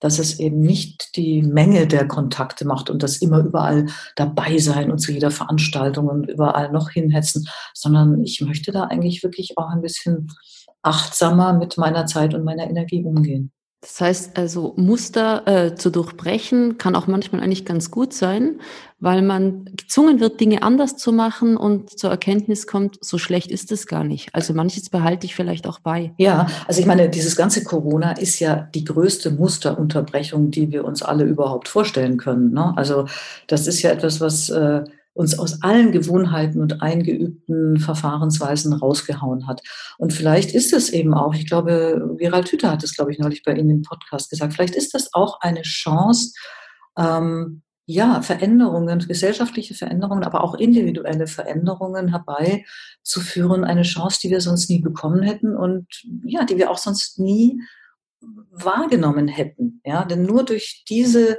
dass 0.00 0.18
es 0.18 0.38
eben 0.38 0.60
nicht 0.60 1.16
die 1.16 1.42
Menge 1.42 1.86
der 1.86 2.06
Kontakte 2.06 2.66
macht 2.66 2.90
und 2.90 3.02
das 3.02 3.18
immer 3.18 3.38
überall 3.38 3.86
dabei 4.16 4.58
sein 4.58 4.90
und 4.90 4.98
zu 4.98 5.12
jeder 5.12 5.30
Veranstaltung 5.30 6.08
und 6.08 6.28
überall 6.28 6.70
noch 6.72 6.90
hinhetzen, 6.90 7.48
sondern 7.72 8.22
ich 8.22 8.40
möchte 8.40 8.72
da 8.72 8.84
eigentlich 8.84 9.22
wirklich 9.22 9.56
auch 9.56 9.68
ein 9.68 9.80
bisschen 9.80 10.30
achtsamer 10.82 11.54
mit 11.54 11.78
meiner 11.78 12.04
Zeit 12.06 12.34
und 12.34 12.44
meiner 12.44 12.68
Energie 12.68 13.02
umgehen. 13.02 13.50
Das 13.84 14.00
heißt 14.00 14.38
also, 14.38 14.72
Muster 14.78 15.46
äh, 15.46 15.74
zu 15.74 15.90
durchbrechen 15.90 16.78
kann 16.78 16.96
auch 16.96 17.06
manchmal 17.06 17.42
eigentlich 17.42 17.66
ganz 17.66 17.90
gut 17.90 18.14
sein, 18.14 18.58
weil 18.98 19.20
man 19.20 19.66
gezwungen 19.76 20.20
wird, 20.20 20.40
Dinge 20.40 20.62
anders 20.62 20.96
zu 20.96 21.12
machen 21.12 21.58
und 21.58 21.98
zur 21.98 22.08
Erkenntnis 22.08 22.66
kommt, 22.66 22.96
so 23.04 23.18
schlecht 23.18 23.50
ist 23.50 23.70
es 23.72 23.86
gar 23.86 24.02
nicht. 24.02 24.34
Also 24.34 24.54
manches 24.54 24.88
behalte 24.88 25.26
ich 25.26 25.34
vielleicht 25.34 25.66
auch 25.66 25.80
bei. 25.80 26.14
Ja, 26.16 26.46
also 26.66 26.80
ich 26.80 26.86
meine, 26.86 27.10
dieses 27.10 27.36
ganze 27.36 27.62
Corona 27.62 28.12
ist 28.12 28.40
ja 28.40 28.68
die 28.74 28.84
größte 28.84 29.30
Musterunterbrechung, 29.32 30.50
die 30.50 30.72
wir 30.72 30.86
uns 30.86 31.02
alle 31.02 31.24
überhaupt 31.24 31.68
vorstellen 31.68 32.16
können. 32.16 32.54
Ne? 32.54 32.72
Also 32.76 33.06
das 33.48 33.66
ist 33.66 33.82
ja 33.82 33.90
etwas, 33.90 34.18
was 34.18 34.48
äh, 34.48 34.84
uns 35.14 35.38
aus 35.38 35.62
allen 35.62 35.92
Gewohnheiten 35.92 36.60
und 36.60 36.82
eingeübten 36.82 37.78
Verfahrensweisen 37.78 38.72
rausgehauen 38.72 39.46
hat. 39.46 39.62
Und 39.96 40.12
vielleicht 40.12 40.52
ist 40.52 40.72
es 40.72 40.90
eben 40.90 41.14
auch, 41.14 41.34
ich 41.34 41.46
glaube, 41.46 42.14
Viral 42.18 42.44
Hüther 42.44 42.72
hat 42.72 42.82
es, 42.82 42.94
glaube 42.94 43.12
ich, 43.12 43.18
neulich 43.18 43.44
bei 43.44 43.54
Ihnen 43.54 43.70
im 43.70 43.82
Podcast 43.82 44.28
gesagt, 44.28 44.52
vielleicht 44.52 44.74
ist 44.74 44.92
das 44.92 45.14
auch 45.14 45.40
eine 45.40 45.62
Chance, 45.62 46.34
ähm, 46.98 47.62
ja, 47.86 48.22
Veränderungen, 48.22 48.98
gesellschaftliche 49.00 49.74
Veränderungen, 49.74 50.24
aber 50.24 50.42
auch 50.42 50.54
individuelle 50.54 51.26
Veränderungen 51.26 52.08
herbeizuführen, 52.08 53.64
eine 53.64 53.82
Chance, 53.82 54.20
die 54.22 54.30
wir 54.30 54.40
sonst 54.40 54.70
nie 54.70 54.80
bekommen 54.80 55.22
hätten 55.22 55.54
und 55.54 55.86
ja, 56.24 56.44
die 56.44 56.56
wir 56.56 56.70
auch 56.70 56.78
sonst 56.78 57.18
nie 57.18 57.60
wahrgenommen 58.50 59.28
hätten. 59.28 59.80
Ja, 59.84 60.04
denn 60.04 60.22
nur 60.24 60.44
durch 60.44 60.84
diese 60.88 61.38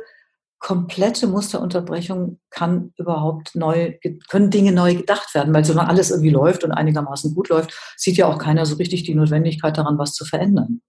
komplette 0.59 1.27
Musterunterbrechung 1.27 2.39
kann 2.49 2.93
überhaupt 2.97 3.55
neu, 3.55 3.93
können 4.29 4.49
Dinge 4.49 4.71
neu 4.71 4.95
gedacht 4.95 5.35
werden, 5.35 5.53
weil 5.53 5.65
solange 5.65 5.89
alles 5.89 6.11
irgendwie 6.11 6.31
läuft 6.31 6.63
und 6.63 6.71
einigermaßen 6.71 7.35
gut 7.35 7.49
läuft, 7.49 7.73
sieht 7.97 8.17
ja 8.17 8.27
auch 8.27 8.37
keiner 8.37 8.65
so 8.65 8.75
richtig 8.75 9.03
die 9.03 9.15
Notwendigkeit 9.15 9.77
daran, 9.77 9.97
was 9.97 10.13
zu 10.13 10.25
verändern. 10.25 10.81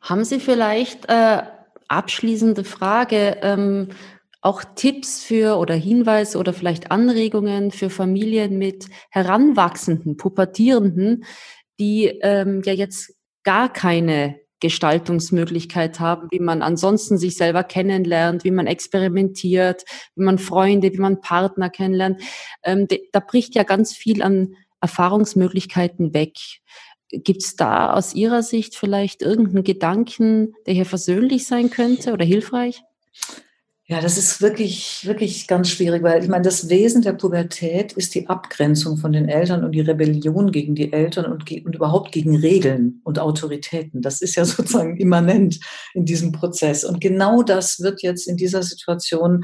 Haben 0.00 0.24
Sie 0.24 0.40
vielleicht 0.40 1.08
äh, 1.08 1.42
abschließende 1.88 2.64
Frage, 2.64 3.38
ähm, 3.42 3.88
auch 4.42 4.64
Tipps 4.74 5.22
für 5.22 5.58
oder 5.58 5.74
Hinweise 5.74 6.38
oder 6.38 6.54
vielleicht 6.54 6.90
Anregungen 6.90 7.70
für 7.70 7.90
Familien 7.90 8.56
mit 8.56 8.86
Heranwachsenden, 9.10 10.16
Pubertierenden, 10.16 11.24
die 11.78 12.06
ähm, 12.06 12.62
ja 12.64 12.72
jetzt 12.72 13.14
gar 13.42 13.70
keine 13.70 14.39
Gestaltungsmöglichkeit 14.60 16.00
haben, 16.00 16.28
wie 16.30 16.38
man 16.38 16.62
ansonsten 16.62 17.18
sich 17.18 17.36
selber 17.36 17.64
kennenlernt, 17.64 18.44
wie 18.44 18.50
man 18.50 18.66
experimentiert, 18.66 19.84
wie 20.14 20.22
man 20.22 20.38
Freunde, 20.38 20.92
wie 20.92 20.98
man 20.98 21.20
Partner 21.20 21.70
kennenlernt. 21.70 22.20
Ähm, 22.62 22.86
da 23.12 23.20
bricht 23.20 23.54
ja 23.54 23.62
ganz 23.62 23.94
viel 23.94 24.22
an 24.22 24.54
Erfahrungsmöglichkeiten 24.80 26.14
weg. 26.14 26.34
Gibt 27.10 27.42
es 27.42 27.56
da 27.56 27.92
aus 27.92 28.14
Ihrer 28.14 28.42
Sicht 28.42 28.76
vielleicht 28.76 29.22
irgendeinen 29.22 29.64
Gedanken, 29.64 30.54
der 30.66 30.74
hier 30.74 30.86
versöhnlich 30.86 31.46
sein 31.46 31.70
könnte 31.70 32.12
oder 32.12 32.24
hilfreich? 32.24 32.82
Ja, 33.90 34.00
das 34.00 34.16
ist 34.16 34.40
wirklich, 34.40 35.04
wirklich 35.04 35.48
ganz 35.48 35.68
schwierig, 35.68 36.04
weil 36.04 36.22
ich 36.22 36.28
meine, 36.28 36.44
das 36.44 36.68
Wesen 36.68 37.02
der 37.02 37.12
Pubertät 37.12 37.92
ist 37.94 38.14
die 38.14 38.28
Abgrenzung 38.28 38.98
von 38.98 39.12
den 39.12 39.28
Eltern 39.28 39.64
und 39.64 39.72
die 39.72 39.80
Rebellion 39.80 40.52
gegen 40.52 40.76
die 40.76 40.92
Eltern 40.92 41.24
und, 41.24 41.50
und 41.50 41.74
überhaupt 41.74 42.12
gegen 42.12 42.36
Regeln 42.36 43.00
und 43.02 43.18
Autoritäten. 43.18 44.00
Das 44.00 44.22
ist 44.22 44.36
ja 44.36 44.44
sozusagen 44.46 44.96
immanent 44.96 45.58
in 45.92 46.04
diesem 46.04 46.30
Prozess. 46.30 46.84
Und 46.84 47.00
genau 47.00 47.42
das 47.42 47.80
wird 47.80 48.00
jetzt 48.02 48.28
in 48.28 48.36
dieser 48.36 48.62
Situation 48.62 49.42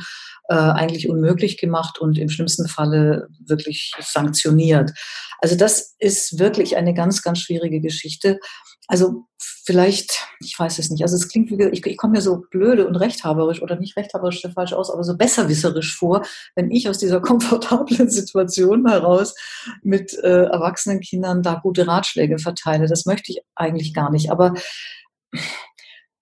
äh, 0.48 0.54
eigentlich 0.54 1.08
unmöglich 1.08 1.58
gemacht 1.58 1.98
und 1.98 2.16
im 2.16 2.28
schlimmsten 2.28 2.68
Falle 2.68 3.26
wirklich 3.44 3.94
sanktioniert. 3.98 4.92
Also 5.40 5.56
das 5.56 5.96
ist 5.98 6.38
wirklich 6.38 6.76
eine 6.76 6.94
ganz, 6.94 7.20
ganz 7.22 7.40
schwierige 7.40 7.80
Geschichte. 7.80 8.38
Also 8.86 9.26
vielleicht, 9.66 10.28
ich 10.40 10.56
weiß 10.58 10.78
es 10.78 10.90
nicht, 10.90 11.02
also 11.02 11.16
es 11.16 11.28
klingt 11.28 11.50
wie, 11.50 11.62
ich, 11.72 11.84
ich 11.84 11.96
komme 11.96 12.12
mir 12.12 12.22
so 12.22 12.44
blöde 12.50 12.86
und 12.86 12.94
rechthaberisch 12.94 13.60
oder 13.60 13.76
nicht 13.76 13.96
rechthaberisch 13.96 14.40
der 14.40 14.52
falsch 14.52 14.72
aus, 14.72 14.90
aber 14.90 15.02
so 15.02 15.16
besserwisserisch 15.16 15.96
vor, 15.96 16.24
wenn 16.54 16.70
ich 16.70 16.88
aus 16.88 16.98
dieser 16.98 17.20
komfortablen 17.26 18.08
Situation 18.08 18.88
heraus 18.88 19.34
mit 19.82 20.14
äh, 20.22 20.44
erwachsenen 20.44 21.00
Kindern 21.00 21.42
da 21.42 21.56
gute 21.56 21.86
Ratschläge 21.86 22.38
verteile. 22.38 22.86
Das 22.86 23.06
möchte 23.06 23.32
ich 23.32 23.40
eigentlich 23.56 23.92
gar 23.92 24.10
nicht. 24.10 24.30
Aber 24.30 24.54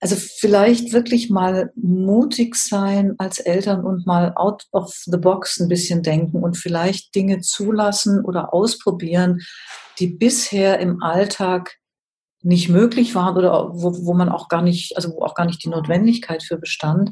also 0.00 0.16
vielleicht 0.16 0.92
wirklich 0.92 1.30
mal 1.30 1.70
mutig 1.76 2.56
sein 2.56 3.14
als 3.18 3.40
Eltern 3.40 3.84
und 3.84 4.06
mal 4.06 4.32
out 4.36 4.66
of 4.72 4.94
the 5.04 5.18
box 5.18 5.60
ein 5.60 5.68
bisschen 5.68 6.02
denken 6.02 6.42
und 6.42 6.56
vielleicht 6.56 7.14
Dinge 7.14 7.40
zulassen 7.40 8.24
oder 8.24 8.54
ausprobieren, 8.54 9.42
die 9.98 10.08
bisher 10.08 10.78
im 10.78 11.02
Alltag 11.02 11.78
nicht 12.44 12.68
möglich 12.68 13.14
waren 13.14 13.36
oder 13.36 13.70
wo, 13.72 14.06
wo 14.06 14.14
man 14.14 14.28
auch 14.28 14.48
gar 14.48 14.62
nicht, 14.62 14.96
also 14.96 15.10
wo 15.14 15.22
auch 15.22 15.34
gar 15.34 15.46
nicht 15.46 15.64
die 15.64 15.70
Notwendigkeit 15.70 16.42
für 16.42 16.58
bestand, 16.58 17.10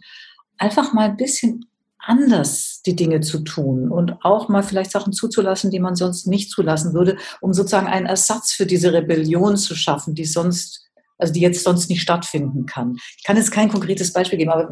einfach 0.58 0.92
mal 0.92 1.08
ein 1.08 1.16
bisschen 1.16 1.64
anders 1.98 2.82
die 2.84 2.96
Dinge 2.96 3.20
zu 3.20 3.40
tun 3.40 3.90
und 3.90 4.24
auch 4.24 4.48
mal 4.48 4.62
vielleicht 4.62 4.90
Sachen 4.90 5.12
zuzulassen, 5.12 5.70
die 5.70 5.80
man 5.80 5.94
sonst 5.96 6.26
nicht 6.26 6.50
zulassen 6.50 6.94
würde, 6.94 7.16
um 7.40 7.54
sozusagen 7.54 7.86
einen 7.86 8.06
Ersatz 8.06 8.52
für 8.52 8.66
diese 8.66 8.92
Rebellion 8.92 9.56
zu 9.56 9.74
schaffen, 9.74 10.14
die 10.14 10.24
sonst, 10.24 10.84
also 11.16 11.32
die 11.32 11.40
jetzt 11.40 11.62
sonst 11.62 11.88
nicht 11.88 12.02
stattfinden 12.02 12.66
kann. 12.66 12.96
Ich 13.16 13.24
kann 13.24 13.36
jetzt 13.36 13.52
kein 13.52 13.70
konkretes 13.70 14.12
Beispiel 14.12 14.38
geben, 14.38 14.50
aber 14.50 14.68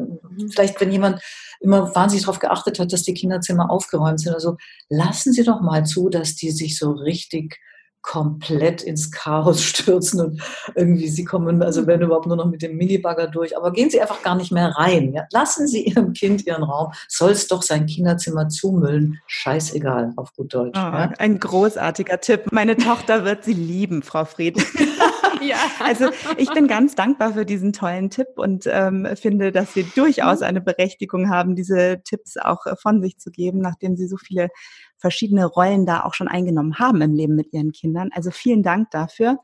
vielleicht, 0.51 0.79
wenn 0.81 0.91
jemand 0.91 1.21
immer 1.61 1.95
wahnsinnig 1.95 2.25
darauf 2.25 2.39
geachtet 2.39 2.79
hat, 2.79 2.91
dass 2.91 3.03
die 3.03 3.13
Kinderzimmer 3.13 3.71
aufgeräumt 3.71 4.19
sind, 4.19 4.33
also 4.33 4.57
lassen 4.89 5.31
Sie 5.31 5.43
doch 5.43 5.61
mal 5.61 5.85
zu, 5.85 6.09
dass 6.09 6.35
die 6.35 6.51
sich 6.51 6.77
so 6.77 6.91
richtig 6.91 7.59
komplett 8.01 8.81
ins 8.81 9.11
Chaos 9.11 9.61
stürzen 9.63 10.21
und 10.21 10.41
irgendwie 10.75 11.07
sie 11.07 11.23
kommen, 11.23 11.61
also 11.61 11.87
wenn 11.87 12.01
überhaupt 12.01 12.27
nur 12.27 12.37
noch 12.37 12.47
mit 12.47 12.61
dem 12.61 12.77
Minibagger 12.77 13.27
durch, 13.27 13.55
aber 13.57 13.71
gehen 13.71 13.89
Sie 13.89 14.01
einfach 14.01 14.21
gar 14.23 14.35
nicht 14.35 14.51
mehr 14.51 14.69
rein. 14.69 15.13
Ja? 15.13 15.25
Lassen 15.31 15.67
Sie 15.67 15.85
Ihrem 15.85 16.13
Kind 16.13 16.45
ihren 16.45 16.63
Raum, 16.63 16.93
soll 17.07 17.31
es 17.31 17.47
doch 17.47 17.61
sein 17.61 17.85
Kinderzimmer 17.85 18.49
zumüllen, 18.49 19.19
scheißegal 19.27 20.13
auf 20.15 20.33
gut 20.33 20.53
Deutsch. 20.53 20.77
Oh, 20.77 20.79
ja? 20.79 21.11
Ein 21.17 21.39
großartiger 21.39 22.19
Tipp. 22.19 22.51
Meine 22.51 22.77
Tochter 22.77 23.25
wird 23.25 23.43
Sie 23.43 23.53
lieben, 23.53 24.01
Frau 24.03 24.25
Fried. 24.25 24.57
ja. 25.47 25.57
Also 25.79 26.09
ich 26.37 26.49
bin 26.51 26.67
ganz 26.67 26.95
dankbar 26.95 27.33
für 27.33 27.45
diesen 27.45 27.73
tollen 27.73 28.09
Tipp 28.09 28.27
und 28.35 28.67
ähm, 28.67 29.07
finde, 29.15 29.51
dass 29.51 29.75
wir 29.75 29.83
durchaus 29.95 30.41
eine 30.41 30.61
Berechtigung 30.61 31.29
haben, 31.29 31.55
diese 31.55 32.01
Tipps 32.03 32.37
auch 32.37 32.65
äh, 32.65 32.75
von 32.75 33.01
sich 33.01 33.17
zu 33.17 33.31
geben, 33.31 33.59
nachdem 33.59 33.95
Sie 33.95 34.07
so 34.07 34.17
viele 34.17 34.49
verschiedene 34.97 35.45
Rollen 35.45 35.85
da 35.85 36.03
auch 36.03 36.13
schon 36.13 36.27
eingenommen 36.27 36.79
haben 36.79 37.01
im 37.01 37.13
Leben 37.13 37.35
mit 37.35 37.51
Ihren 37.53 37.71
Kindern. 37.71 38.09
Also 38.13 38.31
vielen 38.31 38.63
Dank 38.63 38.91
dafür. 38.91 39.39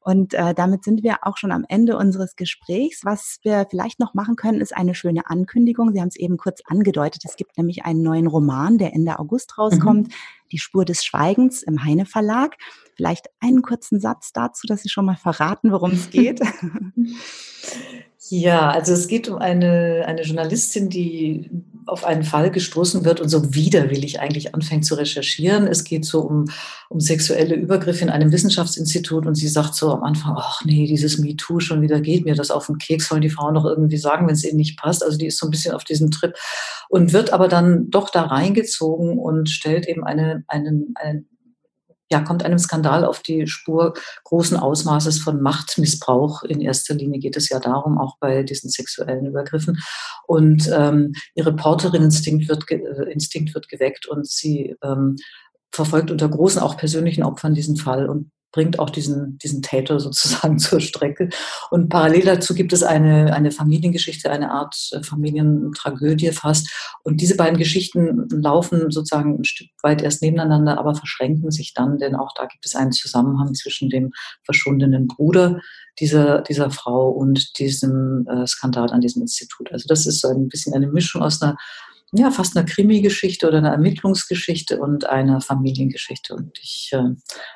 Und 0.00 0.32
äh, 0.34 0.54
damit 0.54 0.84
sind 0.84 1.02
wir 1.02 1.18
auch 1.22 1.36
schon 1.36 1.52
am 1.52 1.64
Ende 1.68 1.96
unseres 1.96 2.36
Gesprächs. 2.36 3.04
Was 3.04 3.40
wir 3.42 3.66
vielleicht 3.68 4.00
noch 4.00 4.14
machen 4.14 4.36
können, 4.36 4.60
ist 4.60 4.74
eine 4.74 4.94
schöne 4.94 5.28
Ankündigung. 5.28 5.92
Sie 5.92 6.00
haben 6.00 6.08
es 6.08 6.16
eben 6.16 6.36
kurz 6.36 6.60
angedeutet. 6.64 7.22
Es 7.24 7.36
gibt 7.36 7.58
nämlich 7.58 7.84
einen 7.84 8.02
neuen 8.02 8.26
Roman, 8.26 8.78
der 8.78 8.94
Ende 8.94 9.18
August 9.18 9.58
rauskommt. 9.58 10.08
Mhm. 10.08 10.12
Die 10.52 10.58
Spur 10.58 10.84
des 10.84 11.04
Schweigens 11.04 11.62
im 11.62 11.84
Heine 11.84 12.06
Verlag. 12.06 12.56
Vielleicht 12.94 13.26
einen 13.40 13.62
kurzen 13.62 14.00
Satz 14.00 14.32
dazu, 14.32 14.66
dass 14.66 14.82
Sie 14.82 14.88
schon 14.88 15.04
mal 15.04 15.16
verraten, 15.16 15.72
worum 15.72 15.90
es 15.90 16.10
geht. 16.10 16.40
Ja, 18.20 18.70
also 18.70 18.92
es 18.92 19.06
geht 19.06 19.28
um 19.28 19.38
eine, 19.38 20.04
eine 20.06 20.22
Journalistin, 20.22 20.90
die 20.90 21.50
auf 21.86 22.04
einen 22.04 22.24
Fall 22.24 22.50
gestoßen 22.50 23.04
wird 23.04 23.20
und 23.20 23.28
so 23.28 23.54
widerwillig 23.54 24.18
eigentlich 24.20 24.54
anfängt 24.54 24.84
zu 24.84 24.96
recherchieren. 24.96 25.68
Es 25.68 25.84
geht 25.84 26.04
so 26.04 26.20
um, 26.22 26.46
um 26.88 26.98
sexuelle 26.98 27.54
Übergriffe 27.54 28.04
in 28.04 28.10
einem 28.10 28.32
Wissenschaftsinstitut 28.32 29.24
und 29.24 29.36
sie 29.36 29.48
sagt 29.48 29.74
so 29.76 29.92
am 29.92 30.02
Anfang, 30.02 30.34
ach 30.36 30.60
nee, 30.64 30.86
dieses 30.86 31.18
MeToo 31.18 31.60
schon 31.60 31.80
wieder 31.80 32.00
geht 32.00 32.24
mir 32.24 32.34
das 32.34 32.50
auf 32.50 32.66
den 32.66 32.78
Keks, 32.78 33.08
sollen 33.08 33.22
die 33.22 33.30
Frauen 33.30 33.54
doch 33.54 33.64
irgendwie 33.64 33.96
sagen, 33.96 34.26
wenn 34.26 34.34
es 34.34 34.44
ihnen 34.44 34.56
nicht 34.56 34.78
passt. 34.78 35.04
Also 35.04 35.16
die 35.16 35.26
ist 35.26 35.38
so 35.38 35.46
ein 35.46 35.50
bisschen 35.50 35.74
auf 35.74 35.84
diesem 35.84 36.10
Trip 36.10 36.34
und 36.88 37.12
wird 37.12 37.32
aber 37.32 37.46
dann 37.46 37.88
doch 37.88 38.10
da 38.10 38.22
reingezogen 38.22 39.16
und 39.16 39.48
stellt 39.48 39.88
eben 39.88 40.04
einen, 40.04 40.44
einen, 40.48 40.92
einen 40.96 41.28
ja, 42.10 42.20
kommt 42.20 42.42
einem 42.42 42.58
Skandal 42.58 43.04
auf 43.04 43.20
die 43.20 43.46
Spur 43.46 43.94
großen 44.24 44.56
Ausmaßes 44.56 45.20
von 45.20 45.42
Machtmissbrauch. 45.42 46.42
In 46.42 46.60
erster 46.60 46.94
Linie 46.94 47.20
geht 47.20 47.36
es 47.36 47.48
ja 47.48 47.60
darum, 47.60 47.98
auch 47.98 48.16
bei 48.18 48.42
diesen 48.42 48.70
sexuellen 48.70 49.26
Übergriffen. 49.26 49.78
Und 50.26 50.70
ähm, 50.72 51.12
ihr 51.34 51.46
Reporterinneninstinkt 51.46 52.48
wird, 52.48 52.70
äh, 52.70 53.10
Instinkt 53.12 53.54
wird 53.54 53.68
geweckt 53.68 54.06
und 54.06 54.26
sie 54.26 54.74
ähm, 54.82 55.16
verfolgt 55.70 56.10
unter 56.10 56.28
großen, 56.28 56.62
auch 56.62 56.76
persönlichen 56.76 57.24
Opfern 57.24 57.54
diesen 57.54 57.76
Fall 57.76 58.08
und 58.08 58.30
bringt 58.52 58.78
auch 58.78 58.90
diesen, 58.90 59.38
diesen 59.38 59.62
Täter 59.62 60.00
sozusagen 60.00 60.58
zur 60.58 60.80
Strecke. 60.80 61.28
Und 61.70 61.88
parallel 61.88 62.24
dazu 62.24 62.54
gibt 62.54 62.72
es 62.72 62.82
eine, 62.82 63.34
eine 63.34 63.50
Familiengeschichte, 63.50 64.30
eine 64.30 64.50
Art 64.50 64.76
äh, 64.92 65.02
Familientragödie 65.02 66.32
fast. 66.32 66.70
Und 67.02 67.20
diese 67.20 67.36
beiden 67.36 67.58
Geschichten 67.58 68.28
laufen 68.30 68.90
sozusagen 68.90 69.38
ein 69.38 69.44
Stück 69.44 69.68
weit 69.82 70.02
erst 70.02 70.22
nebeneinander, 70.22 70.78
aber 70.78 70.94
verschränken 70.94 71.50
sich 71.50 71.74
dann, 71.74 71.98
denn 71.98 72.14
auch 72.14 72.32
da 72.34 72.46
gibt 72.46 72.64
es 72.64 72.74
einen 72.74 72.92
Zusammenhang 72.92 73.54
zwischen 73.54 73.90
dem 73.90 74.12
verschwundenen 74.44 75.06
Bruder 75.06 75.60
dieser, 76.00 76.42
dieser 76.42 76.70
Frau 76.70 77.10
und 77.10 77.58
diesem 77.58 78.26
äh, 78.28 78.46
Skandal 78.46 78.90
an 78.90 79.00
diesem 79.00 79.22
Institut. 79.22 79.72
Also 79.72 79.86
das 79.88 80.06
ist 80.06 80.20
so 80.20 80.28
ein 80.28 80.48
bisschen 80.48 80.74
eine 80.74 80.86
Mischung 80.86 81.22
aus 81.22 81.42
einer 81.42 81.56
ja, 82.12 82.30
fast 82.30 82.56
eine 82.56 82.66
Krimi-Geschichte 82.66 83.46
oder 83.46 83.58
eine 83.58 83.70
Ermittlungsgeschichte 83.70 84.78
und 84.78 85.06
eine 85.06 85.40
Familiengeschichte. 85.40 86.34
Und 86.34 86.58
ich, 86.58 86.90
äh, 86.92 87.02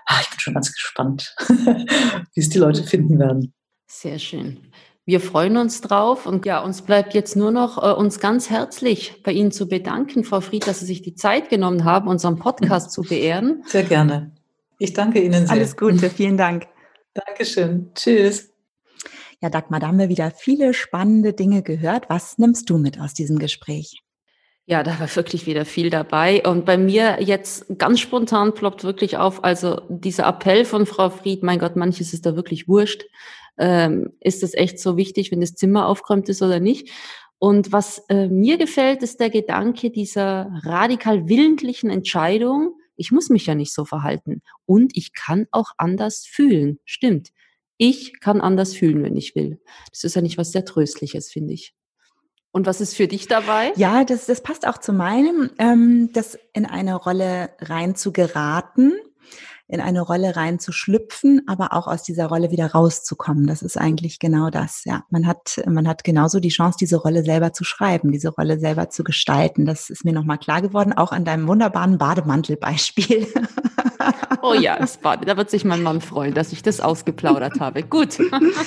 ach, 0.06 0.22
ich 0.22 0.30
bin 0.30 0.40
schon 0.40 0.54
ganz 0.54 0.72
gespannt, 0.72 1.34
wie 1.48 2.40
es 2.40 2.50
die 2.50 2.58
Leute 2.58 2.84
finden 2.84 3.18
werden. 3.18 3.54
Sehr 3.86 4.18
schön. 4.18 4.58
Wir 5.04 5.20
freuen 5.20 5.56
uns 5.56 5.80
drauf 5.80 6.26
und 6.26 6.46
ja, 6.46 6.60
uns 6.60 6.82
bleibt 6.82 7.14
jetzt 7.14 7.34
nur 7.34 7.50
noch, 7.50 7.82
äh, 7.82 7.92
uns 7.92 8.20
ganz 8.20 8.50
herzlich 8.50 9.22
bei 9.24 9.32
Ihnen 9.32 9.50
zu 9.50 9.66
bedanken, 9.66 10.22
Frau 10.22 10.40
Fried, 10.40 10.66
dass 10.66 10.80
Sie 10.80 10.86
sich 10.86 11.02
die 11.02 11.14
Zeit 11.14 11.48
genommen 11.48 11.84
haben, 11.84 12.06
unseren 12.06 12.38
Podcast 12.38 12.92
zu 12.92 13.02
beehren. 13.02 13.64
Sehr 13.66 13.82
gerne. 13.82 14.32
Ich 14.78 14.92
danke 14.92 15.20
Ihnen 15.20 15.46
sehr. 15.46 15.50
Alles 15.50 15.76
Gute, 15.76 16.10
vielen 16.10 16.36
Dank. 16.36 16.66
Dankeschön. 17.14 17.90
Tschüss. 17.94 18.50
Ja, 19.40 19.50
Dagmar, 19.50 19.80
da 19.80 19.88
haben 19.88 19.98
wir 19.98 20.08
wieder 20.08 20.30
viele 20.30 20.72
spannende 20.72 21.32
Dinge 21.32 21.62
gehört. 21.62 22.08
Was 22.08 22.38
nimmst 22.38 22.70
du 22.70 22.78
mit 22.78 23.00
aus 23.00 23.12
diesem 23.12 23.38
Gespräch? 23.38 24.02
Ja, 24.66 24.84
da 24.84 24.98
war 25.00 25.14
wirklich 25.16 25.46
wieder 25.46 25.64
viel 25.64 25.90
dabei. 25.90 26.42
Und 26.46 26.64
bei 26.64 26.78
mir 26.78 27.18
jetzt 27.20 27.66
ganz 27.78 27.98
spontan 27.98 28.54
ploppt 28.54 28.84
wirklich 28.84 29.16
auf, 29.16 29.42
also 29.42 29.80
dieser 29.88 30.26
Appell 30.26 30.64
von 30.64 30.86
Frau 30.86 31.10
Fried, 31.10 31.42
mein 31.42 31.58
Gott, 31.58 31.74
manches 31.74 32.12
ist 32.12 32.26
da 32.26 32.36
wirklich 32.36 32.68
wurscht. 32.68 33.04
Ähm, 33.58 34.12
ist 34.20 34.42
es 34.42 34.54
echt 34.54 34.78
so 34.78 34.96
wichtig, 34.96 35.30
wenn 35.30 35.40
das 35.40 35.54
Zimmer 35.54 35.86
aufgeräumt 35.86 36.28
ist 36.28 36.42
oder 36.42 36.60
nicht? 36.60 36.90
Und 37.38 37.72
was 37.72 38.04
äh, 38.08 38.28
mir 38.28 38.56
gefällt, 38.56 39.02
ist 39.02 39.18
der 39.18 39.30
Gedanke 39.30 39.90
dieser 39.90 40.48
radikal 40.62 41.28
willentlichen 41.28 41.90
Entscheidung, 41.90 42.76
ich 42.94 43.10
muss 43.10 43.30
mich 43.30 43.46
ja 43.46 43.56
nicht 43.56 43.72
so 43.72 43.84
verhalten. 43.84 44.42
Und 44.64 44.96
ich 44.96 45.12
kann 45.12 45.48
auch 45.50 45.72
anders 45.76 46.24
fühlen. 46.24 46.78
Stimmt. 46.84 47.30
Ich 47.78 48.20
kann 48.20 48.40
anders 48.40 48.74
fühlen, 48.74 49.02
wenn 49.02 49.16
ich 49.16 49.34
will. 49.34 49.60
Das 49.90 50.04
ist 50.04 50.14
ja 50.14 50.22
nicht 50.22 50.38
was 50.38 50.52
sehr 50.52 50.64
Tröstliches, 50.64 51.32
finde 51.32 51.54
ich. 51.54 51.74
Und 52.52 52.66
was 52.66 52.82
ist 52.82 52.94
für 52.94 53.08
dich 53.08 53.28
dabei? 53.28 53.72
Ja, 53.76 54.04
das, 54.04 54.26
das 54.26 54.42
passt 54.42 54.68
auch 54.68 54.76
zu 54.76 54.92
meinem, 54.92 55.50
ähm, 55.58 56.10
das 56.12 56.38
in 56.52 56.66
eine 56.66 56.94
Rolle 56.94 57.50
rein 57.60 57.96
zu 57.96 58.12
geraten, 58.12 58.92
in 59.68 59.80
eine 59.80 60.02
Rolle 60.02 60.36
rein 60.36 60.58
zu 60.58 60.70
schlüpfen, 60.70 61.40
aber 61.46 61.72
auch 61.72 61.86
aus 61.86 62.02
dieser 62.02 62.26
Rolle 62.26 62.50
wieder 62.50 62.72
rauszukommen. 62.72 63.46
Das 63.46 63.62
ist 63.62 63.78
eigentlich 63.78 64.18
genau 64.18 64.50
das. 64.50 64.82
Ja, 64.84 65.04
man 65.08 65.26
hat, 65.26 65.62
man 65.66 65.88
hat 65.88 66.04
genauso 66.04 66.40
die 66.40 66.50
Chance, 66.50 66.76
diese 66.78 66.96
Rolle 66.96 67.24
selber 67.24 67.54
zu 67.54 67.64
schreiben, 67.64 68.12
diese 68.12 68.28
Rolle 68.28 68.60
selber 68.60 68.90
zu 68.90 69.02
gestalten. 69.02 69.64
Das 69.64 69.88
ist 69.88 70.04
mir 70.04 70.12
nochmal 70.12 70.36
klar 70.36 70.60
geworden, 70.60 70.92
auch 70.92 71.10
an 71.12 71.24
deinem 71.24 71.48
wunderbaren 71.48 71.96
Bademantelbeispiel. 71.96 73.28
Oh 74.42 74.54
ja, 74.54 74.76
das 74.78 74.96
Bade. 74.96 75.24
Da 75.24 75.36
wird 75.36 75.50
sich 75.50 75.64
mein 75.64 75.82
Mann 75.82 76.00
freuen, 76.00 76.34
dass 76.34 76.52
ich 76.52 76.62
das 76.62 76.80
ausgeplaudert 76.80 77.60
habe. 77.60 77.82
Gut. 77.82 78.18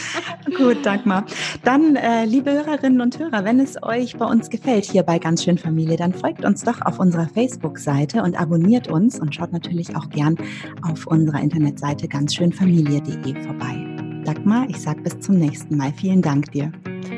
Gut, 0.58 0.86
Dagmar. 0.86 1.26
Dann, 1.64 1.98
äh, 1.98 2.24
liebe 2.26 2.52
Hörerinnen 2.52 3.02
und 3.02 3.20
Hörer, 3.20 3.44
wenn 3.44 3.60
es 3.60 3.82
euch 3.84 4.16
bei 4.16 4.26
uns 4.26 4.50
gefällt 4.50 4.86
hier 4.86 5.04
bei 5.04 5.20
Ganz 5.20 5.44
schön 5.44 5.58
Familie, 5.58 5.98
dann 5.98 6.14
folgt 6.14 6.46
uns 6.46 6.64
doch 6.64 6.82
auf 6.82 7.00
unserer 7.00 7.28
Facebook-Seite 7.28 8.24
und 8.24 8.40
abonniert 8.40 8.88
uns 8.88 9.20
und 9.20 9.36
schaut 9.36 9.52
natürlich 9.52 9.96
auch 9.96 10.10
gern 10.10 10.38
auf 10.82 11.08
unserer 11.08 11.42
Internetseite 11.42 12.08
ganzschönfamilie.de 12.08 13.44
vorbei. 13.44 13.86
Dagmar, 14.24 14.68
ich 14.70 14.78
sage 14.78 15.02
bis 15.02 15.20
zum 15.20 15.38
nächsten 15.38 15.78
Mal. 15.78 15.92
Vielen 15.94 16.22
Dank 16.22 16.52
dir. 16.52 16.72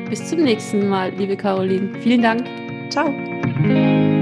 Bis 0.08 0.28
zum 0.28 0.42
nächsten 0.42 0.88
Mal, 0.88 1.10
liebe 1.14 1.36
Caroline. 1.36 2.00
Vielen 2.00 2.22
Dank. 2.22 2.44
Ciao. 2.90 4.17